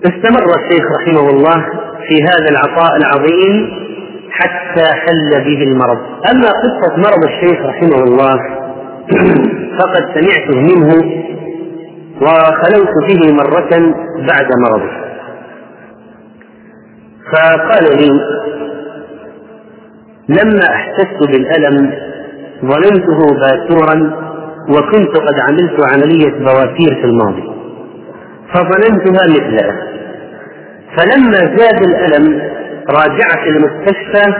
واستمر 0.03 0.45
الشيخ 0.59 0.85
رحمه 0.99 1.25
الله 1.29 1.59
في 2.07 2.23
هذا 2.23 2.49
العطاء 2.49 2.97
العظيم 2.97 3.81
حتى 4.31 4.85
حل 4.85 5.29
به 5.29 5.63
المرض. 5.63 5.97
أما 6.31 6.49
قصة 6.49 6.97
مرض 6.97 7.23
الشيخ 7.23 7.65
رحمه 7.65 8.03
الله 8.03 8.35
فقد 9.79 10.03
سمعته 10.13 10.59
منه 10.59 10.89
وخلوت 12.21 12.93
به 13.09 13.33
مرة 13.33 13.93
بعد 14.27 14.49
مرضه. 14.67 14.91
فقال 17.31 17.97
لي 17.97 18.11
لما 20.29 20.65
أحسست 20.69 21.19
بالألم 21.31 21.93
ظننته 22.65 23.19
باتورا 23.41 24.21
وكنت 24.69 25.17
قد 25.17 25.39
عملت 25.39 25.93
عملية 25.93 26.31
بواسير 26.39 27.01
في 27.01 27.05
الماضي 27.05 27.43
فظننتها 28.53 29.27
مثله. 29.29 29.91
فلما 30.97 31.57
زاد 31.57 31.83
الألم 31.83 32.41
راجعت 32.89 33.47
المستشفى 33.47 34.33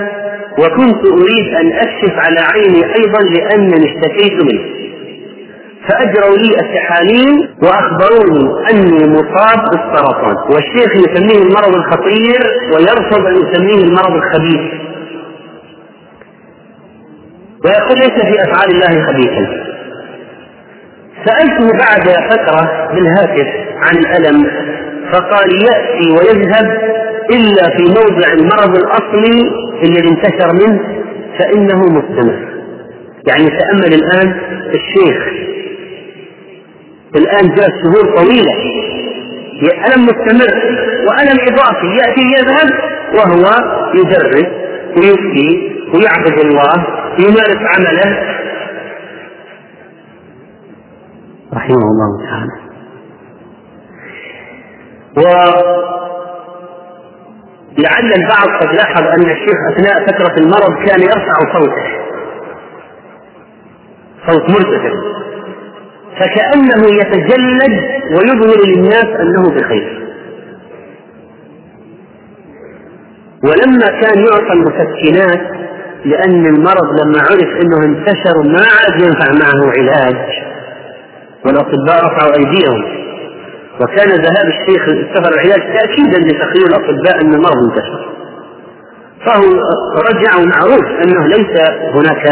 وكنت 0.59 1.05
أريد 1.05 1.55
أن 1.55 1.73
أكشف 1.73 2.13
على 2.15 2.39
عيني 2.53 2.85
أيضا 2.85 3.19
لأنني 3.19 3.85
اشتكيت 3.85 4.33
منه. 4.33 4.81
فأجروا 5.89 6.37
لي 6.37 6.49
التحاليل 6.61 7.49
وأخبروني 7.63 8.69
أني 8.71 9.09
مصاب 9.11 9.69
بالسرطان. 9.71 10.35
والشيخ 10.53 10.95
يسميه 10.95 11.43
المرض 11.47 11.75
الخطير 11.75 12.39
ويرفض 12.75 13.25
أن 13.25 13.35
يسميه 13.35 13.83
المرض 13.83 14.15
الخبيث. 14.15 14.73
ويقول 17.65 17.97
ليس 17.99 18.23
في 18.23 18.43
أفعال 18.43 18.71
الله 18.71 19.07
خبيثا. 19.07 19.71
سألته 21.25 21.77
بعد 21.77 22.31
فترة 22.31 22.89
بالهاتف 22.93 23.47
عن 23.77 23.97
الألم. 23.97 24.51
فقال 25.13 25.49
يأتي 25.63 26.11
ويذهب 26.11 26.67
إلا 27.31 27.77
في 27.77 27.83
موضع 27.83 28.27
المرض 28.33 28.77
الأصلي 28.77 29.41
الذي 29.83 30.09
انتشر 30.09 30.53
منه 30.53 30.79
فإنه 31.39 31.79
مستمر. 31.79 32.51
يعني 33.27 33.47
تأمل 33.47 33.93
الآن 33.93 34.39
الشيخ. 34.75 35.23
الآن 37.15 37.55
جاء 37.55 37.69
شهور 37.69 38.17
طويلة. 38.17 38.81
ألم 39.61 40.03
مستمر 40.05 40.53
وألم 41.07 41.39
إضافي 41.51 41.87
يأتي 41.87 42.21
يذهب 42.37 42.69
وهو 43.15 43.45
يدرس 43.95 44.47
ويفتي 44.97 45.71
ويعبد 45.93 46.39
الله 46.45 46.85
ويمارس 47.19 47.57
عمله. 47.75 48.37
رحمه 51.53 51.75
الله 51.75 52.29
تعالى. 52.29 52.70
ولعل 55.17 55.83
البعض 58.15 58.47
قد 58.61 58.75
لاحظ 58.75 59.03
أن 59.07 59.29
الشيخ 59.31 59.57
أثناء 59.73 60.05
فترة 60.05 60.35
المرض 60.37 60.85
كان 60.87 61.01
يرفع 61.01 61.35
صوته. 61.53 62.01
صوت 64.27 64.49
مرتفع 64.49 64.93
فكأنه 66.19 66.81
يتجلد 66.95 67.73
ويظهر 68.11 68.65
للناس 68.67 69.05
أنه 69.05 69.49
بخير 69.55 70.01
ولما 73.43 73.87
كان 73.87 74.17
يعطى 74.25 74.53
المسكنات 74.53 75.41
لأن 76.05 76.45
المرض 76.45 77.01
لما 77.01 77.19
عرف 77.19 77.49
أنه 77.61 77.85
انتشر 77.85 78.41
ما 78.43 78.59
عاد 78.59 79.01
ينفع 79.01 79.31
معه 79.31 79.71
علاج 79.71 80.17
والأطباء 81.45 82.05
رفعوا 82.05 82.33
أيديهم. 82.37 83.00
وكان 83.79 84.09
ذهاب 84.09 84.47
الشيخ 84.47 84.83
السفر 84.83 85.33
العلاج 85.33 85.79
تأكيدا 85.79 86.19
لتقرير 86.19 86.67
الأطباء 86.67 87.21
أن 87.21 87.33
المرض 87.33 87.57
انتشر 87.71 88.11
فهو 89.25 89.43
رجع 90.09 90.31
معروف 90.55 90.85
أنه 90.85 91.27
ليس 91.27 91.61
هناك 91.95 92.27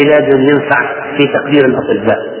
علاج 0.00 0.32
ينفع 0.34 0.94
في 1.16 1.24
تقدير 1.26 1.64
الأطباء. 1.64 2.32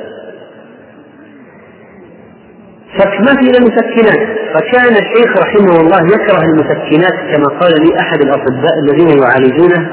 فما 2.98 3.34
في 3.40 3.50
إلا 3.50 3.60
مسكنات 3.60 4.28
فكان 4.54 4.92
الشيخ 4.92 5.38
رحمه 5.38 5.80
الله 5.80 6.02
يكره 6.06 6.42
المسكنات 6.44 7.14
كما 7.36 7.58
قال 7.60 7.72
لي 7.82 8.00
أحد 8.00 8.20
الأطباء 8.22 8.72
الذين 8.84 9.22
يعالجونه 9.22 9.90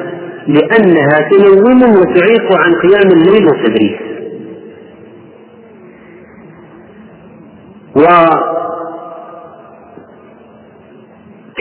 لأنها 0.48 1.30
تنومه 1.30 2.00
وتعيق 2.00 2.58
عن 2.58 2.74
قيام 2.74 3.12
الليل 3.12 3.46
والتدريس. 3.48 4.00
و 8.00 8.06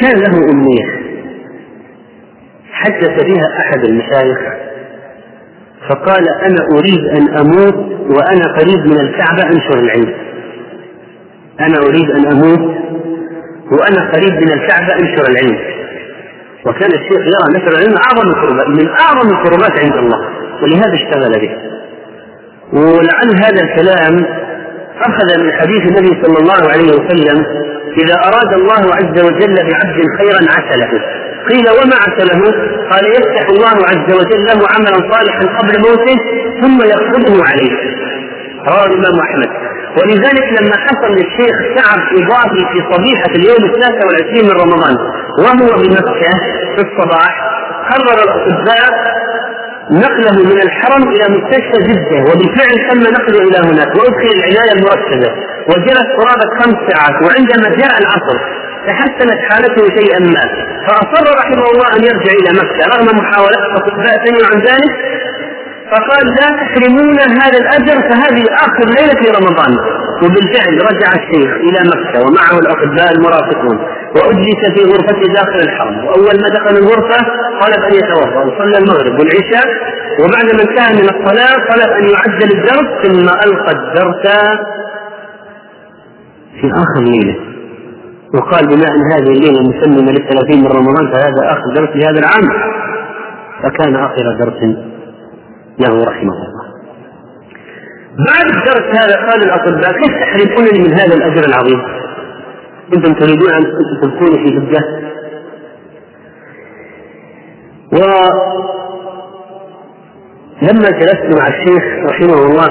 كان 0.00 0.16
له 0.20 0.50
أمنية. 0.52 0.98
حدث 2.72 3.24
بها 3.24 3.46
أحد 3.60 3.84
المشايخ 3.84 4.38
فقال 5.88 6.28
أنا 6.28 6.66
أريد 6.78 7.04
أن 7.16 7.38
أموت 7.38 7.74
وأنا 8.16 8.52
قريب 8.58 8.86
من 8.86 9.00
الكعبة 9.00 9.42
أنشر 9.42 9.78
العلم. 9.78 10.14
أنا 11.60 11.78
أريد 11.78 12.10
أن 12.10 12.26
أموت 12.32 12.76
وأنا 13.72 14.10
قريب 14.12 14.32
من 14.32 14.52
الكعبة 14.52 14.94
أنشر 15.00 15.24
العلم. 15.30 15.58
وكان 16.66 16.90
الشيخ 16.90 17.18
يرى 17.18 17.56
نشر 17.56 17.68
العلم 17.68 17.94
أعظم 18.06 18.28
القربات 18.28 18.68
من 18.68 18.88
أعظم 18.88 19.30
القربات 19.30 19.84
عند 19.84 19.96
الله 19.96 20.28
ولهذا 20.62 20.94
اشتغل 20.94 21.40
به. 21.40 21.56
ولعل 22.72 23.30
هذا 23.44 23.62
الكلام 23.62 24.47
أخذ 25.02 25.44
من 25.44 25.52
حديث 25.52 25.82
النبي 25.90 26.22
صلى 26.24 26.38
الله 26.38 26.72
عليه 26.72 26.88
وسلم 26.92 27.46
إذا 28.02 28.14
أراد 28.28 28.52
الله 28.60 28.94
عز 28.94 29.24
وجل 29.24 29.54
بعبد 29.54 29.98
خيرا 30.18 30.40
عسله. 30.56 30.90
قيل 31.50 31.66
وما 31.78 31.96
عسله؟ 32.06 32.40
قال 32.90 33.04
يفتح 33.06 33.46
الله 33.48 33.76
عز 33.90 34.08
وجل 34.18 34.44
له 34.50 34.66
عملا 34.74 35.12
صالحا 35.12 35.40
قبل 35.58 35.74
موته 35.88 36.16
ثم 36.62 36.78
يقبضه 36.94 37.44
عليه. 37.44 37.72
رواه 38.68 38.86
الإمام 38.86 39.20
أحمد. 39.20 39.48
ولذلك 39.98 40.46
لما 40.60 40.76
حصل 40.86 41.10
للشيخ 41.12 41.56
تعب 41.76 42.00
إضافي 42.20 42.62
في 42.72 42.78
صبيحة 42.92 43.30
اليوم 43.36 43.74
الثالث 43.74 44.04
والعشرين 44.06 44.44
من 44.44 44.60
رمضان 44.60 44.96
وهو 45.42 45.82
بمكة 45.82 46.30
في 46.76 46.82
الصباح 46.86 47.32
قرر 47.90 48.22
الأطباء 48.24 48.88
نقله 49.90 50.36
من 50.50 50.62
الحرم 50.62 51.02
إلى 51.02 51.24
مستشفى 51.36 51.78
جدة 51.88 52.18
وبالفعل 52.30 52.76
تم 52.90 53.00
نقله 53.00 53.40
إلى 53.48 53.58
هناك 53.68 53.90
وأدخل 53.96 54.30
العناية 54.38 54.72
المركزة 54.78 55.30
وجلس 55.70 56.08
قرابة 56.18 56.48
خمس 56.60 56.76
ساعات 56.90 57.16
وعندما 57.24 57.68
جاء 57.68 57.98
العصر 58.02 58.38
تحسنت 58.86 59.38
حالته 59.50 59.82
شيئا 60.00 60.18
ما 60.18 60.44
فأصر 60.88 61.24
رحمه 61.40 61.64
الله 61.72 61.88
أن 61.96 62.02
يرجع 62.04 62.32
إلى 62.40 62.50
مكة 62.60 62.82
رغم 62.94 63.18
محاولات 63.18 63.62
الأطباء 63.70 64.16
تنهي 64.24 64.44
عن 64.52 64.58
ذلك 64.60 64.92
فقال 65.92 66.26
لا 66.26 66.48
تحرمون 66.60 67.18
هذا 67.20 67.58
الأجر 67.62 67.96
فهذه 68.08 68.44
آخر 68.66 68.84
ليلة 68.98 69.14
في 69.22 69.28
رمضان. 69.38 69.72
وبالفعل 70.22 70.74
رجع 70.90 71.08
الشيخ 71.20 71.50
إلى 71.66 71.80
مكة 71.92 72.20
ومعه 72.26 72.58
الأطباء 72.58 73.12
المرافقون. 73.16 73.78
وأجلس 74.16 74.60
في 74.74 74.84
غرفته 74.90 75.32
داخل 75.34 75.60
الحرم. 75.68 76.06
وأول 76.06 76.40
ما 76.42 76.48
دخل 76.48 76.76
الغرفة 76.76 77.18
طلب 77.60 77.82
أن 77.88 77.94
يتوضأ 77.94 78.40
وصلى 78.44 78.78
المغرب 78.78 79.18
والعشاء. 79.20 79.66
وبعد 80.20 80.44
ما 80.54 80.62
انتهى 80.62 80.92
من 80.92 81.08
الصلاة 81.14 81.56
طلب 81.72 81.90
أن 81.90 82.04
يعجل 82.10 82.50
الدرس 82.58 82.88
ثم 83.02 83.28
ألقى 83.28 83.72
الدرس 83.72 84.24
في 86.60 86.66
آخر 86.66 87.02
ليلة. 87.04 87.36
وقال 88.34 88.66
بما 88.66 88.88
أن 88.94 89.12
هذه 89.12 89.32
الليلة 89.32 89.62
مسلمه 89.62 90.12
للثلاثين 90.12 90.60
من 90.64 90.66
رمضان 90.66 91.12
فهذا 91.12 91.52
آخر 91.52 91.74
درس 91.76 91.96
لهذا 91.96 92.18
العام. 92.18 92.48
فكان 93.62 93.96
آخر 93.96 94.36
درس 94.40 94.62
له 95.78 96.04
رحمه 96.04 96.32
الله. 96.32 96.68
بعد 98.28 98.46
درس 98.66 98.98
هذا 99.00 99.30
قال 99.30 99.42
الأطباء 99.42 99.92
كيف 99.92 100.12
تحرمونني 100.20 100.78
من 100.88 100.92
هذا 101.00 101.14
الأجر 101.14 101.44
العظيم؟ 101.48 101.97
أنتم 102.96 103.12
تريدون 103.14 103.52
أن 103.54 103.62
تكونوا 104.02 104.36
في 104.44 104.50
جدة 104.54 104.80
ولما 110.62 110.90
جلست 110.90 111.38
مع 111.40 111.46
الشيخ 111.48 111.84
رحمه 112.10 112.34
الله 112.46 112.68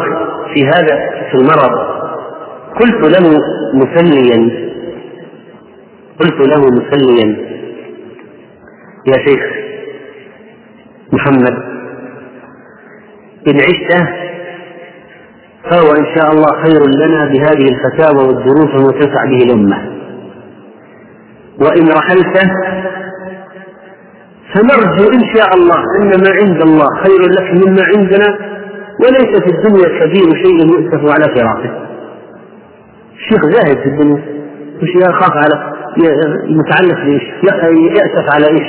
في 0.54 0.66
هذا 0.66 1.10
في 1.32 1.36
المرض 1.38 1.72
قلت 2.80 3.02
له 3.20 3.40
مسليا 3.74 4.68
قلت 6.20 6.40
له 6.48 6.62
مسليا 6.72 7.48
يا 9.08 9.14
شيخ 9.28 9.44
محمد 11.14 11.58
إن 13.48 13.56
عشت 13.56 14.08
فهو 15.72 15.92
إن 15.92 16.06
شاء 16.18 16.32
الله 16.32 16.64
خير 16.64 16.82
لنا 16.88 17.26
بهذه 17.26 17.68
الفتاوى 17.70 18.28
والدروس 18.28 18.76
وتنفع 18.86 19.26
به 19.26 19.38
الأمة. 19.46 19.97
وإن 21.62 21.88
رحلت 21.88 22.38
فنرجو 24.54 25.12
إن 25.14 25.36
شاء 25.36 25.56
الله 25.56 25.84
أن 26.02 26.08
ما 26.08 26.32
عند 26.42 26.62
الله 26.62 26.88
خير 27.04 27.22
لك 27.22 27.68
مما 27.68 27.84
عندنا 27.96 28.38
وليس 29.00 29.40
في 29.44 29.50
الدنيا 29.50 30.00
كبير 30.00 30.44
شيء 30.44 30.66
يؤسف 30.66 31.14
على 31.14 31.36
فراقه 31.36 31.88
الشيخ 33.16 33.46
زاهد 33.46 33.78
في 33.78 33.90
الدنيا 33.90 34.24
وش 34.82 34.90
يخاف 34.96 35.32
على 35.32 35.74
متعلق 36.50 37.06
بإيش؟ 37.06 37.24
يأسف 38.00 38.34
على 38.34 38.48
إيش؟ 38.48 38.68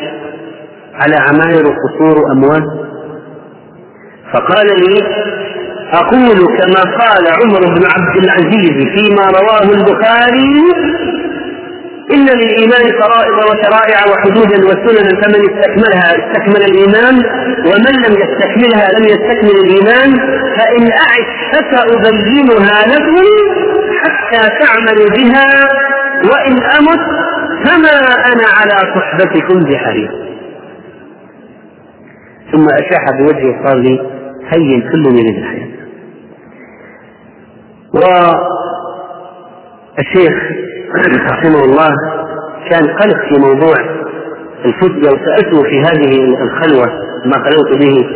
على 0.95 1.17
عماير 1.29 1.67
وقصور 1.67 2.25
وأموال 2.25 2.89
فقال 4.33 4.67
لي 4.67 5.29
أقول 5.93 6.59
كما 6.59 6.81
قال 6.81 7.25
عمر 7.43 7.75
بن 7.75 7.83
عبد 7.87 8.25
العزيز 8.25 8.89
فيما 8.95 9.27
رواه 9.41 9.63
البخاري 9.63 10.55
إن 12.15 12.25
للإيمان 12.27 13.01
فرائض 13.01 13.37
وشرائع 13.51 13.99
وحدودا 14.13 14.57
وسننا 14.67 15.21
فمن 15.23 15.41
استكملها 15.51 16.11
استكمل 16.11 16.63
الإيمان 16.71 17.15
ومن 17.67 17.95
لم 18.07 18.13
يستكملها 18.23 18.89
لم 18.99 19.05
يستكمل 19.05 19.57
الإيمان 19.65 20.11
فإن 20.59 20.83
أعش 20.93 21.29
فسأبينها 21.53 22.87
لكم 22.87 23.25
حتى 24.05 24.43
تعملوا 24.61 25.09
بها 25.17 25.49
وإن 26.25 26.53
أمت 26.63 27.01
فما 27.65 27.99
أنا 28.33 28.47
على 28.61 28.77
صحبتكم 28.95 29.59
بحريص. 29.65 30.11
ثم 32.53 32.67
أشاح 32.69 33.05
بوجهه 33.19 33.69
قال 33.69 33.79
لي 33.83 33.95
هين 34.53 34.81
كل 34.93 35.05
يريد 35.07 35.39
الحياة. 35.39 35.69
والشيخ 39.99 40.35
رحمه 40.97 41.65
الله 41.65 41.89
كان 42.71 42.87
قلق 42.87 43.17
في 43.29 43.41
موضوع 43.41 43.75
الفتية 44.65 45.09
وسألته 45.11 45.63
في 45.63 45.81
هذه 45.81 46.25
الخلوة 46.43 46.87
ما 47.25 47.45
خلوت 47.45 47.79
به 47.79 48.07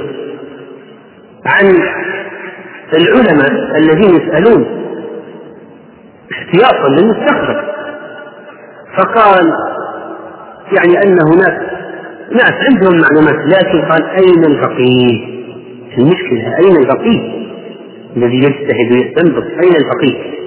عن 1.47 1.77
العلماء 2.95 3.77
الذين 3.79 4.11
يسألون 4.21 4.67
احتياطا 6.33 6.89
للمستقبل 6.89 7.61
فقال 8.99 9.53
يعني 10.73 11.03
أن 11.05 11.19
هناك 11.33 11.61
ناس 12.33 12.53
عندهم 12.53 13.01
معلومات 13.01 13.37
لكن 13.57 13.83
قال 13.93 14.05
أين 14.11 14.45
الفقيه؟ 14.45 15.33
المشكلة 15.99 16.57
أين 16.59 16.77
الفقيه؟ 16.77 17.43
الذي 18.17 18.37
يجتهد 18.37 18.93
ويستنبط 18.93 19.45
أين 19.45 19.73
الفقيه؟ 19.77 20.42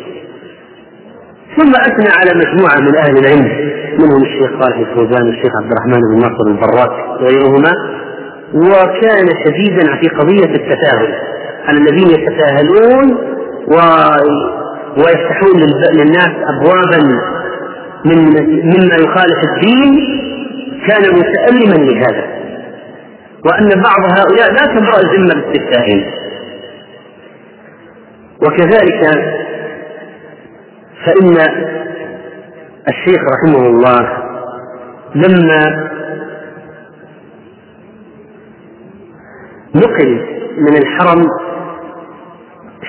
ثم 1.58 1.72
أثنى 1.76 2.10
على 2.20 2.32
مجموعة 2.40 2.80
من 2.80 2.96
أهل 2.98 3.18
العلم 3.18 3.76
منهم 4.00 4.24
الشيخ 4.24 4.50
صالح 4.62 4.78
الفوزان 4.78 5.26
والشيخ 5.28 5.52
عبد 5.62 5.72
الرحمن 5.72 6.02
بن 6.12 6.20
ناصر 6.22 6.48
البراك 6.48 7.22
وغيرهما 7.22 7.74
وكان 8.54 9.28
شديدا 9.46 9.96
في 10.02 10.08
قضية 10.08 10.56
التساهل 10.56 11.16
على 11.68 11.78
الذين 11.78 12.08
يتساهلون 12.10 13.18
و... 13.68 13.76
ويفتحون 14.98 15.60
للناس 15.94 16.32
أبوابا 16.54 17.20
من 18.06 18.18
مما 18.64 18.96
يخالف 18.96 19.40
الدين 19.44 19.96
كان 20.88 21.02
متألما 21.16 21.92
لهذا. 21.92 22.24
وأن 23.46 23.70
بعض 23.70 24.00
هؤلاء 24.20 24.52
لا 24.52 24.66
تبرأ 24.66 25.00
الذمة 25.02 25.34
باستفتائهم 25.46 26.04
وكذلك 28.42 29.02
فإن 31.06 31.38
الشيخ 32.88 33.22
رحمه 33.34 33.66
الله 33.68 34.24
لما 35.16 35.90
نقل 39.76 40.26
من 40.58 40.78
الحرم 40.78 41.22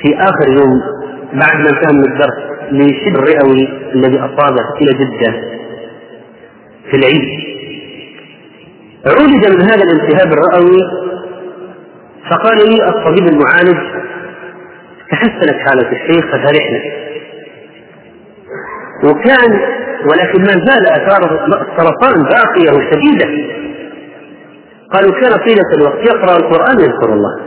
في 0.02 0.16
آخر 0.18 0.48
يوم 0.48 0.80
بعد 1.32 1.56
ما 1.60 1.68
انتهى 1.70 1.92
من 1.92 2.04
الدرس 2.04 2.38
لشبه 2.72 3.18
الرئوي 3.18 3.68
الذي 3.94 4.18
أصابه 4.18 4.64
إلى 4.82 4.92
جدة 4.92 5.32
في 6.90 6.96
العيد 6.96 7.46
عولج 9.06 9.48
من 9.56 9.62
هذا 9.62 9.82
الالتهاب 9.84 10.32
الرئوي 10.32 10.78
فقال 12.30 12.58
لي 12.58 12.88
الطبيب 12.88 13.28
المعالج 13.28 13.78
تحسنت 15.10 15.56
حالة 15.68 15.92
الشيخ 15.92 16.26
ففرحنا 16.26 17.05
وكان 19.06 19.60
ولكن 20.10 20.40
ما 20.40 20.66
زال 20.66 20.86
أثار 20.86 21.20
السرطان 21.46 22.22
باقية 22.22 22.70
وشديدة. 22.70 23.56
قالوا 24.92 25.20
كان 25.20 25.32
طيلة 25.46 25.70
الوقت 25.74 26.08
يقرأ 26.08 26.36
القرآن 26.36 26.80
يذكر 26.80 27.12
الله. 27.12 27.38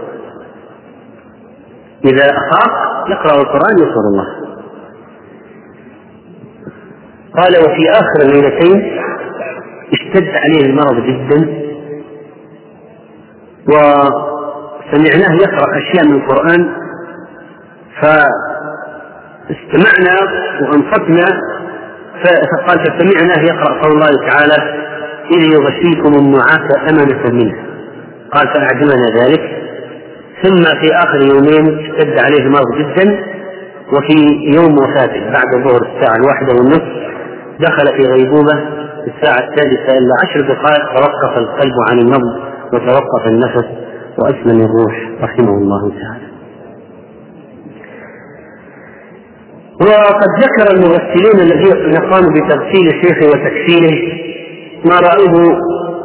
إذا 2.05 2.25
افاق 2.25 2.73
يقرأ 3.09 3.41
القرآن 3.41 3.77
يذكر 3.79 4.03
الله. 4.11 4.27
قال 7.37 7.53
وفي 7.57 7.89
آخر 7.89 8.21
الليلتين 8.21 9.01
اشتد 9.93 10.27
عليه 10.35 10.65
المرض 10.65 11.03
جدا 11.05 11.69
وسمعناه 13.67 15.35
يقرأ 15.41 15.77
أشياء 15.77 16.05
من 16.05 16.15
القرآن 16.15 16.73
ف 18.01 18.05
استمعنا 19.51 20.15
وأنصتنا. 20.61 21.25
فقال 22.23 22.79
فسمعناه 22.79 23.41
يقرأ 23.43 23.81
قول 23.81 23.91
الله 23.91 24.29
تعالى 24.29 24.57
اذ 25.35 25.53
يغشيكم 25.53 26.13
النعاس 26.19 26.65
أمنة 26.91 27.43
منه. 27.43 27.55
قال 28.33 28.47
فأعجبنا 28.47 29.23
ذلك. 29.23 29.41
ثم 30.43 30.63
في 30.81 30.95
آخر 30.95 31.21
يومين 31.33 31.79
اشتد 31.79 32.19
عليه 32.25 32.45
المرض 32.45 32.75
جدا 32.77 33.23
وفي 33.93 34.17
يوم 34.55 34.73
وفاته 34.73 35.31
بعد 35.33 35.55
الظهر 35.55 35.81
الساعة 35.81 36.15
الواحدة 36.15 36.53
والنصف 36.57 37.09
دخل 37.59 37.97
في 37.97 38.11
غيبوبة 38.11 38.53
الساعة 39.07 39.49
الثالثه 39.49 39.97
الا 39.97 40.15
عشر 40.23 40.41
دقائق 40.41 40.85
توقف 40.95 41.37
القلب 41.37 41.73
عن 41.91 41.99
النبض 41.99 42.39
وتوقف 42.73 43.27
النفس 43.27 43.65
وأسلم 44.17 44.65
الروح 44.65 45.09
رحمه 45.21 45.57
الله 45.57 45.89
تعالى. 45.89 46.28
وقد 49.81 50.29
ذكر 50.43 50.73
المغسلون 50.75 51.39
الذين 51.41 51.95
قاموا 52.11 52.31
بتغسيل 52.31 52.87
الشيخ 52.87 53.17
وتكفيره 53.23 53.97
ما 54.85 54.95
رأوه 54.99 55.57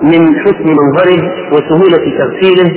من 0.03 0.39
حسن 0.41 0.65
منظره 0.67 1.33
وسهولة 1.53 2.19
تغسيله 2.19 2.71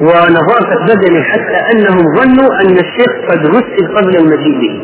ونظافة 0.00 0.84
بدنه 0.94 1.22
حتى 1.22 1.56
أنهم 1.74 1.98
ظنوا 2.16 2.54
أن 2.60 2.72
الشيخ 2.72 3.30
قد 3.30 3.46
غسل 3.46 3.96
قبل 3.96 4.16
المجيء 4.16 4.60
به. 4.60 4.80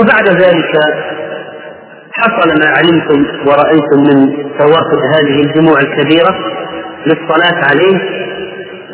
وبعد 0.00 0.28
ذلك 0.28 0.72
حصل 2.12 2.48
ما 2.60 2.66
علمتم 2.68 3.26
ورأيتم 3.46 3.98
من 4.00 4.32
توافد 4.58 4.98
هذه 5.16 5.40
الجموع 5.40 5.78
الكبيرة 5.80 6.34
للصلاة 7.06 7.64
عليه 7.70 7.98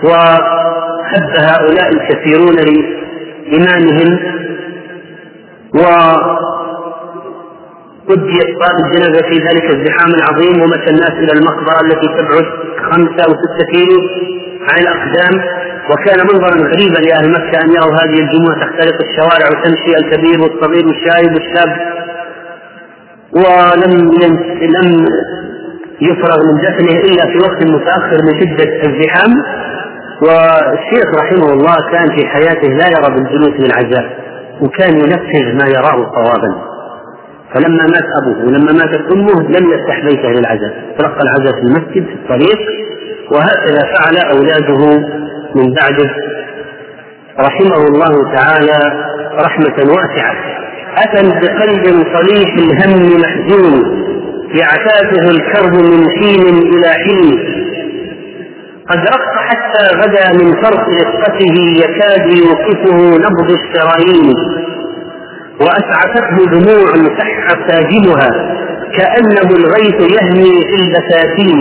وحب 0.04 1.30
هؤلاء 1.38 1.88
الكثيرون 1.88 2.56
لإمامهم 2.56 4.18
وأديت 8.08 8.48
صلاة 8.60 8.78
الجنازة 8.86 9.22
في 9.30 9.36
ذلك 9.48 9.66
الزحام 9.74 10.10
العظيم 10.14 10.62
ومشى 10.62 10.90
الناس 10.90 11.12
إلى 11.12 11.32
المقبرة 11.38 11.80
التي 11.84 12.06
تبعد 12.18 12.46
خمسة 12.90 13.20
أو 13.26 13.32
ستة 13.42 13.64
كيلو 13.72 14.00
عن 14.70 14.78
الأقدام. 14.82 15.34
وكان 15.90 16.18
منظرا 16.32 16.56
غريبا 16.72 16.98
لأهل 16.98 17.30
مكة 17.30 17.56
أن 17.64 17.68
يروا 17.76 17.94
هذه 17.94 18.18
الجموع 18.24 18.54
تختلط 18.54 18.96
الشوارع 19.08 19.46
وتمشي 19.50 19.92
الكبير 19.96 20.40
والصغير 20.40 20.84
والشايب 20.86 21.32
والشاب. 21.34 21.70
ولم 23.32 23.94
لم 24.76 24.86
يفرغ 26.00 26.38
من 26.46 26.54
دفنه 26.56 26.96
إلا 27.00 27.24
في 27.32 27.38
وقت 27.38 27.60
متأخر 27.66 28.18
من 28.26 28.40
شدة 28.40 28.70
الزحام. 28.86 29.32
والشيخ 30.22 31.06
رحمه 31.20 31.52
الله 31.52 31.76
كان 31.92 32.06
في 32.16 32.26
حياته 32.26 32.68
لا 32.68 32.88
يرى 32.88 33.14
بالجلوس 33.14 33.54
للعزاء 33.60 34.21
وكان 34.62 34.94
ينفذ 34.96 35.44
ما 35.60 35.68
يراه 35.76 36.12
صوابا. 36.16 36.62
فلما 37.54 37.84
مات 37.84 38.04
أبوه 38.22 38.46
ولما 38.46 38.72
ماتت 38.72 39.12
أمه 39.12 39.42
لم 39.48 39.70
يفتح 39.72 40.00
بيته 40.04 40.28
للعزاء. 40.28 40.94
تلقى 40.98 41.20
العزاء 41.22 41.52
في 41.52 41.60
المسجد 41.60 42.06
في 42.06 42.14
الطريق 42.14 42.58
وهكذا 43.32 43.80
فعل 43.94 44.16
أولاده 44.36 44.98
من 45.54 45.74
بعده 45.74 46.10
رحمه 47.40 47.86
الله 47.88 48.34
تعالى 48.36 48.78
رحمة 49.44 49.76
واسعة. 49.90 50.34
أتى 50.96 51.28
بقلب 51.28 52.06
صريح 52.16 52.54
الهم 52.54 53.20
محزون 53.20 54.02
يعتاده 54.60 55.30
الكرب 55.30 55.74
من 55.74 56.08
حين 56.10 56.56
إلى 56.74 56.88
حين. 56.88 57.38
قد 58.90 58.98
رق 58.98 59.34
حتى 59.48 59.96
غدا 59.96 60.44
من 60.44 60.62
فرط 60.62 60.86
رقته 61.06 61.54
يكاد 61.84 62.36
يوقفه 62.36 62.96
نبض 63.18 63.50
الشرايين 63.50 64.34
وأسعفته 65.60 66.36
دموع 66.52 66.92
سح 67.18 67.48
ساجمها 67.68 68.30
كأنه 68.98 69.56
الغيث 69.56 70.00
يهمي 70.16 70.52
في 70.68 70.76
البساتين 70.82 71.58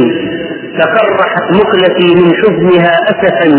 تقرحت 0.80 1.44
مقلتي 1.54 2.16
من 2.16 2.32
حزنها 2.36 2.92
أسفا 3.12 3.50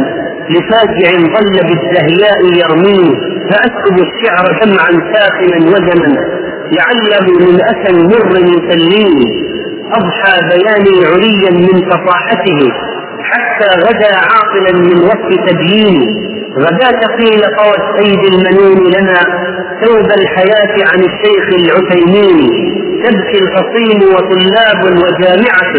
لفاجع 0.50 1.10
ظل 1.34 1.56
بالزهياء 1.68 2.38
يرميه 2.62 3.10
فأكتب 3.50 3.96
الشعر 3.98 4.44
دمعا 4.62 5.12
ساخنا 5.14 5.56
وزنا 5.66 6.26
لعله 6.72 7.26
من 7.46 7.60
أسى 7.62 7.92
مر 8.02 8.36
يسليني 8.36 9.52
أضحى 9.92 10.40
بياني 10.48 11.06
عليا 11.06 11.50
من 11.50 11.90
فصاحته 11.90 12.72
حتى 13.32 13.70
غدا 13.86 14.16
عاقلا 14.16 14.72
من 14.78 15.04
وقت 15.04 15.48
تبييني 15.48 16.32
غداة 16.58 17.00
قيل 17.18 17.40
طوى 17.58 17.74
السيد 17.82 18.22
المنون 18.34 18.78
لنا 18.96 19.20
ثوب 19.82 20.06
الحياة 20.20 20.74
عن 20.90 21.00
الشيخ 21.10 21.44
العثيمين. 21.60 22.48
تبكي 23.04 23.38
الفصيل 23.44 24.00
وطلاب 24.14 24.80
وجامعة 25.02 25.74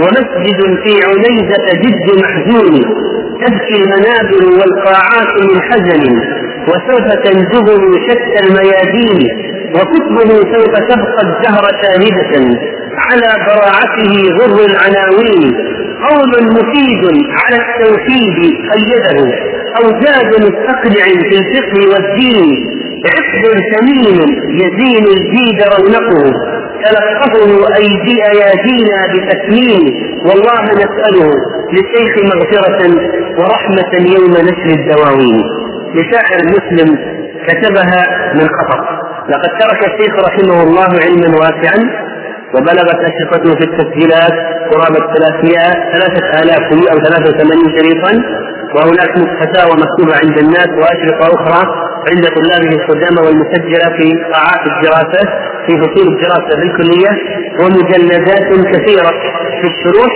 ومسجد 0.00 0.60
في 0.84 0.92
عنيزة 1.08 1.66
جد 1.82 2.06
محزون. 2.22 2.74
تبكي 3.42 3.76
المنابر 3.82 4.42
والقاعات 4.58 5.42
من 5.42 5.62
حزن 5.62 6.02
وسوف 6.68 7.06
تنزه 7.24 7.68
شتى 8.08 8.38
الميادين. 8.46 9.20
وكتبه 9.74 10.30
سوف 10.52 10.74
تبقى 10.90 11.22
الدهر 11.22 11.64
شاهدة 11.82 12.58
على 13.06 13.30
براعته 13.46 14.12
غر 14.38 14.64
العناوين. 14.70 15.54
قول 16.06 16.30
مفيد 16.52 17.04
على 17.40 17.56
التوحيد 17.62 18.38
قيده 18.72 19.36
أو 19.78 20.00
زاد 20.02 20.30
مستقنع 20.46 21.04
في 21.28 21.34
الفقه 21.38 21.78
والدين 21.92 22.78
عقد 23.14 23.44
ثمين 23.72 24.18
يزين 24.62 25.04
الجيد 25.16 25.58
رونقه. 25.62 26.32
تلقفه 26.84 27.76
أيدي 27.76 28.16
أيادينا 28.32 28.98
بتكميل 29.12 29.82
والله 30.26 30.62
نسأله 30.64 31.30
للشيخ 31.72 32.12
مغفرة 32.34 32.80
ورحمة 33.38 33.92
يوم 34.16 34.32
نشر 34.32 34.80
الدواوين. 34.80 35.42
لشاعر 35.94 36.38
مسلم 36.56 36.98
كتبها 37.48 38.02
من 38.34 38.48
خطر. 38.58 38.80
لقد 39.28 39.50
ترك 39.60 39.80
الشيخ 39.92 40.14
رحمه 40.26 40.62
الله 40.62 40.88
علما 41.04 41.36
واسعا 41.40 42.08
وبلغت 42.54 43.00
أشرطته 43.10 43.54
في 43.58 43.64
التسجيلات 43.70 44.32
قرابة 44.72 45.00
300 45.16 45.58
3000 45.94 46.72
أو 46.92 46.98
83 46.98 47.78
شريطا 47.78 48.12
وهناك 48.74 49.14
فتاوى 49.40 49.72
مكتوبة 49.84 50.14
عند 50.22 50.38
الناس 50.38 50.68
وأشرطة 50.80 51.26
أخرى 51.36 51.62
عند 52.10 52.24
طلابه 52.36 52.76
القدامى 52.76 53.20
والمسجلة 53.26 53.86
في 53.98 54.06
قاعات 54.32 54.62
الدراسة 54.66 55.22
في 55.66 55.72
فصول 55.82 56.06
الدراسة 56.14 56.48
في 56.60 56.62
الكلية 56.68 57.10
ومجلدات 57.60 58.48
كثيرة 58.72 59.10
في 59.60 59.66
الشروح 59.72 60.12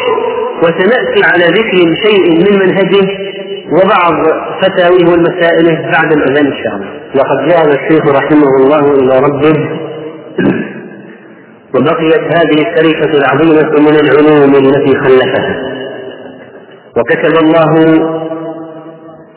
وسنأتي 0.63 1.21
على 1.33 1.45
ذكر 1.45 1.79
شيء 2.07 2.25
من 2.45 2.59
منهجه 2.59 3.09
وبعض 3.73 4.15
فتاويه 4.63 5.07
ومسائله 5.13 5.91
بعد 5.93 6.13
الأذان 6.13 6.47
إن 6.47 6.57
شاء 6.65 6.75
الله. 6.75 6.91
لقد 7.15 7.49
جاء 7.49 7.63
الشيخ 7.69 8.07
رحمه 8.07 8.49
الله 8.57 8.95
إلى 8.95 9.19
ربه 9.27 9.69
وبقيت 11.75 12.23
هذه 12.37 12.59
الشريفة 12.69 13.11
العظيمة 13.19 13.71
من 13.81 13.97
العلوم 14.01 14.55
التي 14.55 14.99
خلفها 14.99 15.73
وكتب 16.97 17.45
الله 17.45 17.73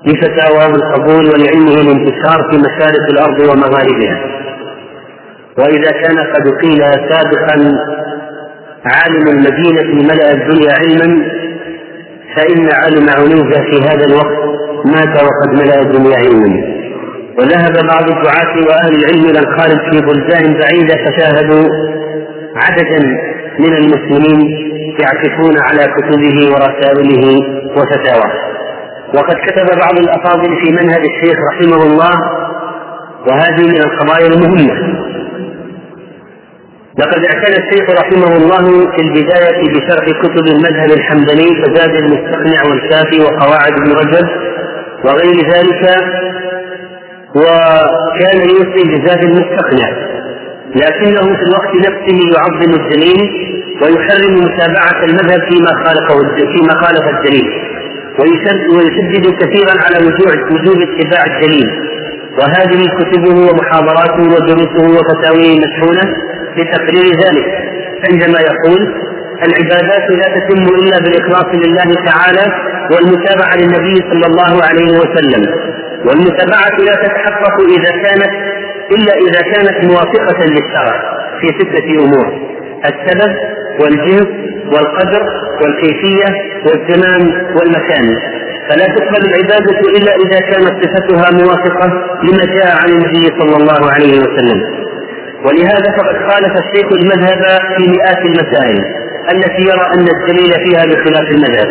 لفتاواه 0.07 0.75
القبول 0.75 1.25
ولعلمه 1.25 1.81
الانتشار 1.81 2.51
في 2.51 2.57
مشارق 2.57 3.03
الأرض 3.11 3.39
ومغاربها. 3.39 4.17
وإذا 5.57 5.91
كان 5.91 6.17
قد 6.17 6.49
قيل 6.61 6.79
سابقا 7.09 7.55
عالم 8.85 9.27
المدينة 9.27 10.03
ملأ 10.13 10.31
الدنيا 10.31 10.73
علما 10.73 11.25
فإن 12.35 12.69
علم 12.73 13.09
عنوزة 13.09 13.61
في 13.71 13.81
هذا 13.81 14.05
الوقت 14.05 14.37
مات 14.85 15.23
وقد 15.23 15.61
ملأ 15.63 15.81
الدنيا 15.81 16.17
علما. 16.17 16.75
وذهب 17.39 17.73
بعض 17.87 18.09
الدعاة 18.09 18.55
وأهل 18.67 18.95
العلم 18.95 19.29
إلى 19.29 19.39
الخارج 19.39 19.79
في 19.91 20.01
بلدان 20.01 20.53
بعيدة 20.59 20.95
فشاهدوا 21.05 21.94
عددا 22.55 22.99
من 23.59 23.73
المسلمين 23.73 24.39
يعكفون 25.01 25.55
على 25.59 25.83
كتبه 25.95 26.53
ورسائله 26.53 27.23
وفتاواه. 27.77 28.33
وقد 29.15 29.35
كتب 29.35 29.65
بعض 29.79 29.99
الأفاضل 29.99 30.55
في 30.63 30.71
منهج 30.71 31.01
الشيخ 31.05 31.37
رحمه 31.51 31.83
الله 31.83 32.15
وهذه 33.27 33.67
من 33.67 33.77
القضايا 33.77 34.27
المهمة. 34.27 35.05
لقد 36.99 37.25
أعتنى 37.25 37.57
الشيخ 37.65 37.89
رحمه 37.89 38.35
الله 38.35 38.91
في 38.91 39.01
البداية 39.01 39.73
بشرح 39.73 40.05
كتب 40.21 40.47
المذهب 40.47 40.91
الحمداني 40.91 41.63
فزاد 41.63 41.95
المستقنع 41.95 42.63
والكافي 42.69 43.21
وقواعد 43.21 43.71
ابن 43.71 43.91
رجب 43.91 44.27
وغير 45.05 45.35
ذلك 45.53 45.83
وكان 47.35 48.49
يوصي 48.49 48.83
بزاد 48.91 49.23
المستقنع. 49.23 50.04
لكنه 50.83 51.25
في 51.37 51.43
الوقت 51.49 51.73
نفسه 51.87 52.17
يعظم 52.35 52.71
الدليل 52.81 53.21
ويحرم 53.81 54.33
متابعة 54.45 55.03
المذهب 55.03 55.41
فيما 55.49 55.71
خالفه 55.83 56.17
فيما 56.53 56.73
خالف 56.83 57.05
الدليل 57.17 57.47
ويشدد 58.75 59.25
كثيرا 59.41 59.75
على 59.85 59.97
وجوب 60.51 60.77
اتباع 60.81 61.23
الدليل 61.25 61.67
وهذه 62.39 62.81
كتبه 62.99 63.35
ومحاضراته 63.49 64.23
ودروسه 64.33 64.83
وفتاويه 64.97 65.59
مشحونة 65.65 66.05
لتقرير 66.57 67.05
ذلك. 67.23 67.47
عندما 68.09 68.39
يقول 68.51 68.81
العبادات 69.47 70.05
لا 70.11 70.27
تتم 70.35 70.63
إلا 70.79 70.97
بالإخلاص 71.03 71.45
لله 71.65 71.89
تعالى 72.05 72.45
والمتابعة 72.91 73.55
للنبي 73.55 73.95
صلى 74.11 74.25
الله 74.31 74.63
عليه 74.67 74.91
وسلم. 74.99 75.43
والمتابعة 76.05 76.77
لا 76.87 76.95
تتحقق 77.03 77.55
إذا 77.77 77.91
كانت 78.03 78.31
إلا 78.91 79.13
إذا 79.13 79.41
كانت 79.41 79.85
موافقة 79.91 80.45
للشرع 80.45 81.01
في 81.41 81.47
ستة 81.47 82.03
أمور 82.03 82.55
السبب 82.85 83.35
والجنس 83.81 84.27
والقدر 84.73 85.23
والكيفية 85.61 86.29
والزمان 86.65 87.21
والمكان. 87.57 88.17
فلا 88.69 88.85
تقبل 88.85 89.21
العبادة 89.29 89.79
إلا 89.97 90.11
إذا 90.15 90.39
كانت 90.39 90.85
صفتها 90.85 91.31
موافقة 91.31 91.87
لما 92.23 92.45
جاء 92.55 92.77
عن 92.81 92.89
النبي 92.89 93.25
صلى 93.39 93.55
الله 93.57 93.91
عليه 93.91 94.19
وسلم. 94.19 94.85
ولهذا 95.45 95.97
فقد 95.97 96.31
خالف 96.31 96.53
الشيخ 96.63 96.87
المذهب 96.91 97.59
في 97.77 97.89
مئات 97.91 98.17
المسائل 98.17 98.83
التي 99.33 99.61
يرى 99.61 99.85
أن 99.95 100.07
الدليل 100.15 100.51
فيها 100.65 100.83
بخلاف 100.85 101.27
المذهب. 101.31 101.67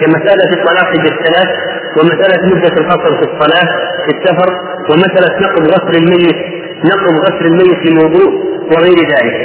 كمسألة 0.00 0.50
الطلاق 0.58 0.90
بالثلاث 0.92 1.50
ومسألة 1.98 2.46
مدة 2.46 2.74
الفصل 2.80 3.16
في 3.18 3.24
الصلاة 3.32 3.68
في 4.06 4.10
السفر 4.18 4.48
ومسألة 4.90 5.40
نقض 5.40 5.68
غسل 5.68 5.94
الميت 6.02 6.36
نقض 6.84 7.14
غسل 7.26 7.46
الميت 7.46 7.78
للوضوء 7.86 8.30
وغير 8.72 8.96
ذلك. 8.98 9.36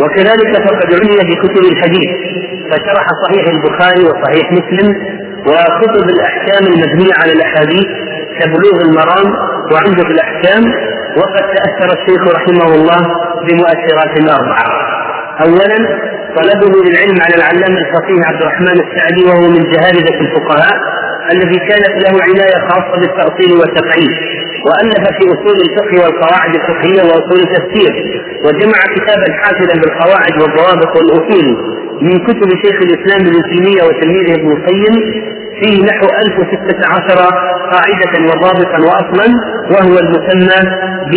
وكذلك 0.00 0.56
فقد 0.68 0.94
عني 0.94 1.16
في 1.30 1.34
كتب 1.42 1.64
الحديث 1.72 2.10
فشرح 2.70 3.06
صحيح 3.24 3.44
البخاري 3.54 4.04
وصحيح 4.04 4.52
مسلم 4.52 4.88
وكتب 5.46 6.08
الأحكام 6.08 6.66
المبنية 6.72 7.12
على 7.22 7.32
الأحاديث 7.32 7.86
كبلوغ 8.40 8.80
المرام 8.84 9.32
وعنده 9.72 10.04
في 10.04 10.10
الأحكام 10.12 10.62
وقد 11.16 11.44
تأثر 11.56 11.98
الشيخ 12.00 12.22
رحمه 12.34 12.74
الله 12.74 13.00
بمؤثرات 13.48 14.30
اربعه 14.30 14.98
اولا 15.44 15.78
طلبه 16.36 16.72
للعلم 16.86 17.18
على 17.26 17.34
العلامة 17.40 17.78
الفقيه 17.80 18.20
عبد 18.30 18.40
الرحمن 18.42 18.76
السعدي 18.86 19.24
وهو 19.28 19.48
من 19.50 19.62
جهابذه 19.72 20.20
الفقهاء 20.20 20.76
الذي 21.32 21.58
كانت 21.58 21.94
له 22.04 22.14
عناية 22.22 22.68
خاصة 22.68 23.00
بالتأصيل 23.00 23.52
والتقعيد 23.60 24.10
وألف 24.66 25.04
في 25.18 25.24
أصول 25.34 25.56
الفقه 25.66 26.04
والقواعد 26.04 26.54
الفقهية 26.54 27.02
وأصول 27.02 27.40
التفسير 27.46 27.92
وجمع 28.44 28.78
كتابا 28.96 29.32
حافلا 29.42 29.74
بالقواعد 29.80 30.32
والضوابط 30.42 30.96
والأصول 30.96 31.46
من 32.02 32.18
كتب 32.26 32.48
شيخ 32.64 32.76
الإسلام 32.82 33.20
ابن 33.26 33.42
تيمية 33.50 33.82
وتلميذه 33.82 34.34
ابن 34.40 34.50
القيم 34.52 34.94
فيه 35.60 35.84
نحو 35.84 36.06
1016 36.26 37.16
قاعدة 37.72 38.12
وضابطا 38.30 38.78
وأصلا 38.88 39.26
وهو 39.70 39.98
المسمى 39.98 40.60
ب 41.10 41.14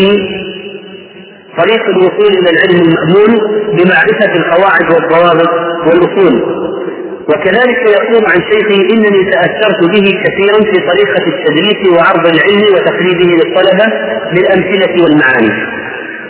طريق 1.57 1.83
الوصول 1.95 2.31
إلى 2.39 2.49
العلم 2.49 2.81
المأمون 2.87 3.31
بمعرفة 3.77 4.31
القواعد 4.41 4.85
والضوابط 4.93 5.49
والأصول 5.87 6.61
وكذلك 7.29 7.79
يقول 7.97 8.23
عن 8.31 8.39
شيخه 8.51 8.79
إنني 8.93 9.31
تأثرت 9.31 9.79
به 9.93 10.05
كثيرا 10.23 10.59
في 10.71 10.77
طريقة 10.91 11.23
التدريس 11.33 11.79
وعرض 11.97 12.25
العلم 12.35 12.63
وتقريبه 12.75 13.29
للطلبة 13.43 13.85
بالامثله 14.33 15.03
والمعاني. 15.03 15.53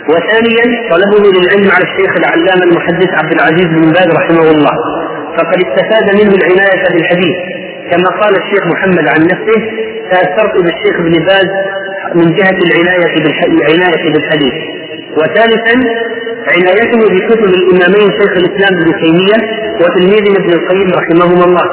وثانيا 0.08 0.64
طلبه 0.90 1.30
للعلم 1.36 1.70
على 1.70 1.84
الشيخ 1.84 2.12
العلامة 2.16 2.64
المحدث 2.64 3.08
عبد 3.20 3.32
العزيز 3.32 3.66
بن 3.66 3.92
باز 3.92 4.08
رحمه 4.16 4.50
الله 4.50 4.74
فقد 5.38 5.58
استفاد 5.66 6.04
منه 6.20 6.34
العناية 6.40 6.84
بالحديث 6.94 7.36
كما 7.90 8.08
قال 8.20 8.32
الشيخ 8.42 8.62
محمد 8.66 9.06
عن 9.08 9.20
نفسه 9.32 9.60
تأثرت 10.10 10.54
بالشيخ 10.64 10.94
ابن 11.00 11.24
باز 11.26 11.48
من 12.14 12.34
جهة 12.36 12.58
العناية 12.66 13.14
بالحديث. 14.12 14.81
وثالثا 15.18 15.76
عنايته 16.56 16.98
بكتب 17.14 17.44
الإمامين 17.44 18.10
شيخ 18.20 18.32
الإسلام 18.36 18.72
ابن 18.82 19.02
تيمية 19.02 19.38
وتلميذه 19.80 20.32
ابن 20.40 20.52
القيم 20.52 20.88
رحمهما 21.00 21.44
الله 21.44 21.64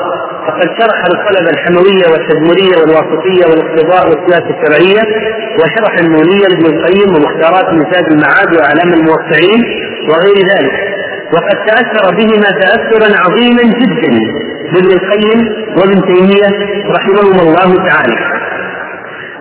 فقد 0.47 0.67
شرح 0.79 0.99
الطلبة 1.05 1.49
الحموية 1.49 2.05
والتدمرية 2.11 2.75
والواسطية 2.81 3.45
والاقتضاء 3.49 4.09
والسياسة 4.09 4.49
الشرعية 4.55 5.01
وشرح 5.59 5.93
النونية 5.99 6.47
لابن 6.47 6.65
القيم 6.65 7.09
ومختارات 7.15 7.73
نساء 7.73 8.03
المعاد 8.11 8.49
وأعلام 8.57 8.93
الموقعين 8.93 9.61
وغير 10.09 10.37
ذلك. 10.53 10.73
وقد 11.33 11.57
تأثر 11.67 12.15
بهما 12.17 12.49
تأثرا 12.61 13.09
عظيما 13.23 13.63
جدا 13.63 14.11
بابن 14.73 14.91
القيم 14.91 15.39
وابن 15.77 16.01
تيمية 16.13 16.49
رحمهما 16.95 17.41
الله 17.41 17.89
تعالى. 17.89 18.17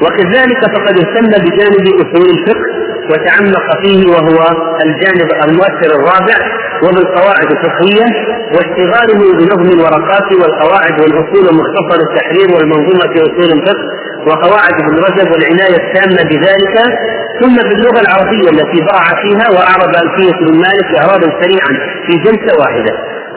وكذلك 0.03 0.61
فقد 0.75 0.99
اهتم 0.99 1.27
بجانب 1.45 1.87
أصول 2.03 2.31
الفقه 2.31 2.78
وتعمق 3.11 3.67
فيه 3.83 4.01
وهو 4.15 4.39
الجانب 4.87 5.29
المؤثر 5.49 5.91
الرابع 5.99 6.37
وبالقواعد 6.85 7.49
الفقهية 7.57 8.07
واشتغاله 8.55 9.21
بنظم 9.39 9.71
الورقات 9.79 10.29
والقواعد 10.41 11.01
والأصول 11.01 11.45
ومختصر 11.49 11.99
التحرير 12.11 12.49
والمنظومة 12.57 13.07
في 13.13 13.19
أصول 13.23 13.51
الفقه 13.59 13.85
وقواعد 14.27 14.73
ابن 14.83 14.97
رجب 15.07 15.31
والعناية 15.33 15.77
التامة 15.77 16.23
بذلك. 16.31 16.77
ثم 17.41 17.57
باللغة 17.69 18.01
العربية 18.01 18.49
التي 18.51 18.81
برع 18.91 19.07
فيها 19.23 19.47
وأعرب 19.55 19.91
ألفية 20.03 20.33
بن 20.41 20.57
مالك 20.65 20.89
إعرابا 20.99 21.29
سريعا 21.43 21.73
في 22.07 22.13
جلسة 22.25 22.53
واحدة. 22.61 22.93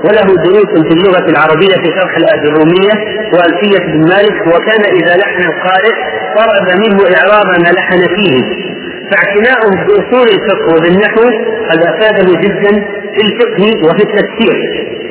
وله 0.06 0.28
دروس 0.46 0.72
في 0.88 0.94
اللغة 0.98 1.26
العربية 1.30 1.76
في 1.84 1.90
شرح 1.98 2.14
الرومية 2.46 2.94
وألفية 3.34 3.80
بن 3.88 4.00
مالك 4.10 4.48
وكان 4.48 4.82
إذا 5.00 5.14
لحن 5.18 5.42
القارئ 5.52 5.96
طلب 6.38 6.80
منه 6.84 7.18
إعراب 7.18 7.46
ما 7.64 7.72
لحن 7.78 8.00
فيه. 8.16 8.42
فاعتناؤه 9.12 9.72
بأصول 9.88 10.28
الفقه 10.36 10.76
وبالنحو 10.76 11.24
قد 11.70 11.80
أفاده 11.84 12.40
جدا 12.42 12.72
في 13.14 13.22
الفقه 13.28 13.88
وفي 13.88 14.04
التفسير. 14.04 14.56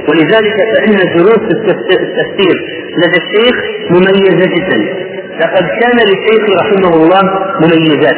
ولذلك 0.09 0.57
فإن 0.75 0.97
دروس 1.17 1.43
التفسير 1.91 2.57
لدى 2.97 3.19
الشيخ 3.23 3.55
مميزة 3.91 4.47
جدا. 4.57 4.79
لقد 5.41 5.65
كان 5.81 5.99
للشيخ 6.09 6.43
رحمه 6.61 6.95
الله 6.97 7.23
مميزات. 7.61 8.17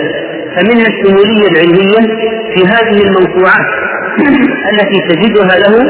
فمنها 0.54 0.86
الشمولية 0.86 1.46
العلمية 1.52 2.02
في 2.54 2.60
هذه 2.66 3.02
الموسوعات 3.06 3.68
التي 4.72 4.98
تجدها 5.08 5.58
له 5.58 5.88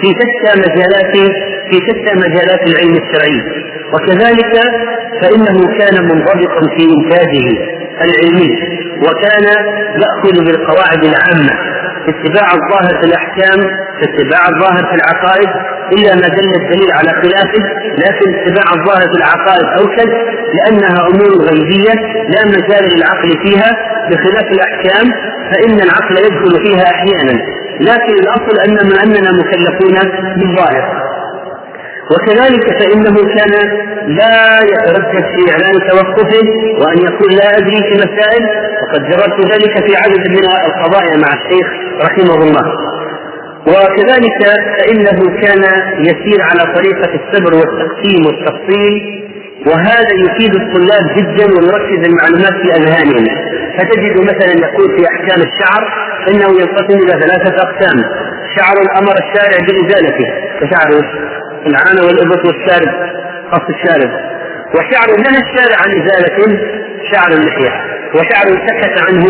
في 0.00 0.08
شتى 0.20 0.60
مجالات 0.60 1.16
في 1.70 1.76
شتى 1.88 2.14
مجالات 2.14 2.60
العلم 2.68 2.96
الشرعي. 3.02 3.42
وكذلك 3.92 4.54
فإنه 5.22 5.78
كان 5.78 6.04
منضبطا 6.04 6.60
في 6.76 6.84
إنتاجه 6.98 7.48
العلمي. 8.04 8.81
وكان 9.06 9.44
يأخذ 10.02 10.44
بالقواعد 10.44 11.04
العامة 11.04 11.52
اتباع 12.08 12.46
الظاهر 12.54 13.00
في 13.00 13.06
الأحكام 13.06 13.60
اتباع 14.06 14.40
الظاهر 14.48 14.84
في 14.90 14.94
العقائد 15.00 15.48
إلا 15.92 16.14
ما 16.14 16.28
دل 16.36 16.50
الدليل 16.62 16.92
على 16.92 17.10
خلافه 17.22 17.62
لكن 18.04 18.34
اتباع 18.34 18.64
الظاهر 18.78 19.06
في 19.12 19.16
العقائد 19.22 19.66
أوكد 19.80 20.08
لأنها 20.56 21.00
أمور 21.08 21.32
غيبية 21.50 21.92
لا 22.34 22.42
مجال 22.46 22.84
للعقل 22.96 23.30
فيها 23.44 23.70
بخلاف 24.10 24.46
الأحكام 24.52 25.06
فإن 25.52 25.80
العقل 25.80 26.16
يدخل 26.26 26.64
فيها 26.64 26.84
أحيانا 26.90 27.38
لكن 27.80 28.14
الأصل 28.24 28.58
أن 28.68 28.78
أننا 29.02 29.30
مكلفون 29.32 30.10
بالظاهر. 30.36 31.11
وكذلك 32.12 32.64
فإنه 32.80 33.14
كان 33.34 33.52
لا 34.06 34.58
يتردد 34.72 35.24
في 35.34 35.52
إعلان 35.52 35.88
توقفه 35.88 36.46
وأن 36.80 36.98
يقول 37.08 37.32
لا 37.36 37.48
أدري 37.58 37.76
في 37.88 37.94
مسائل 37.94 38.42
وقد 38.82 39.02
جربت 39.10 39.52
ذلك 39.52 39.86
في 39.86 39.96
عدد 39.96 40.28
من 40.28 40.44
القضايا 40.66 41.16
مع 41.16 41.28
الشيخ 41.38 41.66
رحمه 42.04 42.34
الله. 42.34 42.64
وكذلك 43.66 44.38
فإنه 44.78 45.40
كان 45.42 45.62
يسير 45.98 46.40
على 46.42 46.74
طريقة 46.74 47.10
الصبر 47.20 47.54
والتقسيم 47.54 48.26
والتفصيل 48.26 49.22
وهذا 49.66 50.12
يفيد 50.24 50.54
الطلاب 50.54 51.04
جدا 51.16 51.44
ويركز 51.54 52.08
المعلومات 52.08 52.52
في 52.62 52.72
أذهانهم. 52.76 53.24
فتجد 53.78 54.20
مثلا 54.20 54.68
يقول 54.68 54.96
في 54.96 55.06
أحكام 55.08 55.42
الشعر 55.48 55.82
إنه 56.30 56.60
ينقسم 56.60 56.98
إلى 56.98 57.12
ثلاثة 57.22 57.54
أقسام 57.56 58.04
شعر 58.56 58.98
أمر 58.98 59.12
الشارع 59.12 59.56
بإزالته. 59.66 60.28
كشعر 60.60 60.90
العانة 61.66 62.02
والإبط 62.06 62.46
والشارب 62.46 62.92
خاص 63.50 63.62
الشارب. 63.68 64.10
وشعر 64.74 65.08
نهى 65.24 65.40
الشارع 65.44 65.76
عن 65.84 65.90
إزالة 66.00 66.58
شعر 67.12 67.30
اللحية 67.32 67.72
وشعر 68.14 68.46
سكت 68.66 68.94
عنه 69.06 69.24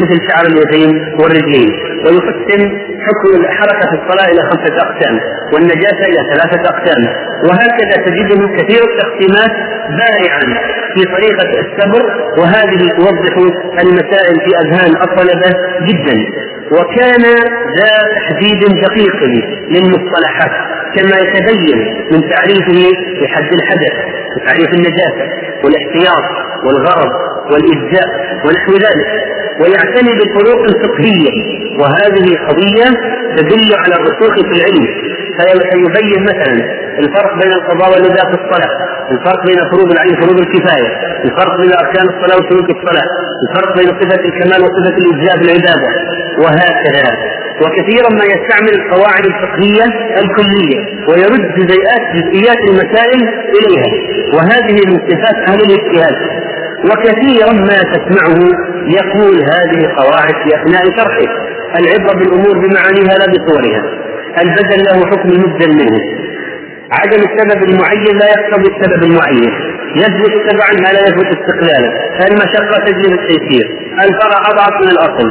مثل 0.00 0.18
شعر 0.30 0.46
اليدين 0.46 1.14
والرجلين 1.20 1.70
ويقسم 2.04 2.62
حكم 3.06 3.40
الحركة 3.40 3.84
في 3.90 3.96
الصلاة 4.02 4.28
إلى 4.32 4.42
خمسة 4.50 4.76
أقسام 4.86 5.20
والنجاسة 5.54 6.04
إلى 6.10 6.20
ثلاثة 6.32 6.62
أقسام. 6.74 7.02
وهكذا 7.48 7.96
تجده 8.06 8.48
كثير 8.56 8.80
التقسيمات 8.90 9.52
بارعا 10.00 10.44
في 10.94 11.02
طريقة 11.04 11.60
السبر 11.60 12.02
وهذه 12.38 12.88
توضح 12.96 13.34
المسائل 13.82 14.40
في 14.44 14.50
أذهان 14.62 14.92
الطلبة 15.02 15.50
جدا. 15.88 16.16
وكان 16.72 17.22
ذا 17.78 17.94
تحديد 18.16 18.60
دقيق 18.84 19.16
للمصطلحات. 19.70 20.77
كما 20.96 21.16
يتبين 21.24 21.78
من 22.12 22.20
تعريفه 22.34 22.80
بحد 23.22 23.52
الحدث 23.52 23.94
وتعريف 24.36 24.68
النجاسة 24.74 25.24
والاحتياط 25.64 26.24
والغرض 26.66 27.12
والإجزاء 27.52 28.08
ونحو 28.44 28.72
ذلك. 28.72 29.08
ويعتني 29.60 30.10
بالفروق 30.18 30.60
الفقهية 30.70 31.30
وهذه 31.80 32.26
قضية 32.48 32.88
تدل 33.36 33.68
على 33.82 33.94
الرسوخ 33.94 34.34
في 34.34 34.54
العلم. 34.58 34.86
فيبين 35.38 36.22
مثلا 36.22 36.52
الفرق 36.98 37.34
بين 37.42 37.52
القضاء 37.52 37.92
والنداء 37.92 38.24
في 38.30 38.36
الصلاة 38.42 38.88
الفرق 39.10 39.46
بين 39.46 39.58
فروض 39.72 39.92
العين 39.92 40.12
وفروض 40.14 40.38
الكفاية 40.40 40.90
الفرق 41.24 41.60
بين 41.60 41.72
أركان 41.84 42.06
الصلاة 42.08 42.36
وشروط 42.46 42.70
الصلاة 42.76 43.08
الفرق 43.48 43.76
بين 43.78 43.88
صفة 44.00 44.20
الكمال 44.24 44.60
وصفة 44.64 44.96
الإجزاء 45.02 45.36
في 45.38 45.44
العبادة 45.44 45.88
وهكذا. 46.42 47.37
وكثيرا 47.62 48.08
ما 48.18 48.24
يستعمل 48.24 48.72
القواعد 48.80 49.24
الفقهية 49.26 49.84
الكلية 50.22 50.78
ويرد 51.08 51.44
جزيئات 51.58 52.02
جزئيات 52.14 52.58
المسائل 52.70 53.20
إليها. 53.58 53.90
وهذه 54.34 54.76
من 54.88 54.98
صفات 55.08 55.48
أهل 55.48 55.60
الاجتهاد. 55.60 56.16
وكثيرا 56.84 57.52
ما 57.52 57.78
تسمعه 57.94 58.38
يقول 58.98 59.36
هذه 59.52 59.80
قواعد 59.96 60.34
في 60.44 60.48
أثناء 60.56 60.84
شرحه. 60.96 61.30
العبرة 61.78 62.18
بالأمور 62.18 62.58
بمعانيها 62.58 63.14
لا 63.18 63.26
بصورها. 63.32 63.82
البدل 64.42 64.82
له 64.84 65.06
حكم 65.10 65.28
مبدل 65.28 65.70
منه. 65.74 65.98
عدم 66.92 67.22
السبب 67.28 67.62
المعين 67.62 68.18
لا 68.18 68.26
يقتضي 68.26 68.76
السبب 68.76 69.02
المعين. 69.02 69.50
يثبت 69.96 70.50
تبعا 70.50 70.70
ما 70.84 70.92
لا 70.92 71.00
يثبت 71.08 71.26
استقلالا 71.38 71.90
المشقة 72.30 72.84
تجلب 72.84 73.12
التيسير. 73.20 73.66
الفرع 73.92 74.38
أضعف 74.50 74.82
من 74.82 74.90
الأصل. 74.90 75.28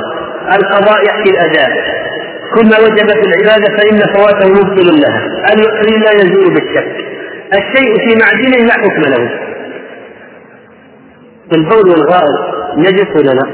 القضاء 0.53 1.05
يحكي 1.07 1.29
الأداء. 1.29 2.06
كل 2.55 2.69
ما 2.69 2.79
وجب 2.79 3.09
في 3.09 3.21
العبادة 3.27 3.77
فإن 3.77 3.99
فواته 4.15 4.49
مبطل 4.49 5.01
لها. 5.01 5.53
اليقين 5.53 6.01
لا 6.01 6.11
يزول 6.11 6.53
بالشك. 6.53 7.05
الشيء 7.53 7.95
في 7.95 8.15
معدنه 8.21 8.65
لا 8.65 8.73
حكم 8.73 9.01
له. 9.01 9.39
البول 11.53 11.89
والغائط 11.89 12.57
نجس 12.77 13.15
ولا 13.15 13.31
لا؟ 13.31 13.47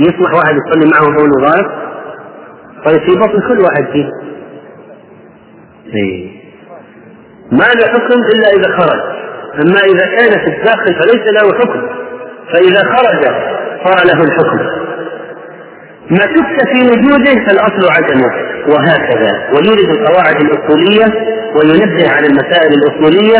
يسمح 0.00 0.34
واحد 0.34 0.54
يصلي 0.54 0.90
معه 0.90 1.16
بول 1.16 1.30
وغائط 1.38 1.66
طيب 2.84 3.00
في 3.00 3.18
بطن 3.18 3.48
كل 3.48 3.60
واحد 3.60 3.84
فيه. 3.92 4.08
إيه. 5.94 6.30
ما 7.52 7.64
له 7.64 7.88
حكم 7.88 8.20
إلا 8.34 8.48
إذا 8.48 8.76
خرج. 8.78 9.00
أما 9.54 9.80
إذا 9.80 10.06
كان 10.06 10.44
في 10.44 10.56
الداخل 10.58 10.94
فليس 10.94 11.32
له 11.32 11.58
حكم. 11.58 11.88
فإذا 12.52 12.82
خرج 12.96 13.24
صار 13.84 14.06
له 14.06 14.24
الحكم. 14.24 14.83
ما 16.10 16.20
شك 16.20 16.68
في 16.72 16.80
وجوده 16.90 17.34
فالأصل 17.46 17.88
عدمه 17.96 18.30
وهكذا. 18.68 19.32
ويورد 19.52 19.88
القواعد 19.96 20.36
الأصولية 20.40 21.06
وينبه 21.56 22.10
على 22.16 22.26
المسائل 22.26 22.72
الأصولية 22.78 23.38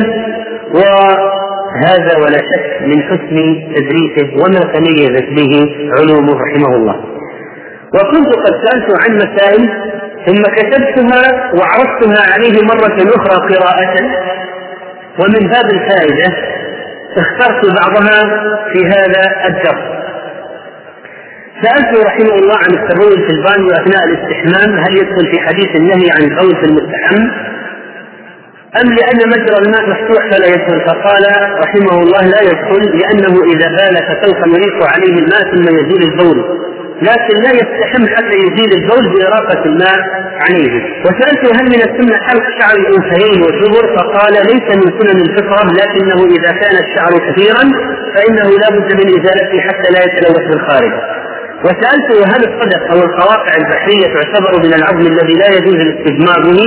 وهذا 0.74 2.18
ولا 2.18 2.38
شك 2.38 2.82
من 2.82 3.02
حسن 3.02 3.36
تدريسه 3.74 4.42
وما 4.42 4.72
تميزت 4.72 5.28
به 5.28 5.76
علومه 5.98 6.32
رحمه 6.42 6.76
الله. 6.76 6.96
وكنت 7.94 8.28
قد 8.46 8.52
سألت 8.64 9.02
عن 9.04 9.16
مسائل 9.16 9.68
ثم 10.26 10.42
كتبتها 10.42 11.52
وعرضتها 11.54 12.32
عليه 12.34 12.62
مرة 12.62 12.96
أخرى 13.16 13.54
قراءة 13.54 13.94
ومن 15.20 15.48
باب 15.48 15.64
الفائدة 15.72 16.36
اخترت 17.16 17.62
بعضها 17.80 18.24
في 18.72 18.78
هذا 18.86 19.48
الدرس. 19.48 20.03
سألته 21.62 22.02
رحمه 22.06 22.34
الله 22.34 22.56
عن 22.56 22.74
التبول 22.78 23.26
في 23.26 23.32
البانيو 23.32 23.70
أثناء 23.70 24.04
الاستحمام 24.08 24.78
هل 24.84 24.92
يدخل 24.96 25.26
في 25.32 25.40
حديث 25.40 25.76
النهي 25.76 26.10
عن 26.10 26.22
البول 26.22 26.56
في 26.56 26.64
المستحم؟ 26.70 27.20
أم 28.80 28.88
لأن 28.98 29.18
مجرى 29.28 29.58
الماء 29.64 29.82
مفتوح 29.90 30.22
فلا 30.30 30.46
يدخل. 30.46 30.80
فقال 30.88 31.24
رحمه 31.64 32.02
الله 32.02 32.22
لا 32.34 32.40
يدخل 32.42 32.82
لأنه 32.98 33.34
إذا 33.52 33.68
بال 33.76 33.96
فسوف 34.08 34.38
يريق 34.54 34.78
عليه 34.94 35.14
الماء 35.22 35.42
ثم 35.54 35.66
يزيل 35.78 36.02
البول. 36.10 36.38
لكن 37.02 37.34
لا 37.44 37.50
يستحم 37.50 38.06
حتى 38.14 38.36
يزيل 38.46 38.70
البول 38.80 39.04
بإراقة 39.14 39.64
الماء 39.66 39.98
عليه. 40.44 40.72
وسألته 41.04 41.48
هل 41.60 41.64
من 41.74 41.80
السنة 41.88 42.18
حلق 42.26 42.44
شعر 42.60 42.76
الأنثيين 42.82 43.42
والدبر 43.42 43.96
فقال 43.96 44.32
ليس 44.32 44.76
من 44.76 44.88
سنن 44.98 45.20
الفطرة 45.20 45.72
لكنه 45.80 46.18
إذا 46.36 46.52
كان 46.60 46.76
الشعر 46.84 47.12
كثيرا 47.26 47.64
فإنه 48.14 48.48
لا 48.62 48.68
بد 48.76 48.88
من 49.00 49.06
إزالته 49.18 49.60
حتى 49.60 49.88
لا 49.94 50.00
يتلوث 50.06 50.44
بالخارج. 50.50 50.92
وسألته 51.64 52.18
هل 52.32 52.42
الصدف 52.48 52.82
أو 52.92 52.98
القواقع 53.06 53.52
البحرية 53.60 54.06
تعتبر 54.14 54.52
من 54.64 54.74
العظم 54.74 55.06
الذي 55.12 55.34
لا 55.42 55.48
يجوز 55.56 55.74
الاستثمار 55.74 56.40
به؟ 56.50 56.62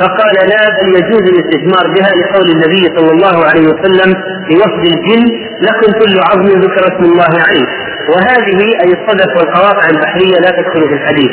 فقال 0.00 0.34
لا 0.52 0.62
بل 0.76 0.88
يجوز 0.98 1.24
الاستثمار 1.32 1.84
بها 1.94 2.10
لقول 2.20 2.46
النبي 2.54 2.82
صلى 2.96 3.10
الله 3.10 3.36
عليه 3.48 3.66
وسلم 3.72 4.10
لوفد 4.50 4.84
الجن 4.94 5.24
لكم 5.66 5.92
كل 6.00 6.14
عظم 6.30 6.48
ذكر 6.60 6.82
اسم 6.92 7.04
الله 7.12 7.32
عليه. 7.46 7.66
وهذه 8.10 8.60
أي 8.84 8.90
الصدف 8.98 9.30
والقواقع 9.36 9.84
البحرية 9.94 10.36
لا 10.44 10.50
تدخل 10.58 10.88
في 10.88 10.94
الحديث. 10.94 11.30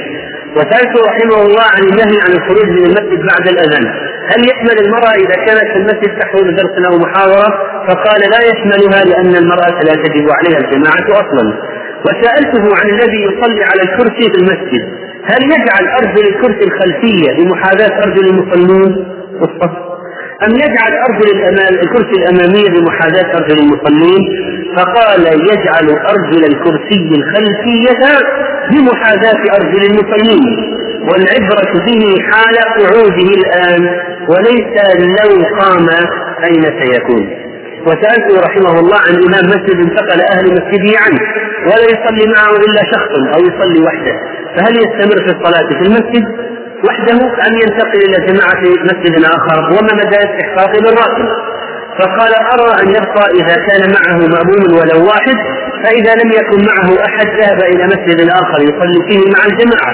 وسألته 0.55 0.99
رحمه 1.09 1.41
الله 1.45 1.65
عن 1.75 1.83
النهي 1.89 2.17
عن 2.25 2.31
الخروج 2.37 2.69
من 2.69 2.83
المسجد 2.89 3.19
بعد 3.31 3.47
الأذان. 3.53 3.85
هل 4.31 4.39
يحمل 4.49 4.85
المرأة 4.85 5.13
إذا 5.23 5.35
كانت 5.45 5.67
في 5.71 5.77
المسجد 5.77 6.19
تحضر 6.19 6.49
درس 6.59 6.75
أو 6.91 6.97
محاضرة؟ 6.97 7.49
فقال 7.87 8.21
لا 8.33 8.41
يحملها 8.51 9.03
لأن 9.03 9.35
المرأة 9.35 9.77
لا 9.87 9.93
تجب 10.03 10.25
عليها 10.37 10.59
الجماعة 10.59 11.07
أصلا. 11.21 11.45
وسألته 12.05 12.63
عن 12.79 12.89
الذي 12.89 13.21
يصلي 13.23 13.63
على 13.63 13.81
الكرسي 13.81 14.29
في 14.31 14.37
المسجد. 14.41 14.83
هل 15.23 15.43
يجعل 15.43 15.87
أرجل 16.01 16.27
الكرسي 16.27 16.63
الخلفية 16.67 17.29
بمحاذاة 17.37 17.97
أرجل 18.05 18.25
المصلين 18.29 19.05
والصف 19.41 19.91
أم 20.47 20.51
يجعل 20.55 20.93
أرجل 21.09 21.37
الأمام 21.37 21.73
الكرسي 21.83 22.15
الأمامية 22.21 22.69
بمحاذاة 22.69 23.37
أرجل 23.37 23.59
المصلين؟ 23.59 24.21
فقال 24.77 25.21
يجعل 25.51 25.89
أرجل 25.89 26.45
الكرسي 26.45 27.09
الخلفية 27.17 28.09
بمحاذاة 28.71 29.41
أرجل 29.55 29.83
المصلين. 29.91 30.77
والعبرة 31.01 31.85
به 31.85 32.03
حال 32.31 32.55
قعوده 32.77 33.29
الآن 33.39 33.83
وليس 34.29 34.73
لو 34.99 35.45
قام 35.59 35.87
أين 36.43 36.63
سيكون. 36.63 37.29
وسألته 37.87 38.41
رحمه 38.47 38.79
الله 38.79 38.97
عن 39.07 39.15
إمام 39.15 39.45
مسجد 39.45 39.75
انتقل 39.75 40.21
أهل 40.21 40.45
مسجده 40.45 40.99
عنه. 40.99 41.21
ولا 41.69 41.85
يصلي 41.93 42.25
معه 42.35 42.53
إلا 42.67 42.81
شخص 42.93 43.11
أو 43.35 43.39
يصلي 43.49 43.79
وحده. 43.87 44.15
فهل 44.55 44.73
يستمر 44.83 45.17
في 45.25 45.31
الصلاة 45.35 45.67
في 45.79 45.83
المسجد 45.87 46.25
وحده 46.87 47.17
أم 47.47 47.53
ينتقل 47.63 47.99
إلى 48.07 48.17
جماعة 48.27 48.55
في 48.63 48.69
مسجد 48.89 49.25
آخر؟ 49.25 49.57
وما 49.73 49.93
مدى 50.01 50.17
استحقاقه 50.27 50.77
بالراتب؟ 50.83 51.27
فقال 51.99 52.33
أرى 52.53 52.69
أن 52.81 52.87
يبقى 52.89 53.25
إذا 53.39 53.55
كان 53.67 53.81
معه 53.97 54.17
مأموم 54.35 54.63
ولو 54.79 55.05
واحد 55.07 55.37
فإذا 55.83 56.13
لم 56.23 56.29
يكن 56.39 56.59
معه 56.71 57.05
أحد 57.05 57.27
ذهب 57.39 57.59
إلى 57.73 57.83
مسجد 57.85 58.29
آخر 58.29 58.61
يصلي 58.61 58.99
فيه 59.09 59.19
مع 59.35 59.41
الجماعة. 59.45 59.93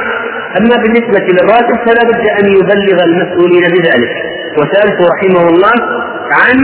أما 0.57 0.75
بالنسبة 0.83 1.19
للراتب 1.27 1.75
فلا 1.85 2.03
بد 2.09 2.23
أن 2.39 2.45
يبلغ 2.57 3.03
المسؤولين 3.03 3.63
بذلك. 3.75 4.11
وسألت 4.57 4.97
رحمه 5.11 5.49
الله 5.49 5.73
عن 6.31 6.57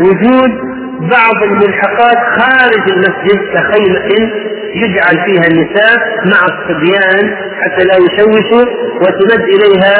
وجود 0.00 0.67
بعض 0.98 1.42
الملحقات 1.42 2.16
خارج 2.40 2.90
المسجد 2.90 3.38
كخيمة 3.54 4.30
يجعل 4.74 5.24
فيها 5.26 5.46
النساء 5.50 5.98
مع 6.26 6.40
الصبيان 6.46 7.36
حتى 7.60 7.84
لا 7.84 7.94
يشوشوا 7.96 8.64
وتمد 9.00 9.42
إليها 9.42 9.96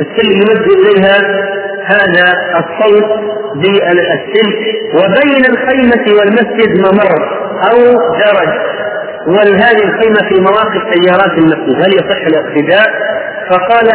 السلك 0.00 0.34
يمد 0.34 0.66
إليها 0.72 1.18
هذا 1.84 2.34
الصوت 2.58 3.04
بالسلك 3.54 4.58
وبين 4.94 5.44
الخيمة 5.50 6.18
والمسجد 6.18 6.78
ممر 6.80 7.38
أو 7.70 7.78
درج. 8.18 8.68
وهذه 9.26 9.84
الخيمة 9.84 10.28
في 10.28 10.40
مواقف 10.40 10.82
سيارات 10.94 11.38
المسجد 11.38 11.82
هل 11.82 11.92
يصح 11.94 12.26
الاقتداء؟ 12.26 12.90
فقال 13.50 13.86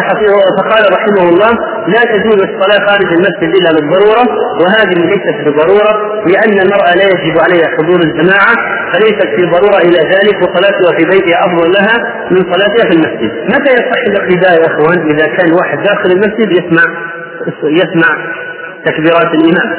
فقال 0.59 0.83
رحمه 0.97 1.29
الله 1.29 1.51
لا 1.87 2.01
تجوز 2.13 2.39
الصلاة 2.49 2.87
خارج 2.87 3.09
المسجد 3.13 3.49
إلا 3.59 3.69
بالضرورة 3.75 4.23
وهذه 4.61 4.97
ليست 5.11 5.37
بضرورة 5.45 5.93
لأن 6.27 6.57
المرأة 6.65 6.93
لا 6.95 7.03
يجب 7.03 7.35
عليها 7.45 7.67
حضور 7.77 7.99
الجماعة 8.07 8.53
فليست 8.93 9.27
في 9.35 9.45
ضرورة 9.45 9.77
إلى 9.77 9.99
ذلك 10.13 10.37
وصلاتها 10.41 10.97
في 10.97 11.05
بيتها 11.05 11.39
أفضل 11.39 11.71
لها 11.71 11.95
من 12.31 12.37
صلاتها 12.53 12.83
في 12.89 12.95
المسجد. 12.97 13.31
متى 13.53 13.71
يصح 13.73 14.01
الاقتداء 14.07 14.61
يا 14.61 14.67
إخوان؟ 14.67 15.11
إذا 15.11 15.25
كان 15.25 15.53
واحد 15.53 15.77
داخل 15.83 16.11
المسجد 16.11 16.51
يسمع 16.51 16.83
يسمع 17.63 18.09
تكبيرات 18.85 19.33
الإمام. 19.35 19.69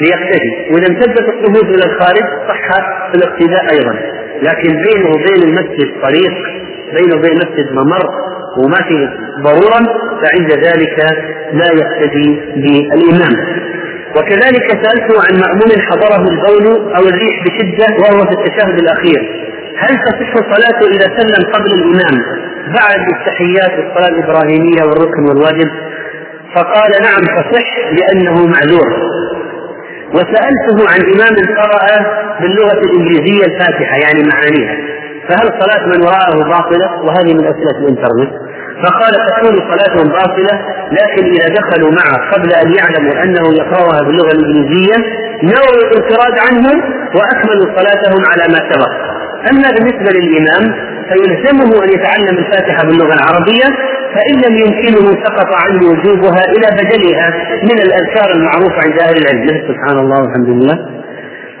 ليقتدي. 0.00 0.52
وإذا 0.72 0.86
امتدت 0.86 1.18
الصفوف 1.20 1.64
إلى 1.74 1.84
الخارج 1.84 2.24
صح 2.48 2.68
الاقتداء 3.14 3.64
أيضا. 3.72 3.94
لكن 4.42 4.68
بينه 4.68 5.08
وبين 5.10 5.42
المسجد 5.48 6.02
طريق 6.02 6.61
بينه 6.96 7.16
وبين 7.16 7.32
المسجد 7.32 7.72
ممر 7.72 8.06
وما 8.64 8.76
في 8.88 9.08
ضرورا 9.42 9.80
فعند 10.22 10.52
ذلك 10.52 10.96
لا 11.52 11.66
يقتدي 11.66 12.40
بالإمام 12.56 13.34
وكذلك 14.16 14.66
سألته 14.84 15.14
عن 15.26 15.40
مأموم 15.40 15.70
حضره 15.90 16.28
البول 16.28 16.94
أو 16.96 17.02
الريح 17.08 17.44
بشدة 17.44 17.86
وهو 18.02 18.26
في 18.26 18.32
التشهد 18.32 18.78
الأخير. 18.78 19.20
هل 19.76 19.88
تصح 20.06 20.34
صلاته 20.54 20.86
إذا 20.96 21.06
سلم 21.18 21.52
قبل 21.52 21.70
الإمام 21.74 22.16
بعد 22.66 23.00
التحيات 23.16 23.70
والصلاة 23.78 24.08
الإبراهيمية 24.08 24.82
والركن 24.82 25.22
والواجب؟ 25.28 25.70
فقال 26.54 26.90
نعم 27.02 27.22
تصح 27.36 27.68
لأنه 27.98 28.46
معذور. 28.46 28.88
وسألته 30.14 30.78
عن 30.92 31.00
إمام 31.14 31.34
قرأ 31.60 32.06
باللغة 32.40 32.80
الإنجليزية 32.80 33.44
الفاتحة 33.44 33.96
يعني 34.04 34.28
معانيها. 34.28 34.91
فهل 35.28 35.46
صلاة 35.62 35.86
من 35.86 36.00
وراءه 36.06 36.36
باطلة؟ 36.52 36.88
وهذه 37.04 37.34
من 37.34 37.44
أسئلة 37.52 37.76
الإنترنت. 37.82 38.32
فقال 38.84 39.12
تكون 39.30 39.54
صلاتهم 39.70 40.08
باطلة 40.08 40.54
لكن 40.92 41.24
إذا 41.36 41.48
دخلوا 41.58 41.90
معه 41.90 42.30
قبل 42.32 42.52
أن 42.52 42.72
يعلموا 42.78 43.22
أنه 43.24 43.44
يقرأها 43.60 44.02
باللغة 44.02 44.32
الإنجليزية 44.32 44.96
نووا 45.42 45.74
الانفراد 45.82 46.34
عنه 46.46 46.68
وأكملوا 47.16 47.76
صلاتهم 47.78 48.22
على 48.30 48.52
ما 48.52 48.60
سبق. 48.70 48.92
أما 49.50 49.68
بالنسبة 49.70 50.10
للإمام 50.18 50.64
فيلزمه 51.08 51.84
أن 51.84 51.88
يتعلم 51.88 52.38
الفاتحة 52.38 52.82
باللغة 52.86 53.14
العربية 53.14 53.68
فإن 54.14 54.34
لم 54.46 54.56
يمكنه 54.56 55.24
سقط 55.24 55.50
عنه 55.64 55.80
وجوبها 55.90 56.44
إلى 56.54 56.68
بدلها 56.80 57.28
من 57.62 57.78
الأذكار 57.86 58.30
المعروفة 58.34 58.76
عند 58.84 58.98
أهل 59.00 59.14
العلم. 59.22 59.48
سبحان 59.68 59.98
الله 59.98 60.16
والحمد 60.22 60.48
لله. 60.48 61.01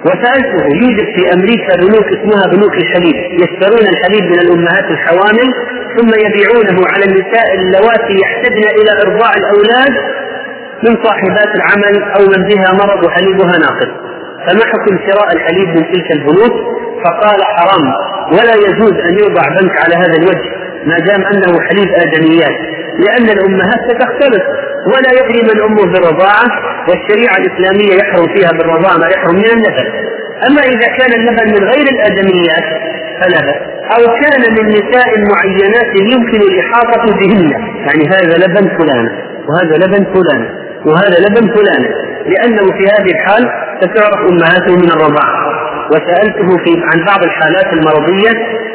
وسألته 0.06 0.64
يوجد 0.82 1.06
في 1.16 1.22
أمريكا 1.34 1.72
بنوك 1.82 2.06
اسمها 2.16 2.44
بنوك 2.52 2.74
الحليب 2.82 3.16
يشترون 3.42 3.84
الحليب 3.94 4.24
من 4.32 4.38
الأمهات 4.44 4.84
الحوامل 4.90 5.48
ثم 5.96 6.10
يبيعونه 6.26 6.78
على 6.92 7.04
النساء 7.04 7.46
اللواتي 7.58 8.14
يحتجن 8.22 8.64
إلى 8.78 8.90
إرضاع 9.06 9.32
الأولاد 9.42 9.92
من 10.84 11.04
صاحبات 11.04 11.50
العمل 11.58 12.02
أو 12.16 12.22
من 12.32 12.48
بها 12.48 12.72
مرض 12.72 13.04
وحليبها 13.04 13.52
ناقص. 13.64 13.92
فما 14.46 14.64
حكم 14.72 14.98
شراء 15.06 15.32
الحليب 15.36 15.68
من 15.68 15.92
تلك 15.92 16.12
البنوك 16.12 16.52
فقال 17.04 17.40
حرام 17.44 17.84
ولا 18.32 18.54
يجوز 18.54 18.92
أن 19.08 19.18
يوضع 19.18 19.42
بنك 19.60 19.74
على 19.84 19.94
هذا 19.94 20.16
الوجه 20.20 20.50
ما 20.86 20.98
دام 20.98 21.22
أنه 21.32 21.60
حليب 21.68 21.88
آدميات 22.04 22.56
لأن 22.98 23.26
الأمهات 23.38 23.80
ستختلف 23.90 24.42
ولا 24.86 25.10
يدري 25.20 25.42
من 25.42 25.60
أمه 25.62 25.92
بالرضاعة 25.92 26.46
والشريعة 26.88 27.36
الإسلامية 27.42 27.94
يحرم 28.02 28.26
فيها 28.34 28.50
بالرضاعة 28.58 28.96
ما 28.96 29.08
يحرم 29.14 29.34
من 29.34 29.44
اللبن 29.44 29.86
أما 30.48 30.60
إذا 30.60 30.88
كان 30.98 31.12
اللبن 31.20 31.46
من 31.54 31.68
غير 31.72 31.86
الآدميات 31.94 32.66
فلا 33.20 33.40
بأس. 33.46 33.60
أو 33.96 34.02
كان 34.22 34.42
من 34.56 34.68
نساء 34.68 35.08
معينات 35.32 35.90
يمكن 36.12 36.40
الإحاطة 36.50 37.04
بهن. 37.18 37.50
يعني 37.86 38.04
هذا 38.08 38.46
لبن 38.46 38.78
فلان 38.78 39.08
وهذا 39.48 39.76
لبن 39.76 40.04
فلان 40.14 40.42
وهذا 40.86 41.18
لبن 41.26 41.54
فلان. 41.54 41.82
لأنه 42.26 42.62
في 42.76 42.84
هذه 42.94 43.10
الحال 43.16 43.50
ستعرف 43.80 44.20
أمهاته 44.30 44.76
من 44.76 44.90
الرضاعة. 44.96 45.52
وسألته 45.90 46.48
في 46.64 46.82
عن 46.84 47.04
بعض 47.06 47.24
الحالات 47.24 47.72
المرضية 47.72 48.30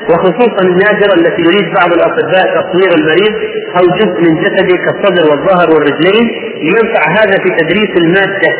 وخصوصا 0.09 0.61
النادرة 0.61 1.13
التي 1.19 1.41
يريد 1.41 1.73
بعض 1.79 1.93
الأطباء 1.93 2.45
تصوير 2.61 2.89
المريض 2.99 3.33
أو 3.77 3.83
جزء 3.99 4.17
من 4.25 4.33
جسده 4.43 4.77
كالصدر 4.85 5.23
والظهر 5.31 5.67
والرجلين 5.73 6.25
لينفع 6.61 7.01
هذا 7.19 7.35
في 7.43 7.49
تدريس 7.59 7.91
المادة 7.97 8.51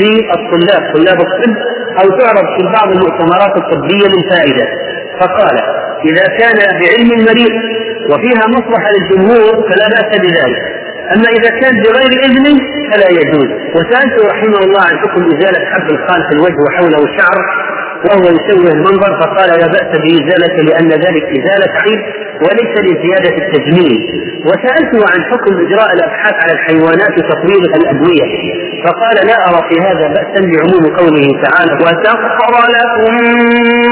للطلاب 0.00 0.82
طلاب 0.94 1.18
الطب 1.20 1.54
أو 2.00 2.18
تعرض 2.18 2.46
في 2.56 2.62
بعض 2.76 2.88
المؤتمرات 2.96 3.56
الطبية 3.56 4.06
للفائدة 4.14 4.66
فقال 5.20 5.56
إذا 6.04 6.26
كان 6.38 6.56
بعلم 6.80 7.10
المريض 7.18 7.54
وفيها 8.10 8.44
مصلحة 8.48 8.88
للجمهور 8.94 9.54
فلا 9.70 9.88
بأس 9.88 10.18
بذلك. 10.20 10.62
أما 11.16 11.28
إذا 11.38 11.50
كان 11.60 11.74
بغير 11.82 12.12
إذن 12.24 12.44
فلا 12.92 13.08
يجوز. 13.10 13.48
وسألته 13.76 14.28
رحمه 14.30 14.58
الله 14.58 14.80
عن 14.80 14.98
حكم 14.98 15.22
إزالة 15.36 15.66
حب 15.66 15.90
الخال 15.90 16.22
في 16.28 16.32
الوجه 16.36 16.56
وحوله 16.68 17.04
الشعر 17.04 17.38
وهو 18.04 18.24
يشوه 18.36 18.72
المنظر 18.72 19.20
فقال 19.20 19.48
لا 19.60 19.66
بأس 19.66 19.90
بإزالته 20.02 20.62
لأن 20.68 20.88
ذلك 20.88 21.24
إزالة 21.38 21.72
عيب 21.84 22.00
وليس 22.44 22.72
لزيادة 22.88 23.36
التجميل. 23.44 24.00
وسألته 24.48 25.00
عن 25.12 25.20
حكم 25.30 25.52
إجراء 25.66 25.92
الأبحاث 25.96 26.34
على 26.42 26.52
الحيوانات 26.52 27.12
وتطوير 27.18 27.62
الأدوية. 27.80 28.26
فقال 28.84 29.26
لا 29.26 29.36
أرى 29.48 29.60
في 29.68 29.76
هذا 29.86 30.06
بأسا 30.14 30.40
بعموم 30.50 30.96
قوله 30.96 31.26
تعالى 31.44 31.72
وسخر 31.84 32.54
لكم 32.76 33.14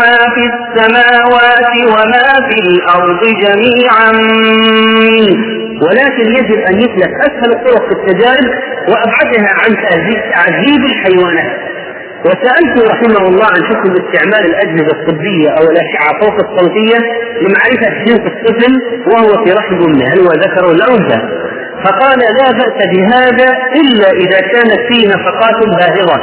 ما 0.01 0.17
في 0.35 0.43
السماوات 0.53 1.75
وما 1.93 2.49
في 2.49 2.59
الأرض 2.69 3.21
جميعا. 3.45 4.11
ولكن 5.85 6.27
يجب 6.39 6.59
أن 6.71 6.77
يسلك 6.79 7.13
أسهل 7.21 7.53
الطرق 7.53 7.83
في 7.89 7.93
التجارب 8.01 8.51
وأبعدها 8.89 9.49
عن 9.63 9.77
تعذيب 10.33 10.85
الحيوانات. 10.85 11.74
وسألته 12.27 12.81
رحمه 12.93 13.29
الله 13.29 13.47
عن 13.55 13.65
حكم 13.71 13.91
استعمال 14.03 14.45
الأجهزة 14.51 14.93
الطبية 15.01 15.49
أو 15.59 15.65
الأشعة 15.71 16.11
فوق 16.21 16.37
الصوتية 16.47 16.99
لمعرفة 17.43 18.05
جنس 18.05 18.21
الطفل 18.33 18.73
وهو 19.11 19.45
في 19.45 19.53
رحم 19.53 19.75
أمه 19.75 20.07
هل 20.13 20.19
هو 20.21 20.31
ذكر 20.45 20.65
ولا 20.67 20.85
أنثى؟ 20.95 21.21
فقال 21.85 22.19
لا 22.19 22.49
بأس 22.59 22.79
بهذا 22.93 23.49
إلا 23.81 24.11
إذا 24.11 24.41
كانت 24.41 24.81
فيه 24.89 25.09
نفقات 25.09 25.59
باهظة. 25.79 26.21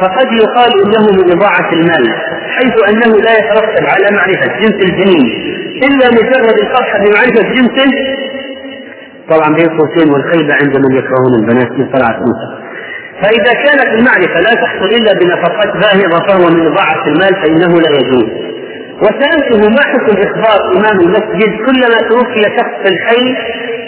فقد 0.00 0.32
يقال 0.32 0.70
إنه 0.84 1.04
من 1.18 1.32
إضاعة 1.36 1.72
المال 1.72 2.14
حيث 2.56 2.74
أنه 2.88 3.20
لا 3.20 3.32
يترتب 3.38 3.84
على 3.86 4.16
معرفة 4.16 4.60
جنس 4.60 4.84
الجنين 4.84 5.26
إلا 5.86 6.06
مجرد 6.10 6.56
الفرحه 6.60 6.98
بمعرفة 6.98 7.42
جنسه. 7.54 7.90
طبعا 9.28 9.54
بين 9.54 9.68
قوسين 9.78 10.12
والخيبه 10.12 10.54
عند 10.54 10.76
من 10.76 10.96
يكرهون 10.98 11.34
البنات 11.40 11.70
من 11.72 11.86
طلعت 11.92 12.16
أنثى. 12.16 12.61
فإذا 13.22 13.52
كانت 13.64 13.88
المعرفة 13.98 14.40
لا 14.40 14.54
تحصل 14.62 14.84
إلا 14.98 15.12
بنفقات 15.12 15.72
باهظة 15.82 16.18
فهو 16.28 16.50
من 16.50 16.66
إضاعة 16.66 17.02
المال 17.06 17.34
فإنه 17.42 17.80
لا 17.80 17.90
يجوز. 17.90 18.28
وسألته 19.04 19.60
ما 19.76 19.82
حكم 19.92 20.16
إخبار 20.26 20.60
إمام 20.76 21.00
المسجد؟ 21.00 21.50
كلما 21.66 21.98
توفي 22.08 22.42
شخص 22.58 22.74
في 22.82 22.88
الحي 22.94 23.26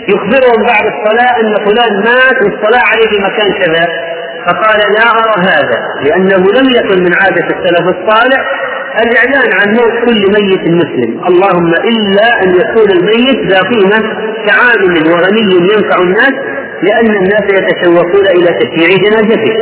يخبرهم 0.08 0.60
بعد 0.66 0.84
الصلاة 0.94 1.40
أن 1.40 1.54
فلان 1.66 1.92
مات 2.04 2.36
والصلاة 2.42 2.82
عليه 2.90 3.06
في 3.08 3.18
مكان 3.28 3.52
كذا. 3.62 3.86
فقال 4.46 4.78
لا 4.96 5.06
أرى 5.20 5.46
هذا 5.48 5.78
لأنه 6.04 6.36
لم 6.36 6.66
يكن 6.78 7.02
من 7.02 7.12
عادة 7.22 7.46
السلف 7.56 7.86
الصالح. 7.96 8.40
الإعلان 9.04 9.50
عن 9.60 9.68
موت 9.74 9.94
كل 10.08 10.20
ميت 10.36 10.60
مسلم. 10.82 11.20
اللهم 11.28 11.72
إلا 11.74 12.42
أن 12.42 12.48
يكون 12.60 12.90
الميت 12.98 13.52
ذا 13.52 13.60
قيمة 13.60 14.00
كعالم 14.46 15.12
وغني 15.12 15.54
ينفع 15.72 15.96
الناس 16.02 16.34
لأن 16.82 17.16
الناس 17.16 17.44
يتشوقون 17.58 18.26
إلى 18.26 18.48
تشييع 18.60 18.88
جنازته. 19.04 19.54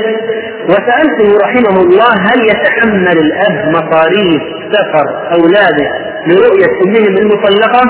وسألته 0.68 1.38
رحمه 1.44 1.80
الله 1.80 2.12
هل 2.20 2.40
يتحمل 2.50 3.18
الأب 3.18 3.68
مصاريف 3.68 4.42
سفر 4.72 5.06
أولاده 5.34 5.88
لرؤية 6.26 6.72
أمهم 6.84 7.16
المطلقة؟ 7.18 7.82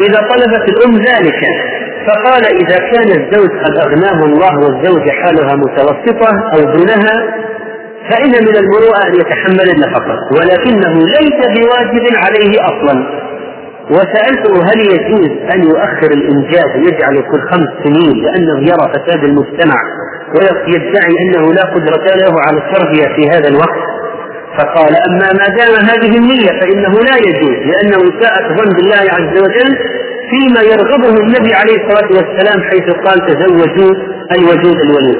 إذا 0.00 0.20
طلبت 0.30 0.68
الأم 0.68 0.96
ذلك. 0.96 1.40
فقال 2.06 2.44
إذا 2.46 2.76
كان 2.76 3.08
الزوج 3.08 3.50
قد 3.64 3.76
أغناه 3.86 4.24
الله 4.24 4.58
والزوجة 4.58 5.10
حالها 5.10 5.56
متوسطة 5.56 6.30
أو 6.54 6.60
دونها 6.60 7.44
فإن 8.10 8.30
من 8.30 8.56
المروءة 8.56 9.06
أن 9.06 9.14
يتحمل 9.14 9.70
النفقة 9.74 10.16
ولكنه 10.38 10.92
ليس 10.98 11.46
بواجب 11.56 12.16
عليه 12.16 12.52
أصلا. 12.60 13.24
وسألته 13.90 14.54
هل 14.64 14.80
يجوز 14.80 15.30
أن 15.54 15.64
يؤخر 15.64 16.10
الإنجاب 16.10 16.68
ويجعل 16.76 17.14
كل 17.14 17.40
خمس 17.50 17.68
سنين 17.84 18.24
لأنه 18.24 18.58
يرى 18.60 18.92
فساد 18.94 19.24
المجتمع 19.24 19.76
ويدعي 20.34 21.14
أنه 21.22 21.52
لا 21.52 21.62
قدرة 21.62 22.16
له 22.16 22.40
على 22.46 22.58
التربية 22.58 23.16
في 23.16 23.28
هذا 23.30 23.48
الوقت. 23.48 23.94
فقال 24.58 24.92
أما 25.08 25.28
ما 25.32 25.46
دام 25.58 25.74
هذه 25.90 26.16
النية 26.18 26.60
فإنه 26.60 26.92
لا 27.08 27.16
يجوز 27.28 27.56
لأنه 27.70 27.96
إساءة 27.96 28.56
ظن 28.56 28.76
بالله 28.76 28.96
عز 29.16 29.38
وجل 29.44 29.78
فيما 30.30 30.60
يرغبه 30.62 31.20
النبي 31.20 31.54
عليه 31.54 31.76
الصلاة 31.84 32.08
والسلام 32.16 32.62
حيث 32.70 32.90
قال 33.06 33.26
تزوجوا 33.26 33.94
الوجود 34.38 34.76
الولود 34.80 35.18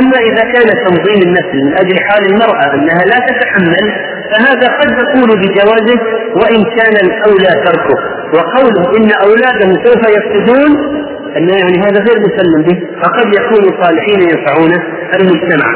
أما 0.00 0.18
إذا 0.28 0.42
كان 0.52 0.68
تنظيم 0.86 1.22
النسل 1.28 1.64
من 1.64 1.72
أجل 1.72 1.96
حال 2.08 2.26
المرأة 2.32 2.74
أنها 2.74 3.04
لا 3.06 3.26
تتحمل 3.26 3.92
فهذا 4.32 4.68
قد 4.80 4.92
نقول 4.92 5.38
بجوازه 5.40 6.00
وإن 6.34 6.64
كان 6.64 6.96
الأولى 7.06 7.64
تركه. 7.64 8.18
وقوله 8.34 8.96
إن 8.98 9.10
أولاده 9.24 9.84
سوف 9.84 10.02
يفسدون 10.08 10.98
أن 11.36 11.48
يعني 11.48 11.78
هذا 11.78 12.04
غير 12.08 12.20
مسلم 12.20 12.62
به 12.62 13.00
فقد 13.02 13.26
يكونوا 13.26 13.84
صالحين 13.84 14.20
ينفعون 14.22 14.72
المجتمع 15.20 15.68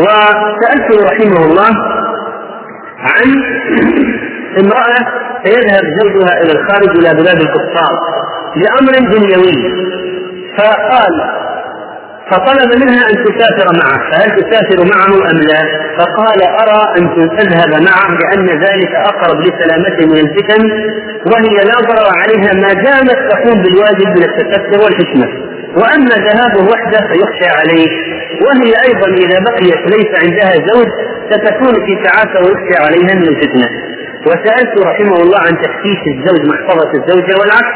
وسألته 0.00 1.06
رحمه 1.10 1.44
الله 1.44 1.70
عن 2.98 3.28
امرأة 4.62 5.22
سيذهب 5.44 5.82
زوجها 6.00 6.42
إلى 6.42 6.52
الخارج 6.52 6.88
إلى 6.98 7.14
بلاد 7.14 7.40
الكفار 7.40 7.92
لأمر 8.56 9.12
دنيوي. 9.14 9.92
فقال 10.58 11.42
فطلب 12.30 12.70
منها 12.82 13.02
أن 13.10 13.24
تسافر 13.24 13.66
معه. 13.82 14.10
فهل 14.10 14.30
تسافر 14.40 14.78
معه 14.94 15.30
أم 15.30 15.38
لا؟ 15.50 15.62
فقال 15.98 16.40
أرى 16.42 16.82
أن 16.98 17.04
تذهب 17.38 17.82
معه 17.82 18.08
لأن 18.20 18.46
ذلك 18.46 18.92
أقرب 18.94 19.40
لسلامته 19.40 20.06
من 20.06 20.18
الفتن 20.26 20.62
وهي 21.32 21.56
لا 21.64 21.76
ضرر 21.88 22.08
عليها 22.22 22.52
ما 22.54 22.72
دامت 22.82 23.18
تقوم 23.32 23.62
بالواجب 23.62 24.08
من 24.16 24.22
التستر 24.24 24.84
والحكمة. 24.84 25.28
وأما 25.76 26.14
ذهابه 26.26 26.70
وحده 26.72 26.98
فيخشى 27.08 27.48
عليه. 27.58 27.90
وهي 28.44 28.72
أيضا 28.88 29.08
إذا 29.24 29.38
بقيت 29.48 29.82
ليس 29.94 30.10
عندها 30.24 30.52
زوج 30.72 30.88
ستكون 31.30 31.74
في 31.86 31.94
تعاسة 32.04 32.38
ويخشى 32.44 32.76
عليها 32.84 33.14
من 33.20 33.28
الفتنة. 33.28 33.68
وسألت 34.26 34.86
رحمه 34.86 35.16
الله 35.22 35.38
عن 35.38 35.52
تفتيش 35.64 36.00
الزوج 36.14 36.40
محفظة 36.52 36.90
الزوجة 36.94 37.34
والعكس 37.40 37.74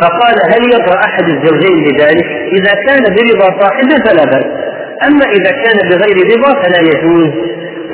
فقال 0.00 0.34
هل 0.52 0.62
يرضى 0.72 0.94
أحد 1.08 1.24
الزوجين 1.28 1.84
بذلك؟ 1.84 2.26
إذا 2.52 2.72
كان 2.86 3.02
برضا 3.02 3.60
صاحبه 3.62 3.96
فلا 4.06 4.24
بأس، 4.24 4.46
أما 5.06 5.24
إذا 5.36 5.50
كان 5.50 5.78
بغير 5.90 6.16
رضا 6.36 6.62
فلا 6.62 6.80
يجوز. 6.80 7.30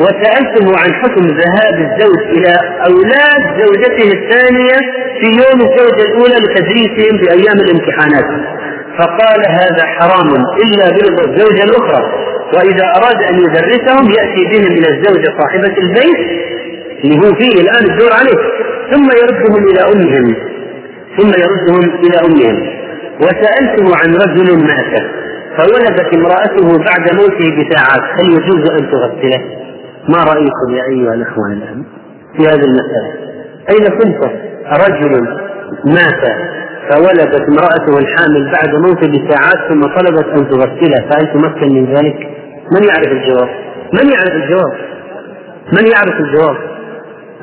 وسألته 0.00 0.78
عن 0.78 0.94
حكم 0.94 1.26
ذهاب 1.26 1.74
الزوج 1.74 2.18
إلى 2.36 2.52
أولاد 2.86 3.42
زوجته 3.60 4.08
الثانية 4.18 4.76
في 5.20 5.26
يوم 5.26 5.60
الزوجة 5.68 6.02
الأولى 6.08 6.36
لتدريسهم 6.44 7.18
في 7.18 7.30
أيام 7.30 7.58
الامتحانات. 7.66 8.24
فقال 8.98 9.40
هذا 9.48 9.86
حرام 9.86 10.28
إلا 10.64 10.84
برضا 10.90 11.30
الزوجة 11.30 11.64
الأخرى، 11.64 12.02
وإذا 12.54 12.86
أراد 12.96 13.22
أن 13.22 13.38
يدرسهم 13.40 14.10
يأتي 14.10 14.44
بهم 14.50 14.72
إلى 14.78 14.88
الزوجة 14.88 15.28
صاحبة 15.40 15.74
البيت 15.78 16.20
اللي 17.04 17.18
هو 17.18 17.34
فيه 17.34 17.60
الآن 17.60 17.90
الدور 17.90 18.12
عليه، 18.12 18.38
ثم 18.90 19.08
يردهم 19.22 19.64
إلى 19.68 19.80
أمهم 19.92 20.49
ثم 21.18 21.28
يردهم 21.28 21.98
إلى 22.04 22.18
أمهم 22.26 22.80
وسألته 23.20 23.96
عن 23.96 24.14
رجل 24.14 24.66
مات 24.66 25.02
فولدت 25.58 26.14
امرأته 26.14 26.78
بعد 26.78 27.14
موته 27.14 27.56
بساعات 27.56 28.02
هل 28.20 28.32
يجوز 28.32 28.70
أن 28.70 28.90
تغسله؟ 28.90 29.40
ما 30.08 30.18
رأيكم 30.18 30.74
يا 30.76 30.84
أيها 30.84 31.14
الأخوان 31.14 31.52
الآن 31.52 31.84
في 32.36 32.42
هذه 32.46 32.64
المسألة؟ 32.64 33.12
أين 33.70 33.98
كنت؟ 33.98 34.30
رجل 34.88 35.26
مات 35.84 36.32
فولدت 36.90 37.48
امرأته 37.48 37.98
الحامل 37.98 38.52
بعد 38.52 38.74
موته 38.74 39.08
بساعات 39.08 39.72
ثم 39.72 39.80
طلبت 39.80 40.26
أن 40.26 40.48
تغسله 40.50 41.08
فهل 41.10 41.32
تمكن 41.32 41.74
من 41.74 41.84
ذلك؟ 41.94 42.28
من 42.72 42.84
يعرف 42.88 43.12
الجواب؟ 43.12 43.48
من 43.92 44.12
يعرف 44.12 44.34
الجواب؟ 44.34 44.72
من 45.72 45.86
يعرف 45.86 46.20
الجواب؟ 46.20 46.56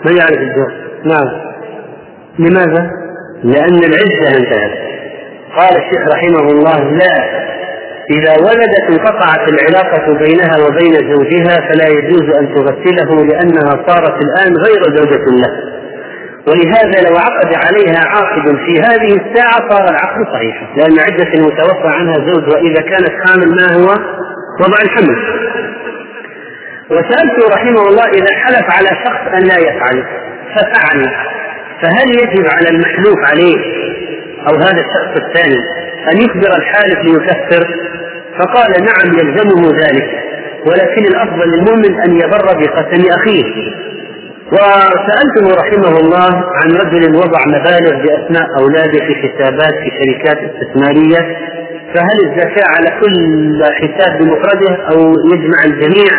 من 0.06 0.18
يعرف 0.18 0.42
الجواب؟ 0.42 0.72
نعم 1.06 1.48
لماذا؟ 2.40 3.07
لأن 3.44 3.80
العدة 3.84 4.38
انتهت. 4.38 4.78
قال 5.58 5.78
الشيخ 5.78 6.02
رحمه 6.14 6.52
الله 6.52 6.80
لا. 6.80 7.48
إذا 8.16 8.32
ولدت 8.32 8.86
انقطعت 8.90 9.50
العلاقة 9.50 10.14
بينها 10.14 10.58
وبين 10.68 10.94
زوجها 10.94 11.70
فلا 11.70 11.88
يجوز 11.88 12.30
أن 12.40 12.56
تغسله 12.56 13.26
لأنها 13.26 13.72
صارت 13.88 14.24
الآن 14.24 14.54
غير 14.66 14.96
زوجة 14.98 15.26
له. 15.26 15.78
ولهذا 16.48 17.10
لو 17.10 17.16
عقد 17.18 17.56
عليها 17.66 18.00
عاقد 18.08 18.58
في 18.66 18.74
هذه 18.82 19.20
الساعة 19.22 19.70
صار 19.70 19.90
العقد 19.90 20.26
صحيحا 20.34 20.66
لأن 20.76 21.00
عدة 21.00 21.34
المتوفى 21.34 21.88
عنها 21.88 22.14
زوج 22.14 22.48
وإذا 22.54 22.82
كانت 22.82 23.12
حامل 23.26 23.56
ما 23.56 23.76
هو؟ 23.76 23.90
وضع 24.62 24.78
الحمل. 24.84 25.18
وسألته 26.92 27.56
رحمه 27.56 27.88
الله 27.88 28.04
إذا 28.04 28.36
حلف 28.46 28.66
على 28.78 28.88
شخص 28.88 29.36
أن 29.36 29.44
لا 29.44 29.58
يفعل 29.58 30.04
ففعل. 30.56 31.12
فهل 31.82 32.10
يجب 32.22 32.46
على 32.52 32.70
المحلوف 32.70 33.18
عليه 33.32 33.58
أو 34.50 34.56
هذا 34.56 34.82
الشخص 34.86 35.24
الثاني 35.26 35.60
أن 36.12 36.18
يخبر 36.22 36.58
الحالف 36.58 37.00
ليكفر؟ 37.04 37.68
فقال 38.40 38.72
نعم 38.72 39.14
يلزمه 39.20 39.70
ذلك 39.72 40.10
ولكن 40.66 41.06
الأفضل 41.06 41.50
للمؤمن 41.50 42.02
أن 42.02 42.16
يبر 42.16 42.46
بقسم 42.46 43.06
أخيه. 43.12 43.44
وسألته 44.52 45.56
رحمه 45.62 46.00
الله 46.00 46.30
عن 46.56 46.72
رجل 46.72 47.16
وضع 47.16 47.40
مبالغ 47.48 48.02
بأسماء 48.04 48.60
أولاده 48.60 49.06
في 49.06 49.16
حسابات 49.16 49.74
في 49.74 49.90
شركات 50.00 50.38
استثمارية 50.38 51.38
فهل 51.94 52.18
الزكاة 52.24 52.64
على 52.68 53.00
كل 53.02 53.64
حساب 53.64 54.20
بمفرده 54.20 54.76
أو 54.92 55.14
يجمع 55.34 55.64
الجميع؟ 55.66 56.12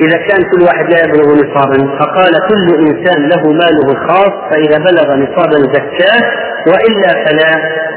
إذا 0.00 0.16
كان 0.16 0.42
كل 0.50 0.62
واحد 0.62 0.90
لا 0.92 0.98
يبلغ 1.04 1.34
نصابا 1.34 1.98
فقال 1.98 2.32
كل 2.48 2.66
إنسان 2.88 3.28
له 3.28 3.42
ماله 3.52 3.92
الخاص 3.92 4.32
فإذا 4.50 4.78
بلغ 4.78 5.14
نصابا 5.16 5.58
زكاة 5.74 6.22
وإلا 6.66 7.24
فلا 7.24 7.52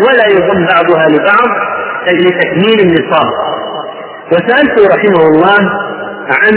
ولا 0.07 0.25
يضم 0.27 0.65
بعضها 0.65 1.09
لبعض 1.09 1.49
لتكميل 2.13 2.79
النصاب. 2.79 3.31
وسألته 4.31 4.95
رحمه 4.95 5.27
الله 5.27 5.59
عن 6.29 6.55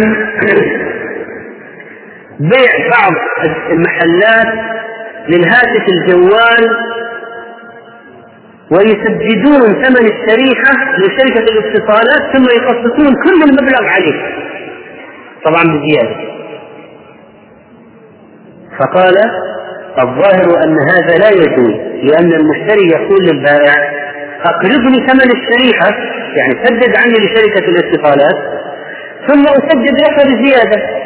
بيع 2.41 2.89
بعض 2.91 3.13
المحلات 3.71 4.55
للهاتف 5.29 5.89
الجوال 5.89 6.77
ويسددون 8.71 9.83
ثمن 9.83 10.07
الشريحة 10.13 10.73
لشركة 10.99 11.41
الاتصالات 11.41 12.37
ثم 12.37 12.45
يخصصون 12.57 13.15
كل 13.25 13.43
المبلغ 13.51 13.83
عليه. 13.83 14.44
طبعا 15.45 15.63
بزيادة. 15.65 16.35
فقال 18.79 19.15
الظاهر 19.99 20.65
أن 20.65 20.77
هذا 20.91 21.19
لا 21.19 21.29
يجوز 21.31 21.75
لأن 22.03 22.33
المشتري 22.33 22.87
يقول 22.95 23.25
للبائع 23.27 23.75
أقرضني 24.45 25.07
ثمن 25.07 25.31
الشريحة 25.37 25.91
يعني 26.37 26.65
سدد 26.65 26.97
عني 26.97 27.15
لشركة 27.27 27.69
الاتصالات 27.69 28.37
ثم 29.29 29.43
أسدد 29.43 29.95
لك 30.01 30.27
بزيادة. 30.27 31.05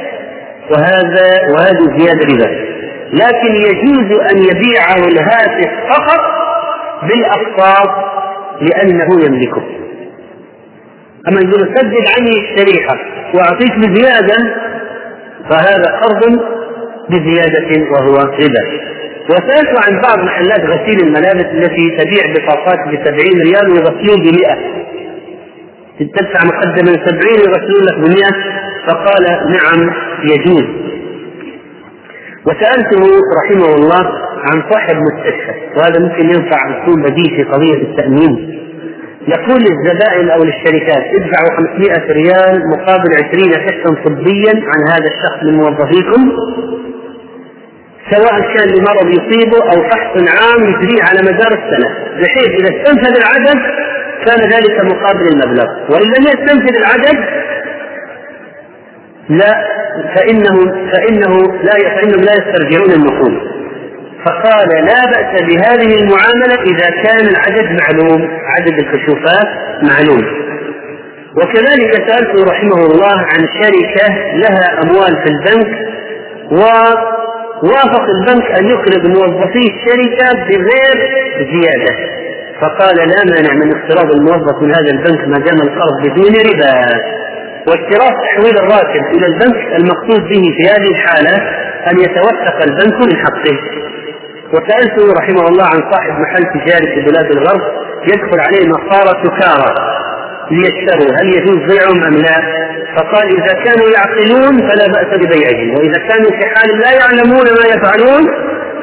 وهذا 0.70 1.52
وهذه 1.54 1.98
زيادة 1.98 2.34
ربا 2.34 2.68
لكن 3.12 3.54
يجوز 3.56 4.20
أن 4.30 4.38
يبيعه 4.38 5.08
الهاتف 5.08 5.70
فقط 5.90 6.20
بالأقساط 7.02 7.88
لأنه 8.60 9.24
يملكه. 9.26 9.62
أما 11.28 11.40
يقول 11.44 11.74
سدد 11.76 11.94
عني 12.18 12.30
الشريحة 12.30 12.94
وأعطيك 13.34 13.74
بزيادة 13.78 14.36
فهذا 15.50 16.00
قرض 16.02 16.40
بزيادة 17.10 17.90
وهو 17.92 18.16
ربا. 18.16 18.88
وسألت 19.30 19.86
عن 19.86 20.00
بعض 20.02 20.18
محلات 20.18 20.60
غسيل 20.60 21.00
الملابس 21.06 21.44
التي 21.44 21.90
تبيع 21.90 22.22
بطاقات 22.32 22.78
بسبعين 22.78 23.40
ريال 23.42 23.70
ويغسلون 23.72 24.20
بمئة. 24.20 24.56
تدفع 25.98 26.44
مقدما 26.44 27.06
سبعين 27.06 27.38
ويغسلون 27.40 27.82
لك 27.88 27.98
بمئة 27.98 28.32
فقال 28.86 29.24
نعم 29.24 29.94
يجوز. 30.24 30.64
وسألته 32.46 33.02
رحمه 33.42 33.74
الله 33.74 34.28
عن 34.38 34.62
صاحب 34.70 34.96
مستشفى 34.96 35.52
وهذا 35.76 36.00
ممكن 36.00 36.24
ينفع 36.24 36.82
يكون 36.82 37.02
بديل 37.02 37.36
في 37.36 37.42
قضية 37.42 37.82
التأمين. 37.82 38.58
يقول 39.34 39.60
للزبائن 39.60 40.30
أو 40.30 40.44
للشركات 40.44 41.04
ادفعوا 41.16 41.56
500 41.56 42.12
ريال 42.12 42.68
مقابل 42.68 43.10
20 43.28 43.50
كشفا 43.50 44.04
طبيا 44.04 44.52
عن 44.52 44.80
هذا 44.92 45.08
الشخص 45.14 45.42
من 45.42 45.54
موظفيكم 45.54 46.32
سواء 48.10 48.40
كان 48.40 48.68
لمرض 48.68 49.06
يصيبه 49.08 49.58
أو 49.62 49.82
فحص 49.90 50.14
عام 50.42 50.62
يجريه 50.62 51.02
على 51.02 51.20
مدار 51.22 51.52
السنة. 51.52 51.88
بحيث 52.20 52.48
إذا 52.48 52.76
استنفذ 52.76 53.16
العدد 53.16 53.60
كان 54.26 54.50
ذلك 54.50 54.84
مقابل 54.84 55.28
المبلغ. 55.32 55.66
وإن 55.90 56.06
لم 56.06 56.22
يستنفذ 56.22 56.76
العدد 56.76 57.18
لا 59.28 59.64
فإنه 60.14 60.56
فإنه 60.92 61.36
لا 61.62 61.72
فإنهم 61.72 62.24
لا 62.24 62.32
يسترجعون 62.32 62.92
النقود. 62.92 63.57
فقال 64.24 64.68
لا 64.68 65.00
بأس 65.12 65.42
بهذه 65.42 65.94
المعاملة 66.00 66.62
إذا 66.70 66.90
كان 67.04 67.26
العدد 67.28 67.80
معلوم 67.80 68.28
عدد 68.44 68.78
الكشوفات 68.78 69.48
معلوم. 69.82 70.24
وكذلك 71.36 71.92
سألته 72.08 72.44
رحمه 72.50 72.86
الله 72.86 73.16
عن 73.18 73.40
شركة 73.62 74.14
لها 74.34 74.82
أموال 74.82 75.16
في 75.24 75.30
البنك 75.34 75.70
ووافق 76.50 78.04
البنك 78.18 78.58
أن 78.60 78.66
يقرض 78.66 79.06
موظفي 79.06 79.64
الشركة 79.72 80.46
بغير 80.48 80.98
زيادة. 81.36 82.18
فقال 82.60 82.96
لا 82.96 83.24
مانع 83.34 83.54
من 83.64 83.76
اقتراض 83.76 84.12
الموظف 84.12 84.62
من 84.62 84.74
هذا 84.74 84.90
البنك 84.90 85.28
ما 85.28 85.38
دام 85.38 85.58
القرض 85.68 85.96
بدون 86.02 86.34
ربا. 86.50 86.74
واشتراط 87.68 88.12
تحويل 88.28 88.58
الراتب 88.58 89.04
إلى 89.14 89.26
البنك 89.26 89.80
المقصود 89.80 90.22
به 90.28 90.42
في 90.56 90.68
هذه 90.68 90.90
الحالة 90.90 91.36
أن 91.90 91.98
يتوثق 91.98 92.62
البنك 92.68 93.06
من 93.06 93.16
حقه. 93.16 93.58
وسألته 94.52 95.12
رحمه 95.20 95.48
الله 95.48 95.64
عن 95.64 95.92
صاحب 95.92 96.12
محل 96.20 96.42
تجاري 96.42 96.86
في 96.94 97.10
بلاد 97.10 97.30
الغرب 97.30 97.60
يدخل 98.12 98.40
عليه 98.40 98.68
نصارى 98.68 99.12
سكارى 99.24 99.74
ليشتروا 100.50 101.16
هل 101.20 101.26
يجوز 101.36 101.58
بيعهم 101.72 102.04
أم 102.04 102.14
لا؟ 102.14 102.68
فقال 102.96 103.28
إذا 103.28 103.64
كانوا 103.64 103.88
يعقلون 103.90 104.68
فلا 104.68 104.86
بأس 104.86 105.18
ببيعهم 105.18 105.74
وإذا 105.74 105.98
كانوا 106.08 106.30
في 106.30 106.44
حال 106.54 106.78
لا 106.78 106.92
يعلمون 106.92 107.44
ما 107.44 107.64
يفعلون 107.74 108.28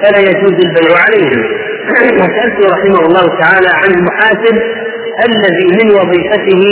فلا 0.03 0.19
يجوز 0.19 0.53
البيع 0.53 0.97
عليهم 1.07 1.43
وسألته 2.19 2.69
رحمه 2.71 2.99
الله 3.05 3.39
تعالى 3.41 3.69
عن 3.69 3.91
المحاسب 3.91 4.61
الذي 5.23 5.67
من 5.79 5.91
وظيفته 5.91 6.63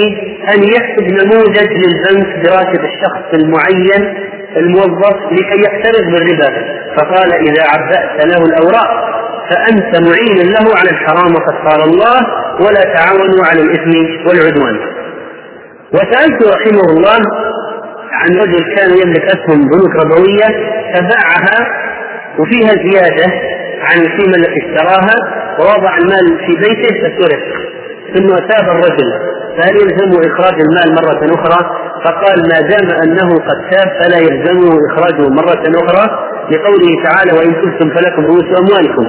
أن 0.54 0.64
يكتب 0.64 1.04
نموذج 1.04 1.70
للبنك 1.84 2.46
براتب 2.46 2.84
الشخص 2.86 3.34
المعين 3.34 4.18
الموظف 4.58 5.18
لكي 5.32 5.62
يقترض 5.62 6.06
بالربا. 6.12 6.84
فقال 6.98 7.34
إذا 7.34 7.64
عبأت 7.74 8.26
له 8.26 8.46
الأوراق 8.46 9.14
فأنت 9.50 10.10
معين 10.10 10.52
له 10.52 10.78
على 10.78 10.90
الحرام 10.90 11.36
وقد 11.36 11.54
قال 11.70 11.82
الله 11.90 12.20
ولا 12.60 12.84
تعاونوا 12.96 13.46
على 13.46 13.62
الإثم 13.62 13.92
والعدوان. 14.28 14.80
وسألت 15.94 16.44
رحمه 16.56 16.86
الله 16.90 17.20
عن 18.12 18.30
رجل 18.36 18.76
كان 18.76 18.90
يملك 18.90 19.24
أسهم 19.26 19.60
بنوك 19.62 19.96
ربوية 20.06 20.48
فباعها 20.94 21.68
وفيها 22.40 22.70
زيادة 22.70 23.34
عن 23.82 24.02
القيمة 24.02 24.36
التي 24.36 24.60
اشتراها 24.66 25.16
ووضع 25.60 25.98
المال 25.98 26.40
في 26.46 26.54
بيته 26.62 26.96
فسرق. 27.02 27.63
ثم 28.14 28.28
تاب 28.28 28.70
الرجل. 28.70 29.34
فهل 29.58 29.76
يلزمه 29.76 30.20
إخراج 30.32 30.62
المال 30.62 30.96
مرة 30.96 31.36
أخرى؟ 31.36 31.72
فقال 32.06 32.42
ما 32.42 32.62
دام 32.62 32.88
أنه 33.04 33.36
قد 33.36 33.70
تاب 33.72 33.88
فلا 34.00 34.18
يلزمه 34.18 34.80
إخراجه 34.92 35.30
مرة 35.30 35.86
أخرى. 35.86 36.30
لقوله 36.52 37.04
تعالى 37.04 37.32
وإن 37.38 37.54
كنتم 37.54 37.90
فلكم 37.96 38.26
رؤوس 38.26 38.46
أموالكم. 38.60 39.08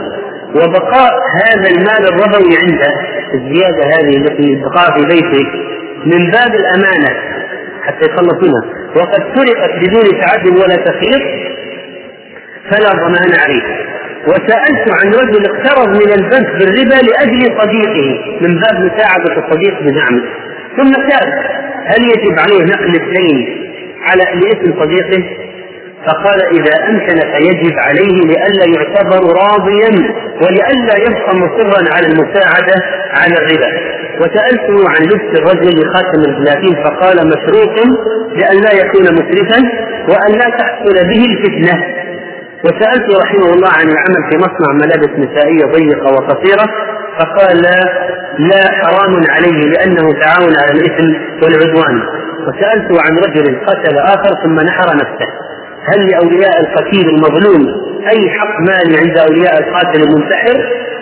وبقاء 0.54 1.12
هذا 1.44 1.68
المال 1.70 2.02
الربوي 2.12 2.56
عنده 2.62 2.92
الزيادة 3.34 3.84
هذه 3.86 4.16
التي 4.16 4.62
بقاء 4.64 4.98
في 4.98 5.06
بيته 5.06 5.44
من 6.06 6.30
باب 6.30 6.54
الأمانة 6.54 7.10
حتى 7.82 8.10
يخلص 8.10 8.34
منها. 8.42 8.84
وقد 8.96 9.22
سرقت 9.34 9.70
بدون 9.82 10.20
تعد 10.20 10.46
ولا 10.48 10.76
تخيط 10.76 11.22
فلا 12.70 12.90
ضمان 12.90 13.32
عليه. 13.40 13.93
وسألت 14.28 14.86
عن 15.04 15.08
رجل 15.14 15.42
اقترض 15.50 15.88
من 15.88 16.12
البنك 16.18 16.48
بالربا 16.58 16.94
لأجل 17.08 17.40
صديقه 17.60 18.08
من 18.40 18.54
باب 18.60 18.74
مساعدة 18.92 19.46
الصديق 19.46 19.80
بدعمه 19.80 20.22
ثم 20.76 20.92
تاب 20.92 21.28
هل 21.86 22.02
يجب 22.04 22.38
عليه 22.38 22.64
نقل 22.64 22.94
الدين 23.02 23.64
على 24.02 24.24
لاسم 24.40 24.80
صديقه؟ 24.82 25.24
فقال 26.06 26.42
إذا 26.42 26.88
أمكن 26.90 27.16
فيجب 27.34 27.74
عليه 27.78 28.16
لئلا 28.24 28.64
يعتبر 28.76 29.22
راضيا 29.42 29.90
ولئلا 30.42 30.96
يبقى 31.08 31.36
مصرا 31.36 31.94
على 31.94 32.06
المساعدة 32.06 32.74
على 33.10 33.34
الربا. 33.34 33.70
وسألته 34.20 34.88
عن 34.90 35.02
لبس 35.02 35.40
الرجل 35.40 35.80
لخاتم 35.80 36.20
البلاتين 36.30 36.74
فقال 36.84 37.16
مشروط 37.26 37.78
لأن 38.36 38.56
لا 38.56 38.72
يكون 38.72 39.02
مسرفا 39.02 39.58
وأن 40.08 40.32
لا 40.32 40.56
تحصل 40.58 40.94
به 40.94 41.24
الفتنة. 41.30 42.03
وسألت 42.64 43.06
رحمه 43.22 43.52
الله 43.54 43.68
عن 43.78 43.88
العمل 43.88 44.30
في 44.30 44.36
مصنع 44.38 44.72
ملابس 44.72 45.10
نسائية 45.18 45.64
ضيقة 45.76 46.12
وقصيرة 46.14 46.66
فقال 47.18 47.62
لا, 48.38 48.62
حرام 48.82 49.14
عليه 49.30 49.60
لأنه 49.72 50.06
تعاون 50.22 50.54
على 50.62 50.70
الإثم 50.80 51.08
والعدوان 51.42 52.02
وسألته 52.48 52.94
عن 53.04 53.12
رجل 53.26 53.60
قتل 53.66 53.98
آخر 53.98 54.30
ثم 54.44 54.60
نحر 54.60 54.96
نفسه 54.96 55.28
هل 55.92 56.06
لأولياء 56.10 56.60
القتيل 56.60 57.08
المظلوم 57.08 57.62
أي 58.08 58.30
حق 58.30 58.60
مالي 58.60 58.98
عند 59.02 59.18
أولياء 59.18 59.58
القاتل 59.58 60.02
المنتحر 60.02 60.56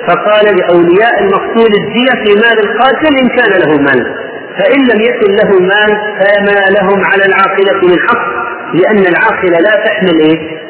فقال 0.09 0.57
لأولياء 0.57 1.21
المقتول 1.23 1.71
الدية 1.83 2.13
في 2.25 2.31
مال 2.35 2.59
القاتل 2.71 3.17
إن 3.23 3.29
كان 3.29 3.61
له 3.61 3.77
مال 3.83 4.15
فإن 4.59 4.81
لم 4.81 5.01
يكن 5.01 5.31
له 5.33 5.61
مال 5.61 5.91
فما 6.21 6.61
لهم 6.81 7.05
على 7.05 7.25
العاقلة 7.25 7.89
من 7.89 7.99
حق 8.09 8.27
لأن 8.75 8.99
العاقلة 9.15 9.59
لا 9.61 9.85
تحمل 9.87 10.21
إيه؟ 10.21 10.62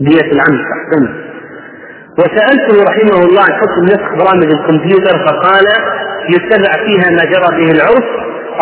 دية 0.00 0.32
العمد 0.32 0.60
أحسن 0.76 1.08
وسألته 2.18 2.84
رحمه 2.90 3.24
الله 3.24 3.42
عن 3.42 3.52
حكم 3.52 3.82
نسخ 3.84 4.14
برامج 4.24 4.50
الكمبيوتر 4.52 5.26
فقال 5.26 5.64
يتبع 6.34 6.72
فيها 6.86 7.10
ما 7.10 7.24
جرى 7.24 7.50
به 7.58 7.70
العرف 7.70 8.04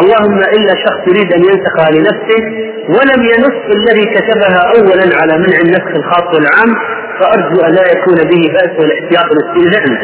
اللهم 0.02 0.38
إلا 0.38 0.74
شخص 0.84 1.00
يريد 1.08 1.32
أن 1.32 1.40
ينسخها 1.40 1.90
لنفسه 1.96 2.42
ولم 2.88 3.22
ينص 3.32 3.58
الذي 3.78 4.04
كتبها 4.14 4.60
أولا 4.76 5.16
على 5.20 5.38
منع 5.38 5.58
النسخ 5.64 5.96
الخاص 5.96 6.26
والعام 6.34 6.74
فأرجو 7.20 7.60
أن 7.66 7.72
لا 7.74 7.82
يكون 7.92 8.16
به 8.30 8.52
بأس 8.52 8.70
والاحتياط 8.80 9.26
والاستئذان 9.30 9.98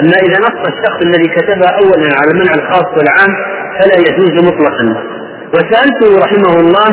أما 0.00 0.16
إذا 0.26 0.38
نص 0.38 0.68
الشخص 0.72 0.98
الذي 1.02 1.28
كتبها 1.28 1.70
أولا 1.82 2.08
على 2.20 2.32
منع 2.40 2.54
الخاص 2.54 2.86
والعام 2.96 3.32
فلا 3.78 3.96
يجوز 3.98 4.44
مطلقا. 4.48 5.02
وسألته 5.54 6.24
رحمه 6.24 6.60
الله 6.60 6.88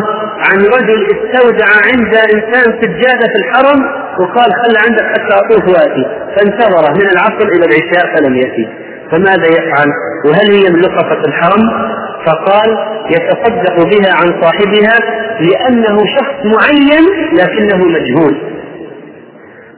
عن 0.47 0.57
رجل 0.57 1.07
استودع 1.13 1.65
عند 1.87 2.15
إنسان 2.15 2.81
سجادة 2.81 3.27
في 3.33 3.39
الحرم 3.43 3.79
وقال 4.19 4.51
خل 4.53 4.75
عندك 4.85 5.03
حتى 5.03 5.35
أطوف 5.45 5.67
وآتي. 5.67 6.05
فانتظر 6.35 6.91
من 6.93 7.07
العصر 7.11 7.47
إلى 7.47 7.65
العشاء 7.65 8.15
فلم 8.15 8.35
يأتي. 8.35 8.67
فماذا 9.11 9.47
يفعل؟ 9.51 9.87
وهل 10.25 10.51
هي 10.51 10.69
من 10.69 10.79
لقطة 10.79 11.21
الحرم؟ 11.27 11.61
فقال 12.25 12.69
يتصدق 13.09 13.75
بها 13.83 14.13
عن 14.15 14.41
صاحبها 14.41 14.95
لأنه 15.39 15.97
شخص 16.05 16.45
معين 16.45 17.03
لكنه 17.33 17.85
مجهول. 17.87 18.37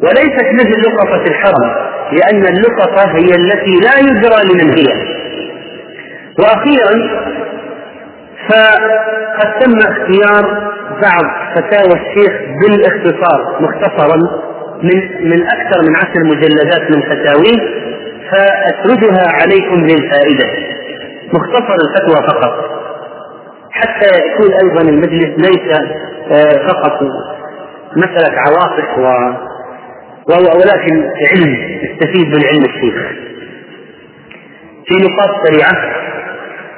وليست 0.03 0.47
مثل 0.53 0.81
لقطة 0.81 1.23
الحرم 1.27 1.71
لأن 2.11 2.45
اللقطة 2.55 3.11
هي 3.11 3.29
التي 3.35 3.79
لا 3.83 3.99
يدرى 3.99 4.43
لمن 4.53 4.77
هي. 4.77 5.15
وأخيرا 6.39 7.25
فقد 8.49 9.59
تم 9.59 9.77
اختيار 9.77 10.71
بعض 11.01 11.25
فتاوى 11.55 11.93
الشيخ 12.01 12.33
بالاختصار 12.61 13.61
مختصرا 13.61 14.17
من 14.83 15.29
من 15.29 15.47
أكثر 15.47 15.81
من 15.89 15.95
عشر 15.95 16.23
مجلدات 16.25 16.91
من 16.91 17.01
فتاويه 17.01 17.85
فاسردها 18.31 19.31
عليكم 19.41 19.75
للفائدة. 19.75 20.45
مختصر 21.33 21.75
الفتوى 21.85 22.27
فقط. 22.27 22.53
حتى 23.71 24.07
يكون 24.07 24.53
أيضا 24.53 24.81
المجلس 24.89 25.47
ليس 25.49 25.79
آه، 26.31 26.67
فقط 26.67 27.01
مسألة 27.97 28.39
عواطف 28.39 28.97
و 28.97 29.05
ولكن 30.29 31.09
علم 31.31 31.79
يستفيد 31.83 32.27
من 32.27 32.45
علم 32.45 32.63
الشيخ. 32.65 32.95
في 34.85 34.93
نقاط 34.95 35.47
سريعة 35.47 35.94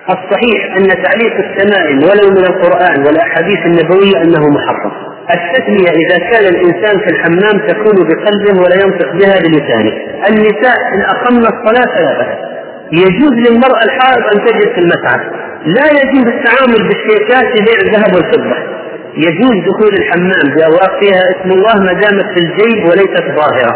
الصحيح 0.09 0.75
أن 0.77 1.03
تعليق 1.03 1.35
التمائم 1.45 1.97
ولو 1.97 2.29
من 2.37 2.45
القرآن 2.51 3.05
والأحاديث 3.05 3.59
النبوية 3.65 4.17
أنه 4.23 4.49
محرم. 4.49 4.91
التسمية 5.35 5.91
إذا 6.03 6.17
كان 6.31 6.45
الإنسان 6.53 6.99
في 6.99 7.09
الحمام 7.09 7.67
تكون 7.67 7.95
بقلبه 8.07 8.61
ولا 8.63 8.75
ينطق 8.75 9.11
بها 9.11 9.35
بلسانه. 9.43 9.93
النساء 10.29 10.77
إن 10.93 11.01
أقمن 11.01 11.43
الصلاة 11.53 11.87
فلا 11.95 12.17
بأس. 12.17 12.37
يجوز 12.91 13.33
للمرأة 13.33 13.83
الحائض 13.83 14.23
أن 14.33 14.45
تجد 14.45 14.73
في 14.73 14.79
المسعى 14.81 15.19
لا 15.65 15.85
يجوز 16.01 16.27
التعامل 16.33 16.87
بالشيكات 16.87 17.59
لبيع 17.59 17.77
الذهب 17.85 18.15
والفضة 18.15 18.55
يجوز 19.17 19.55
دخول 19.69 19.93
الحمام 19.99 20.55
بأوراق 20.55 20.99
فيها 20.99 21.21
اسم 21.33 21.51
الله 21.51 21.75
ما 21.85 21.93
دامت 22.01 22.25
في 22.33 22.39
الجيب 22.45 22.85
وليست 22.89 23.25
ظاهرة. 23.39 23.73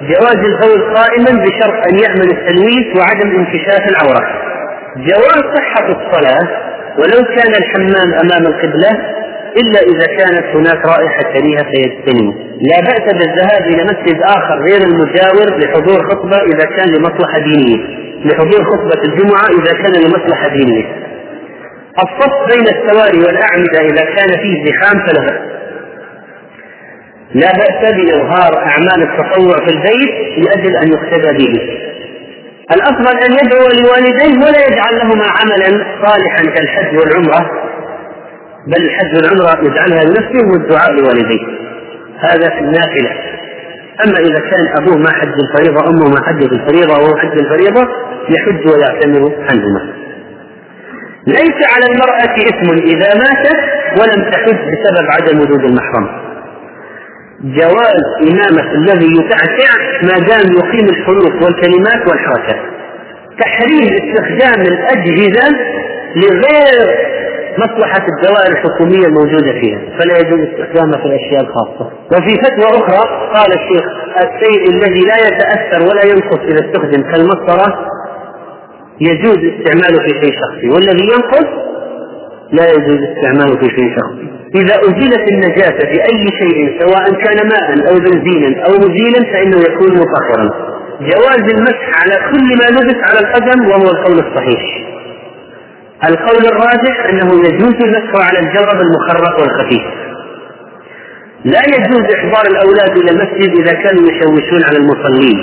جواز 0.00 0.38
الغول 0.50 0.94
قائما 0.94 1.44
بشرط 1.44 1.76
أن 1.90 1.98
يعمل 2.04 2.30
التلويث 2.30 2.96
وعدم 2.96 3.30
انكشاف 3.38 3.82
العورة. 3.90 4.47
جواز 5.06 5.42
صحة 5.56 5.88
الصلاة 5.88 6.48
ولو 6.98 7.24
كان 7.36 7.52
الحمام 7.62 8.14
أمام 8.14 8.46
القبلة 8.46 8.90
إلا 9.56 9.80
إذا 9.80 10.06
كانت 10.18 10.56
هناك 10.56 10.86
رائحة 10.86 11.22
كريهة 11.22 11.64
فيجتنبه 11.64 12.34
لا 12.60 12.80
بأس 12.80 13.12
بالذهاب 13.14 13.62
إلى 13.66 13.84
مسجد 13.84 14.22
آخر 14.22 14.62
غير 14.62 14.82
المجاور 14.82 15.58
لحضور 15.58 16.10
خطبة 16.10 16.36
إذا 16.36 16.64
كان 16.76 16.88
لمصلحة 16.88 17.38
دينية 17.38 17.76
لحضور 18.24 18.64
خطبة 18.64 19.02
الجمعة 19.04 19.46
إذا 19.58 19.72
كان 19.82 19.92
لمصلحة 20.02 20.48
دينية 20.48 20.84
الصف 21.98 22.34
بين 22.54 22.62
السواري 22.76 23.18
والأعمدة 23.18 23.80
إذا 23.80 24.04
كان 24.04 24.40
فيه 24.42 24.64
زحام 24.66 25.06
فلا 25.06 25.20
بأس 25.20 25.40
لا 27.34 27.52
بأس 27.52 27.92
بإظهار 27.94 28.58
أعمال 28.58 29.02
التطوع 29.02 29.56
في 29.66 29.70
البيت 29.74 30.38
لأجل 30.46 30.76
أن 30.76 30.88
يقتدى 30.88 31.38
به. 31.38 31.87
الأفضل 32.72 33.16
أن 33.18 33.32
يدعو 33.32 33.68
لوالديه 33.68 34.38
ولا 34.44 34.66
يجعل 34.68 34.98
لهما 34.98 35.24
عملا 35.40 35.84
صالحا 36.04 36.42
كالحج 36.42 36.96
والعمرة 36.98 37.50
بل 38.66 38.82
الحج 38.84 39.14
والعمرة 39.16 39.64
يجعلها 39.64 40.04
لنفسه 40.04 40.48
والدعاء 40.52 40.92
لوالديه. 40.92 41.46
هذا 42.18 42.48
في 42.50 42.58
النافلة. 42.58 43.10
أما 44.04 44.18
إذا 44.18 44.40
كان 44.50 44.82
أبوه 44.82 44.96
ما 44.96 45.10
حج 45.12 45.34
الفريضة 45.44 45.88
أمه 45.88 46.08
ما 46.08 46.20
حجت 46.26 46.52
الفريضة 46.52 46.92
وهو 46.98 47.16
حج 47.16 47.38
الفريضة 47.38 47.88
يحج 48.30 48.66
ويعتمر 48.70 49.32
عنهما. 49.50 49.92
ليس 51.26 51.58
على 51.72 51.86
المرأة 51.92 52.34
إثم 52.50 52.86
إذا 52.86 53.08
ماتت 53.14 53.60
ولم 54.00 54.30
تحج 54.30 54.58
بسبب 54.70 55.06
عدم 55.10 55.40
وجود 55.40 55.64
المحرم. 55.64 56.27
جواز 57.42 58.02
إمامة 58.22 58.72
الذي 58.72 59.06
يتعتع 59.20 59.70
ما 60.02 60.26
دام 60.26 60.52
يقيم 60.52 60.88
الحروف 60.88 61.42
والكلمات 61.42 62.08
والحركات. 62.08 62.60
تحريم 63.40 63.88
استخدام 64.02 64.60
الأجهزة 64.60 65.58
لغير 66.16 67.08
مصلحة 67.58 68.06
الدوائر 68.08 68.52
الحكومية 68.52 69.06
الموجودة 69.06 69.52
فيها. 69.60 69.78
فلا 69.98 70.18
يجوز 70.18 70.40
استخدامها 70.40 70.98
في 70.98 71.06
الأشياء 71.06 71.40
الخاصة. 71.40 71.90
وفي 72.12 72.36
فتوى 72.42 72.80
أخرى 72.82 73.30
قال 73.34 73.52
الشيخ 73.52 73.84
الشيء 74.16 74.70
الذي 74.70 75.00
لا 75.00 75.16
يتأثر 75.28 75.82
ولا 75.82 76.04
ينقص 76.04 76.38
إذا 76.38 76.66
استخدم 76.66 77.02
كالمسطرة 77.12 77.86
يجوز 79.00 79.38
استعماله 79.38 80.02
في 80.02 80.08
شيء 80.08 80.32
شخصي 80.40 80.68
والذي 80.68 81.04
ينقص 81.04 81.48
لا 82.52 82.70
يجوز 82.70 82.98
استعماله 83.02 83.56
في 83.56 83.68
شيء 83.76 83.96
شخصي. 83.98 84.37
إذا 84.54 84.74
أزيلت 84.80 85.32
النجاسة 85.32 85.88
بأي 85.92 86.26
شيء 86.40 86.80
سواء 86.80 87.04
كان 87.04 87.48
ماء 87.48 87.88
أو 87.90 87.94
بنزينا 87.94 88.66
أو 88.66 88.72
مزيلا 88.72 89.32
فإنه 89.32 89.58
يكون 89.58 89.88
مطهرا. 89.88 90.68
جواز 91.00 91.52
المسح 91.54 91.90
على 92.02 92.14
كل 92.30 92.48
ما 92.48 92.80
لبس 92.80 92.96
على 93.02 93.18
القدم 93.18 93.68
وهو 93.68 93.90
القول 93.90 94.18
الصحيح. 94.18 94.62
القول 96.04 96.46
الراجح 96.46 97.06
أنه 97.10 97.34
يجوز 97.34 97.74
المسح 97.84 98.28
على 98.28 98.38
الجرب 98.38 98.80
المخرق 98.80 99.40
والخفيف. 99.40 99.82
لا 101.44 101.60
يجوز 101.68 102.14
إحضار 102.14 102.46
الأولاد 102.50 102.98
إلى 102.98 103.10
المسجد 103.10 103.58
إذا 103.60 103.72
كانوا 103.72 104.10
يشوشون 104.10 104.64
على 104.64 104.78
المصلين. 104.78 105.38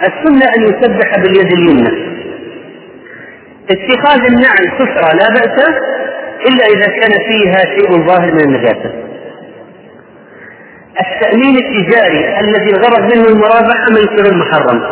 السنة 0.00 0.46
أن 0.56 0.62
يسبح 0.62 1.18
باليد 1.18 1.52
اليمنى. 1.52 2.16
اتخاذ 3.70 4.20
النعل 4.24 4.78
كسرى 4.78 5.18
لا 5.18 5.28
بأس. 5.34 5.95
إلا 6.48 6.64
إذا 6.64 6.86
كان 6.86 7.12
فيها 7.28 7.58
شيء 7.78 8.06
ظاهر 8.06 8.32
من 8.32 8.40
النجاسة. 8.40 8.90
التأمين 11.00 11.56
التجاري 11.56 12.40
الذي 12.40 12.70
الغرض 12.70 13.14
منه 13.14 13.28
المرابحة 13.28 13.86
من 13.90 13.96
يصير 13.96 14.32
المحرم. 14.32 14.82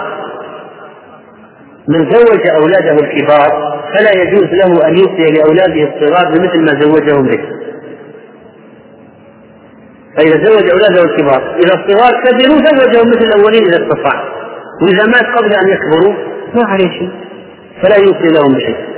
من 1.88 2.10
زوج 2.10 2.48
أولاده 2.56 2.92
الكبار 2.92 3.74
فلا 3.94 4.22
يجوز 4.22 4.44
له 4.44 4.88
أن 4.88 4.98
يوصي 4.98 5.32
لأولاده 5.32 5.94
الصغار 5.94 6.32
بمثل 6.32 6.60
ما 6.60 6.80
زوجهم 6.80 7.26
به. 7.26 7.40
فإذا 10.16 10.44
زوج 10.44 10.70
أولاده 10.70 11.02
الكبار 11.02 11.56
إذا 11.56 11.74
الصغار 11.74 12.22
كبروا 12.24 12.58
زوجهم 12.58 13.08
مثل 13.08 13.24
الأولين 13.24 13.64
إذا 13.64 13.82
استطاع 13.82 14.24
وإذا 14.82 15.06
مات 15.06 15.38
قبل 15.38 15.52
أن 15.54 15.68
يكبروا 15.68 16.14
ما 16.54 16.64
عليه 16.68 16.90
شيء. 16.90 17.10
فلا 17.82 17.96
يوصي 17.96 18.28
لهم 18.34 18.54
بشيء. 18.54 18.93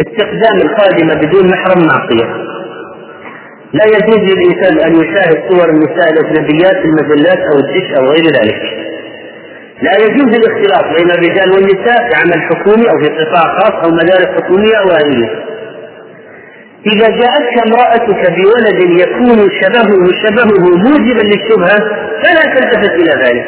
استخدام 0.00 0.56
الخادمة 0.62 1.14
بدون 1.14 1.50
محرم 1.50 1.86
معصية 1.86 2.28
لا 3.72 3.84
يجوز 3.84 4.18
للإنسان 4.18 4.80
أن 4.86 4.92
يشاهد 5.02 5.38
صور 5.48 5.70
النساء 5.70 6.12
الأجنبيات 6.12 6.76
في 6.76 6.84
المجلات 6.84 7.38
أو 7.38 7.58
الدش 7.58 7.98
أو 7.98 8.04
غير 8.04 8.24
ذلك. 8.24 8.62
لا 9.82 9.92
يجوز 10.04 10.36
الاختلاط 10.36 10.84
بين 10.98 11.10
الرجال 11.10 11.50
والنساء 11.52 12.08
في 12.08 12.14
عمل 12.20 12.42
حكومي 12.42 12.90
أو 12.90 12.98
في 13.02 13.08
قطاع 13.08 13.58
خاص 13.58 13.84
أو 13.84 13.90
مدارس 13.90 14.26
حكومية 14.26 14.76
أو 14.76 14.90
أهلية 14.90 15.30
إذا 16.86 17.08
جاءتك 17.08 17.66
امرأتك 17.66 18.32
بولد 18.38 19.00
يكون 19.00 19.50
شبهه 19.60 20.06
شبهه 20.22 20.76
موجبا 20.76 21.22
للشبهة 21.22 21.78
فلا 22.22 22.54
تلتفت 22.54 22.94
إلى 22.94 23.24
ذلك. 23.24 23.46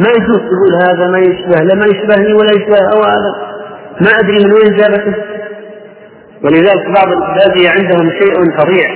ما 0.00 0.08
يجوز 0.16 0.38
تقول 0.38 0.74
هذا 0.82 1.10
ما 1.10 1.18
يشبه 1.18 1.64
لا 1.64 1.74
ما 1.74 1.86
يشبهني 1.86 2.32
ولا 2.32 2.50
يشبه 2.56 2.78
أو 2.94 3.02
هذا. 3.02 3.51
ما 4.00 4.10
أدري 4.20 4.44
من 4.44 4.52
وين 4.52 4.76
جابته. 4.76 5.14
ولذلك 6.44 6.86
بعض 6.96 7.08
البادية 7.08 7.70
عندهم 7.70 8.10
شيء 8.10 8.58
فظيع. 8.58 8.90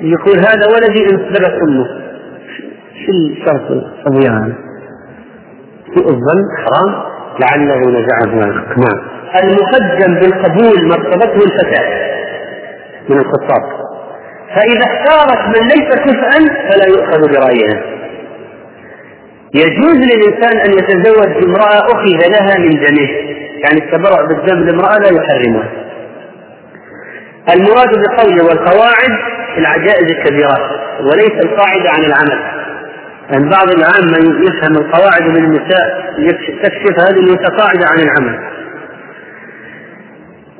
يقول 0.00 0.38
هذا 0.38 0.66
ولدي 0.74 1.04
انسلبت 1.04 1.54
أمه 1.62 1.86
شو 3.06 3.12
الشرط 3.12 3.70
هذا 4.06 4.54
سوء 5.94 6.08
الظن؟ 6.08 6.42
حرام؟ 6.64 7.02
لعله 7.40 7.80
نزعه 7.90 8.34
نعم 8.34 9.16
المقدم 9.42 10.20
بالقبول 10.20 10.88
مرتبته 10.88 11.44
الفتاة 11.44 12.06
من 13.08 13.18
الخطاب. 13.18 13.62
فإذا 14.54 14.80
اختارت 14.86 15.42
من 15.46 15.68
ليس 15.68 15.94
كفءا 15.94 16.38
فلا 16.70 16.86
يؤخذ 16.88 17.20
برأيها. 17.20 17.82
يجوز 19.54 19.96
للإنسان 19.96 20.58
أن 20.58 20.70
يتزوج 20.70 21.44
بامرأة 21.44 21.78
أخذ 21.78 22.28
لها 22.30 22.58
من 22.58 22.70
دمه. 22.70 23.08
يعني 23.64 23.84
التبرع 23.84 24.24
بالدم 24.28 24.64
لامرأة 24.64 24.98
لا 24.98 25.08
يحرمها 25.08 25.68
المراد 27.54 27.88
بقوله 27.88 28.44
والقواعد 28.44 29.12
العجائز 29.58 30.10
الكبيرات 30.10 30.70
وليس 31.00 31.44
القاعدة 31.44 31.90
عن 31.90 32.04
العمل. 32.04 32.66
يعني 33.30 33.50
بعض 33.50 33.70
العامة 33.70 34.18
يفهم 34.48 34.76
القواعد 34.76 35.22
من 35.22 35.44
النساء 35.44 36.14
تكشف 36.62 37.00
هذه 37.00 37.18
المتقاعدة 37.18 37.86
عن 37.90 37.98
العمل. 37.98 38.38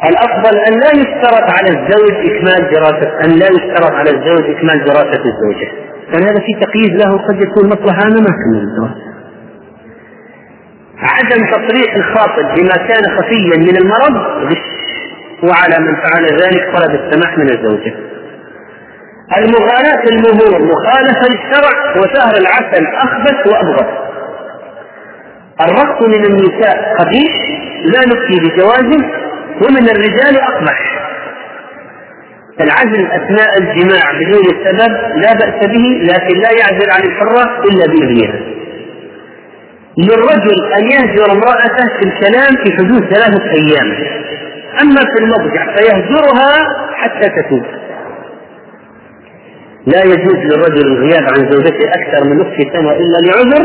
الأفضل 0.08 0.58
أن 0.58 0.72
لا 0.80 0.90
يشترط 0.94 1.50
على 1.52 1.68
الزوج 1.68 2.12
إكمال 2.12 2.70
دراسة 2.74 3.10
أن 3.24 3.30
لا 3.30 3.46
يشترط 3.46 3.92
على 3.92 4.10
الزوج 4.10 4.50
إكمال 4.56 4.84
دراسة 4.84 5.24
الزوجة. 5.24 5.68
لأن 6.12 6.22
هذا 6.22 6.40
في 6.46 6.66
تقييد 6.66 7.02
له 7.02 7.26
قد 7.28 7.42
يكون 7.42 7.68
مصلحة 7.68 8.02
أنا 8.02 8.20
ما 8.20 8.32
كمل 8.44 8.68
الدراسة. 8.68 9.15
عدم 11.00 11.46
تصريح 11.46 11.94
الخاطب 11.96 12.54
بما 12.56 12.86
كان 12.88 13.18
خفيا 13.18 13.56
من 13.58 13.76
المرض 13.76 14.16
غش. 14.50 14.58
وعلى 15.42 15.76
من 15.80 15.96
فعل 15.96 16.24
ذلك 16.24 16.76
طلب 16.76 17.00
السماح 17.00 17.38
من 17.38 17.50
الزوجة. 17.50 17.94
المغالاة 19.36 20.02
المهور 20.12 20.72
مخالفة 20.72 21.20
للشرع 21.30 21.96
وشهر 21.96 22.34
العسل 22.40 22.86
أخبث 22.86 23.46
وأبغض. 23.46 24.06
الرقص 25.60 26.08
من 26.08 26.24
النساء 26.24 26.96
قبيح 26.98 27.32
لا 27.84 28.00
نفتي 28.00 28.40
بجوازه 28.40 29.04
ومن 29.62 29.90
الرجال 29.90 30.40
أقبح. 30.40 30.96
العزل 32.60 33.06
أثناء 33.06 33.58
الجماع 33.58 34.12
بدون 34.20 34.44
سبب 34.64 34.92
لا 35.16 35.32
بأس 35.32 35.66
به 35.66 35.84
لكن 36.02 36.38
لا 36.40 36.50
يعزل 36.58 36.90
عن 36.90 37.02
الحرة 37.02 37.64
إلا 37.64 37.86
بإذنها. 37.86 38.55
للرجل 39.98 40.72
أن 40.78 40.84
يهجر 40.90 41.32
امرأته 41.32 41.86
في 41.98 42.08
الكلام 42.08 42.64
في 42.64 42.72
حدود 42.76 43.14
ثلاثة 43.14 43.44
أيام. 43.50 43.92
أما 44.82 45.00
في 45.00 45.22
المضجع 45.22 45.76
فيهجرها 45.76 46.52
حتى 46.94 47.28
تتوب. 47.28 47.62
لا 49.86 50.04
يجوز 50.04 50.34
للرجل 50.34 50.86
الغياب 50.86 51.22
عن 51.22 51.50
زوجته 51.50 51.88
أكثر 51.88 52.24
من 52.24 52.36
نصف 52.36 52.56
سنة 52.72 52.92
إلا 52.92 53.18
لعذر 53.26 53.64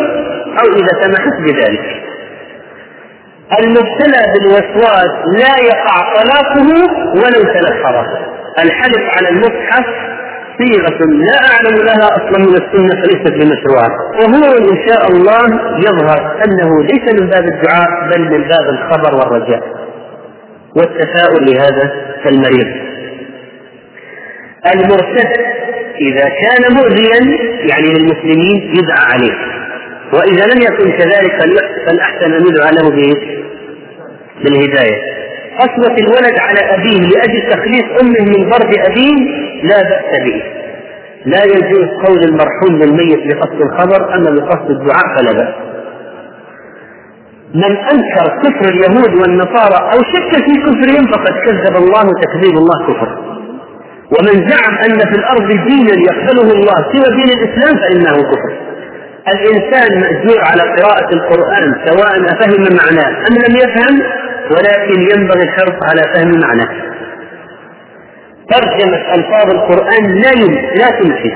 أو 0.62 0.74
إذا 0.76 1.02
سمحت 1.04 1.34
بذلك. 1.48 2.04
المبتلى 3.60 4.24
بالوسواس 4.34 5.12
لا 5.38 5.64
يقع 5.64 6.14
طلاقه 6.16 6.68
ولو 7.16 7.54
تنحر 7.54 8.06
الحلف 8.60 9.02
على 9.18 9.30
المصحف 9.30 9.86
صيغة 10.62 11.00
لا 11.06 11.38
أعلم 11.52 11.78
لها 11.86 12.08
أصلا 12.08 12.38
من 12.40 12.56
السنة 12.56 13.02
فليست 13.02 13.34
بمشروعة 13.34 13.90
وهو 14.20 14.58
إن 14.58 14.88
شاء 14.88 15.08
الله 15.12 15.46
يظهر 15.88 16.44
أنه 16.46 16.84
ليس 16.84 17.22
من 17.22 17.28
باب 17.30 17.44
الدعاء 17.46 18.10
بل 18.12 18.22
من 18.22 18.48
باب 18.48 18.70
الخبر 18.70 19.16
والرجاء. 19.16 19.64
والتفاؤل 20.76 21.46
لهذا 21.46 21.92
المريض 22.26 22.68
المرتد 24.74 25.28
إذا 26.02 26.24
كان 26.30 26.74
مؤذيا 26.76 27.20
يعني 27.70 27.88
للمسلمين 27.94 28.74
يدعى 28.76 29.06
عليه. 29.14 29.38
وإذا 30.14 30.46
لم 30.54 30.62
يكن 30.62 30.92
كذلك 30.98 31.42
فالأحسن 31.88 32.34
أن 32.34 32.42
يدعى 32.48 32.72
له 32.72 32.90
بالهداية. 34.44 35.22
قسوة 35.60 35.96
الولد 35.98 36.40
على 36.40 36.76
أبيه 36.76 37.00
لأجل 37.00 37.50
تخليص 37.50 37.84
أمه 38.02 38.22
من 38.38 38.50
ضرب 38.50 38.74
أبيه 38.90 39.51
لا 39.64 39.82
بأس 39.90 40.24
به. 40.26 40.44
لا 41.26 41.44
يجوز 41.44 41.88
قول 42.06 42.24
المرحوم 42.24 42.76
للميت 42.82 43.20
بقصد 43.28 43.62
الخبر 43.62 44.16
أما 44.16 44.30
بقصد 44.30 44.70
الدعاء 44.70 45.08
فلا 45.18 45.32
بأس. 45.32 45.54
من 47.56 47.78
أنكر 47.78 48.40
كفر 48.44 48.70
اليهود 48.74 49.22
والنصارى 49.22 49.92
أو 49.94 50.00
شك 50.14 50.32
في 50.46 50.54
كفرهم 50.66 51.12
فقد 51.12 51.34
كذب 51.46 51.76
الله 51.76 52.04
تكذيب 52.22 52.58
الله 52.58 52.88
كفر. 52.88 53.10
ومن 54.16 54.50
زعم 54.50 54.76
أن 54.86 55.00
في 55.00 55.16
الأرض 55.20 55.48
دينا 55.48 55.94
يقبله 56.10 56.52
الله 56.54 56.76
سوى 56.94 57.16
دين 57.16 57.30
الإسلام 57.38 57.74
فإنه 57.82 58.24
كفر. 58.32 58.52
الإنسان 59.28 60.00
مأجور 60.02 60.40
على 60.52 60.62
قراءة 60.62 61.14
القرآن 61.14 61.76
سواء 61.86 62.12
أفهم 62.34 62.62
معناه 62.62 63.28
أم 63.28 63.34
لم 63.36 63.56
يفهم 63.56 64.02
ولكن 64.52 65.02
ينبغي 65.12 65.44
الحرص 65.44 65.78
على 65.90 66.02
فهم 66.16 66.40
معناه. 66.48 66.91
ترجمة 68.52 69.14
ألفاظ 69.16 69.54
القرآن 69.54 70.04
لا 70.24 70.32
لا 70.76 70.90
تنفي 71.00 71.32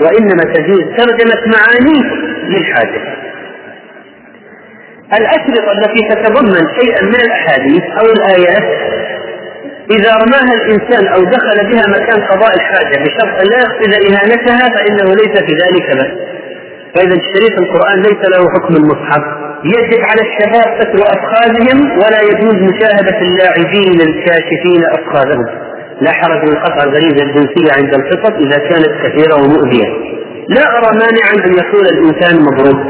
وإنما 0.00 0.54
تجوز 0.54 0.80
ترجمة 0.96 1.40
معانيه 1.56 2.14
للحاجة. 2.48 3.00
الأشرطة 5.20 5.72
التي 5.72 6.08
تتضمن 6.08 6.80
شيئا 6.80 7.02
من 7.04 7.14
الأحاديث 7.14 7.82
أو 8.00 8.06
الآيات 8.06 8.88
إذا 9.90 10.10
رماها 10.14 10.54
الإنسان 10.54 11.06
أو 11.06 11.24
دخل 11.24 11.70
بها 11.70 11.86
مكان 11.88 12.24
قضاء 12.24 12.54
الحاجة 12.56 13.02
بشرط 13.02 13.40
أن 13.42 13.46
لا 13.50 13.58
يقصد 13.58 13.92
إهانتها 13.92 14.76
فإنه 14.76 15.14
ليس 15.14 15.38
في 15.46 15.52
ذلك 15.62 15.96
بأس. 15.96 16.12
فإذا 16.94 17.16
شريط 17.34 17.58
القرآن 17.58 17.98
ليس 18.02 18.28
له 18.32 18.50
حكم 18.50 18.76
المصحف 18.76 19.22
يجب 19.64 20.00
على 20.04 20.22
الشباب 20.28 20.80
ستر 20.80 21.02
أفخاذهم 21.06 21.92
ولا 21.92 22.20
يجوز 22.22 22.54
مشاهدة 22.54 23.18
اللاعبين 23.20 24.00
الكاشفين 24.00 24.84
أفخاذهم. 24.84 25.67
لا 26.00 26.12
حرج 26.12 26.48
من 26.50 26.56
قطع 26.56 26.82
الغريزة 26.84 27.22
الجنسية 27.22 27.72
عند 27.76 27.94
القطط 27.94 28.32
إذا 28.32 28.58
كانت 28.58 28.92
كثيرة 29.04 29.34
ومؤذية. 29.34 29.88
لا 30.48 30.62
أرى 30.78 30.98
مانعا 30.98 31.46
أن 31.46 31.52
يقول 31.52 31.86
الإنسان 31.86 32.42
مبروك 32.42 32.86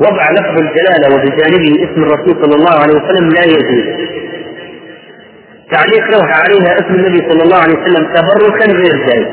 وضع 0.00 0.30
لفظ 0.30 0.58
الجلالة 0.58 1.14
وبجانبه 1.14 1.84
اسم 1.84 2.02
الرسول 2.02 2.42
صلى 2.42 2.54
الله 2.54 2.82
عليه 2.82 2.94
وسلم 2.94 3.28
لا 3.28 3.44
يجوز. 3.44 3.84
تعليق 5.72 6.04
لوحة 6.10 6.42
عليها 6.44 6.74
اسم 6.74 6.94
النبي 6.94 7.30
صلى 7.30 7.42
الله 7.42 7.56
عليه 7.56 7.74
وسلم 7.74 8.14
تبركا 8.14 8.64
غير 8.72 9.06
جائز. 9.06 9.26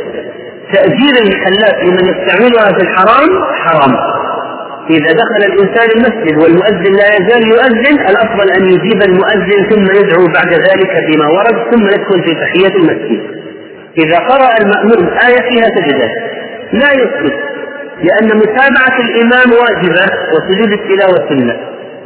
تأجير 0.74 1.14
المحلات 1.24 1.84
لمن 1.84 2.06
يستعملها 2.06 2.78
في 2.78 2.82
الحرام 2.84 3.30
حرام. 3.54 3.98
إذا 4.90 5.12
دخل 5.22 5.42
الإنسان 5.52 5.90
المسجد 5.98 6.44
والمؤذن 6.44 6.94
لا 7.02 7.08
يزال 7.16 7.44
يؤذن 7.54 8.00
الأفضل 8.10 8.52
أن 8.58 8.66
يجيب 8.66 9.02
المؤذن 9.10 9.70
ثم 9.70 9.86
يدعو 10.00 10.26
بعد 10.28 10.52
ذلك 10.54 10.94
بما 11.08 11.28
ورد 11.28 11.58
ثم 11.72 11.84
يدخل 11.84 12.24
في 12.26 12.36
تحية 12.42 12.76
المسجد. 12.76 13.22
إذا 13.98 14.18
قرأ 14.18 14.50
المأموم 14.62 15.18
آية 15.28 15.42
فيها 15.50 15.68
سجدة 15.78 16.10
لا 16.74 16.92
يسجد 16.92 17.36
لأن 18.04 18.38
متابعة 18.38 18.98
الإمام 19.00 19.50
واجبة 19.62 20.06
وسجود 20.34 20.72
التلاوة 20.72 21.30
سنة. 21.30 21.56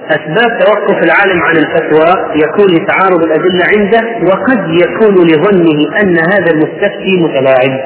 أسباب 0.10 0.60
توقف 0.60 1.04
العالم 1.04 1.42
عن 1.42 1.58
الفتوى 1.58 2.34
يكون 2.36 2.68
لتعارض 2.76 3.24
الأدلة 3.24 3.66
عنده 3.78 4.02
وقد 4.28 4.60
يكون 4.70 5.28
لظنه 5.28 6.00
أن 6.02 6.18
هذا 6.20 6.52
المستفتي 6.52 7.18
متلاعب. 7.24 7.80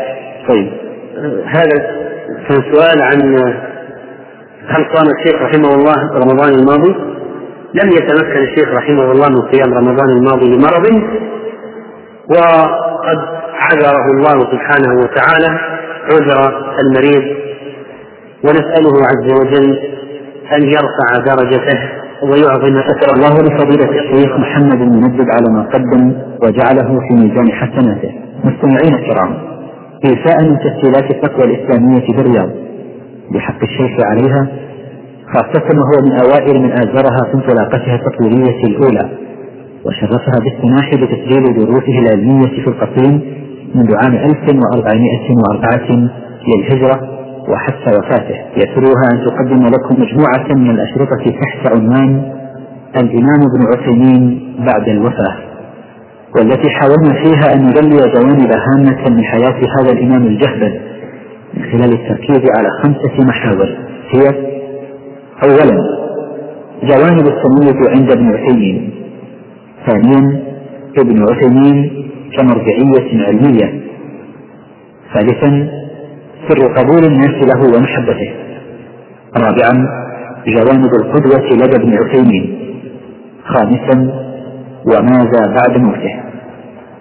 طيب 0.50 0.70
هذا 1.46 1.78
كان 2.50 2.64
سؤال 2.74 3.02
عن 3.02 3.20
هل 4.68 4.86
صام 4.96 5.08
الشيخ 5.18 5.42
رحمه 5.42 5.76
الله 5.76 5.96
رمضان 6.14 6.54
الماضي؟ 6.54 6.96
لم 7.74 7.90
يتمكن 7.92 8.44
الشيخ 8.44 8.70
رحمه 8.78 9.12
الله 9.12 9.30
من 9.30 9.52
صيام 9.52 9.74
رمضان 9.74 10.10
الماضي 10.10 10.56
لمرض 10.56 10.86
وقد 12.30 13.20
عذره 13.54 14.06
الله 14.18 14.40
سبحانه 14.40 15.00
وتعالى 15.02 15.60
عذر 16.12 16.40
المريض. 16.84 17.24
ونسأله 18.44 18.96
عز 19.10 19.32
وجل 19.40 19.80
أن 20.56 20.62
يرفع 20.64 21.10
درجته 21.26 21.80
ويعظم 22.24 22.78
أثر 22.78 23.14
الله 23.16 23.42
لفضيلة 23.42 23.90
الشيخ 24.02 24.38
محمد 24.38 24.82
المنجد 24.82 25.28
على 25.30 25.54
ما 25.54 25.70
قدم 25.74 26.14
وجعله 26.44 27.00
في 27.08 27.14
ميزان 27.14 27.52
حسناته. 27.52 28.12
مستمعين 28.44 28.96
الكرام 28.96 29.38
إيفاء 30.06 30.44
من 30.44 30.58
تسهيلات 30.60 31.12
التقوى 31.12 31.44
الإسلامية 31.46 32.18
بالرياض 32.18 32.50
بحق 33.32 33.64
الشيخ 33.64 33.92
عليها 34.12 34.48
خاصة 35.34 35.66
وهو 35.80 36.06
من 36.06 36.12
أوائل 36.12 36.62
من 36.62 36.72
آزرها 36.72 37.22
في 37.32 37.34
انطلاقتها 37.36 37.96
التطويرية 37.96 38.64
الأولى 38.64 39.10
وشرفها 39.86 40.40
بالسماح 40.44 40.90
بتسجيل 40.96 41.44
دروسه 41.58 42.00
العلمية 42.00 42.48
في 42.64 42.68
القصيم 42.68 43.22
منذ 43.76 43.96
عام 43.96 44.16
1404 44.16 46.10
للهجرة 46.48 47.16
وحتى 47.50 47.98
وفاته. 48.00 48.36
يسرها 48.58 49.06
أن 49.14 49.26
تقدم 49.26 49.68
لكم 49.68 50.02
مجموعة 50.02 50.56
من 50.56 50.70
الأشرطة 50.70 51.32
تحت 51.42 51.72
عنوان 51.74 52.32
الإمام 52.96 53.40
ابن 53.56 53.68
عثيمين 53.74 54.54
بعد 54.58 54.90
الوفاة 54.90 55.36
والتي 56.36 56.70
حاولنا 56.70 57.14
فيها 57.24 57.54
أن 57.54 57.66
نجلي 57.66 57.98
جوانب 57.98 58.52
هامة 58.68 59.10
من 59.10 59.24
حياة 59.24 59.62
هذا 59.80 59.92
الإمام 59.92 60.24
الجهبل 60.28 60.72
من 60.72 60.95
خلال 61.76 61.94
التركيز 61.94 62.42
على 62.58 62.70
خمسة 62.84 63.26
محاور. 63.28 63.70
هي 64.14 64.28
أولا 65.44 65.78
جوانب 66.84 67.28
السنية 67.28 67.90
عند 67.90 68.12
ابن 68.12 68.36
عثيمين. 68.36 68.94
ثانيا 69.88 70.44
ابن 70.98 71.24
عثيمين 71.30 72.06
كمرجعية 72.38 73.26
علمية. 73.28 73.82
ثالثا 75.14 75.70
سر 76.48 76.74
قبول 76.74 77.04
الناس 77.06 77.36
له 77.54 77.78
ومحبته. 77.78 78.34
رابعا 79.38 79.88
جوانب 80.48 80.92
القدوة 81.02 81.50
لدى 81.52 81.76
ابن 81.76 81.98
عثيمين. 81.98 82.60
خامسا 83.44 84.12
وماذا 84.86 85.56
بعد 85.56 85.78
موته. 85.78 86.16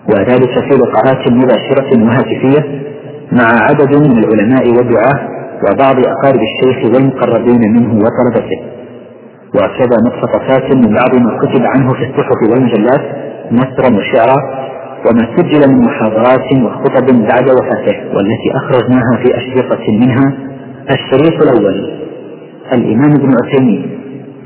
وذلك 0.09 0.61
في 0.61 0.79
لقاءات 0.79 1.33
مباشرة 1.33 2.03
وهاتفية 2.03 2.94
مع 3.41 3.49
عدد 3.69 3.97
من 4.09 4.19
العلماء 4.19 4.69
والدعاة 4.77 5.29
وبعض 5.65 5.97
أقارب 5.99 6.41
الشيخ 6.51 6.95
والمقربين 6.95 7.73
منه 7.73 7.95
وطلبته. 7.95 8.61
وكذا 9.55 9.97
مقتطفات 10.07 10.77
من 10.77 10.95
بعض 10.95 11.15
ما 11.15 11.39
كتب 11.39 11.63
عنه 11.65 11.93
في 11.93 12.05
الصحف 12.05 12.51
والمجلات 12.51 13.01
نثرا 13.53 13.97
وشعرا 13.97 14.65
وما 15.07 15.37
سجل 15.37 15.73
من 15.73 15.85
محاضرات 15.85 16.53
وخطب 16.65 17.07
بعد 17.07 17.51
وفاته 17.51 17.97
والتي 18.15 18.51
أخرجناها 18.57 19.17
في 19.23 19.37
أشرطة 19.37 19.85
منها 20.01 20.33
الشريط 20.91 21.43
الأول 21.43 21.91
الإمام 22.73 23.13
ابن 23.13 23.35
عثيمين 23.45 23.99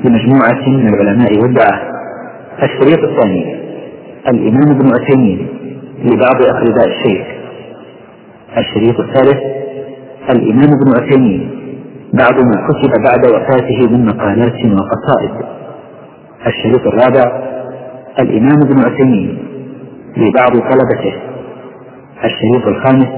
لمجموعة 0.04 0.68
من 0.68 0.88
العلماء 0.94 1.38
والدعاة. 1.42 1.80
الشريط 2.62 2.98
الثاني 2.98 3.56
الإمام 4.28 4.70
ابن 4.70 4.90
عثيمين 5.00 5.48
لبعض 6.04 6.42
أقرباء 6.42 6.88
الشيخ. 6.88 7.37
الشريط 8.56 9.00
الثالث 9.00 9.38
الإمام 10.30 10.70
ابن 10.78 11.02
عثيمين. 11.02 11.50
بعض 12.12 12.34
ما 12.34 12.68
كتب 12.68 12.92
بعد 13.04 13.26
وفاته 13.26 13.96
من 13.96 14.04
مقالات 14.04 14.64
وقصائد. 14.64 15.46
الشريط 16.46 16.86
الرابع 16.86 17.48
الإمام 18.20 18.62
ابن 18.62 18.78
عثيمين 18.78 19.38
لبعض 20.16 20.52
طلبته. 20.52 21.14
الشريط 22.24 22.66
الخامس 22.66 23.08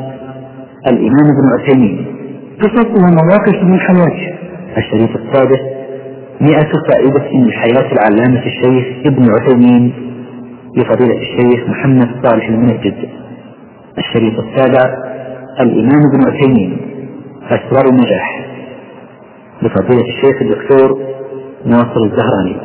الإمام 0.92 1.26
ابن 1.36 1.60
عثيمين. 1.60 2.06
قصص 2.60 2.86
ومواقف 2.86 3.62
من 3.62 3.80
حياته. 3.80 4.34
الشريط 4.76 5.10
السادس 5.16 5.60
مئة 6.40 6.72
فائدة 6.88 7.32
من 7.32 7.52
حياة 7.52 7.92
العلامة 7.92 8.46
الشيخ 8.46 9.06
ابن 9.06 9.26
عثيمين 9.30 9.92
لفضيلة 10.76 11.18
الشيخ 11.18 11.68
محمد 11.68 12.08
صالح 12.24 12.48
المنجد 12.48 12.94
الشريط 14.00 14.38
السابع 14.38 14.94
الإمام 15.60 16.00
ابن 16.06 16.28
عثيمين 16.28 16.76
أسرار 17.46 17.84
النجاح 17.90 18.46
لفضيلة 19.62 20.04
الشيخ 20.08 20.42
الدكتور 20.42 20.98
ناصر 21.66 22.00
الزهراني. 22.04 22.56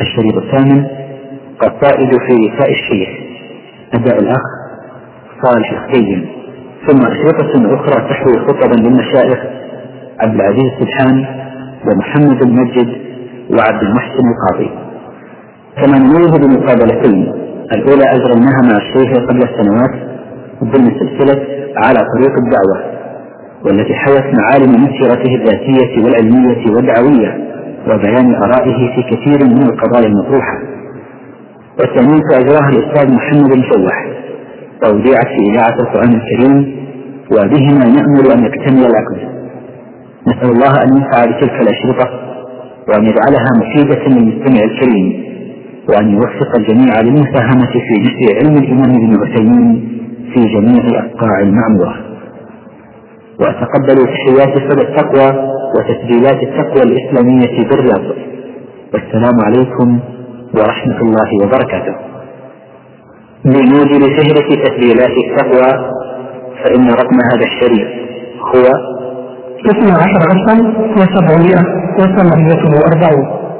الشريط 0.00 0.36
الثامن 0.36 0.86
قصائد 1.60 2.10
في 2.10 2.48
رثاء 2.48 2.70
الشيخ 2.70 3.08
أداء 3.94 4.18
الأخ 4.22 4.42
صالح 5.42 5.72
الخيم 5.72 6.26
ثم 6.86 6.98
أشرطة 6.98 7.74
أخرى 7.74 8.08
تحوي 8.08 8.38
خطبا 8.46 8.74
للمشايخ 8.74 9.38
عبد 10.20 10.34
العزيز 10.34 10.70
سبحان 10.80 11.26
ومحمد 11.86 12.42
المجد 12.42 12.88
وعبد 13.50 13.82
المحسن 13.82 14.22
القاضي. 14.32 14.70
كما 15.76 15.98
نميز 15.98 16.30
بمقابلتين 16.30 17.32
الأولى 17.74 18.04
أجريناها 18.04 18.60
مع 18.70 18.76
الشيخ 18.76 19.18
قبل 19.28 19.42
السنوات 19.42 20.11
ضمن 20.70 20.90
سلسلة 21.00 21.42
على 21.76 21.98
طريق 22.14 22.32
الدعوة 22.44 22.92
والتي 23.64 23.94
حوت 23.94 24.24
معالم 24.40 24.70
من 24.72 24.88
سيرته 25.00 25.34
الذاتية 25.34 26.04
والعلمية 26.04 26.74
والدعوية 26.76 27.52
وبيان 27.88 28.34
آرائه 28.34 28.94
في 28.94 29.02
كثير 29.16 29.48
من 29.48 29.62
القضايا 29.62 30.06
المطروحة. 30.06 30.58
والثانية 31.80 32.22
أجراها 32.32 32.68
الأستاذ 32.68 33.12
محمد 33.14 33.52
المشوح 33.52 34.06
وأوديعت 34.82 35.26
في 35.26 35.50
إذاعة 35.50 35.76
القرآن 35.80 36.12
الكريم 36.20 36.76
وبهما 37.30 37.84
نأمل 37.84 38.32
أن 38.32 38.44
يكتمل 38.44 38.86
العقد 38.86 39.18
نسأل 40.28 40.50
الله 40.50 40.82
أن 40.84 40.88
ينفع 40.96 41.24
بتلك 41.24 41.60
الأشرطة 41.62 42.10
وأن 42.88 43.02
يجعلها 43.06 43.48
مفيدة 43.56 44.04
للمستمع 44.08 44.64
الكريم 44.64 45.22
وأن 45.88 46.10
يوفق 46.14 46.56
الجميع 46.58 47.00
للمساهمة 47.00 47.66
في 47.72 47.94
نشر 48.00 48.36
علم 48.36 48.56
الإمام 48.56 48.90
ابن 48.90 49.18
عثيمين 49.22 49.91
في 50.34 50.40
جميع 50.54 50.82
أقطاع 51.04 51.40
المعمورة. 51.40 51.94
وأتقبل 53.40 54.06
تحيات 54.06 54.72
سبب 54.72 54.80
التقوى 54.80 55.52
وتسجيلات 55.74 56.42
التقوى 56.42 56.82
الإسلامية 56.82 57.68
بالرياض 57.68 58.04
والسلام 58.94 59.36
عليكم 59.46 60.00
ورحمة 60.54 61.00
الله 61.02 61.28
وبركاته. 61.42 61.94
بموجب 63.44 64.02
شهرة 64.16 64.48
تسجيلات 64.64 65.14
التقوى 65.24 65.70
فإن 66.64 66.88
رقم 66.88 67.18
هذا 67.32 67.44
الشريط 67.44 67.88
هو 68.54 68.64
اثنا 69.70 69.94
عشر 69.94 70.22
ألفا 70.32 70.54
وسبعمائة 70.96 71.62
وثمانية 71.98 72.62
وأربعون. 72.78 73.51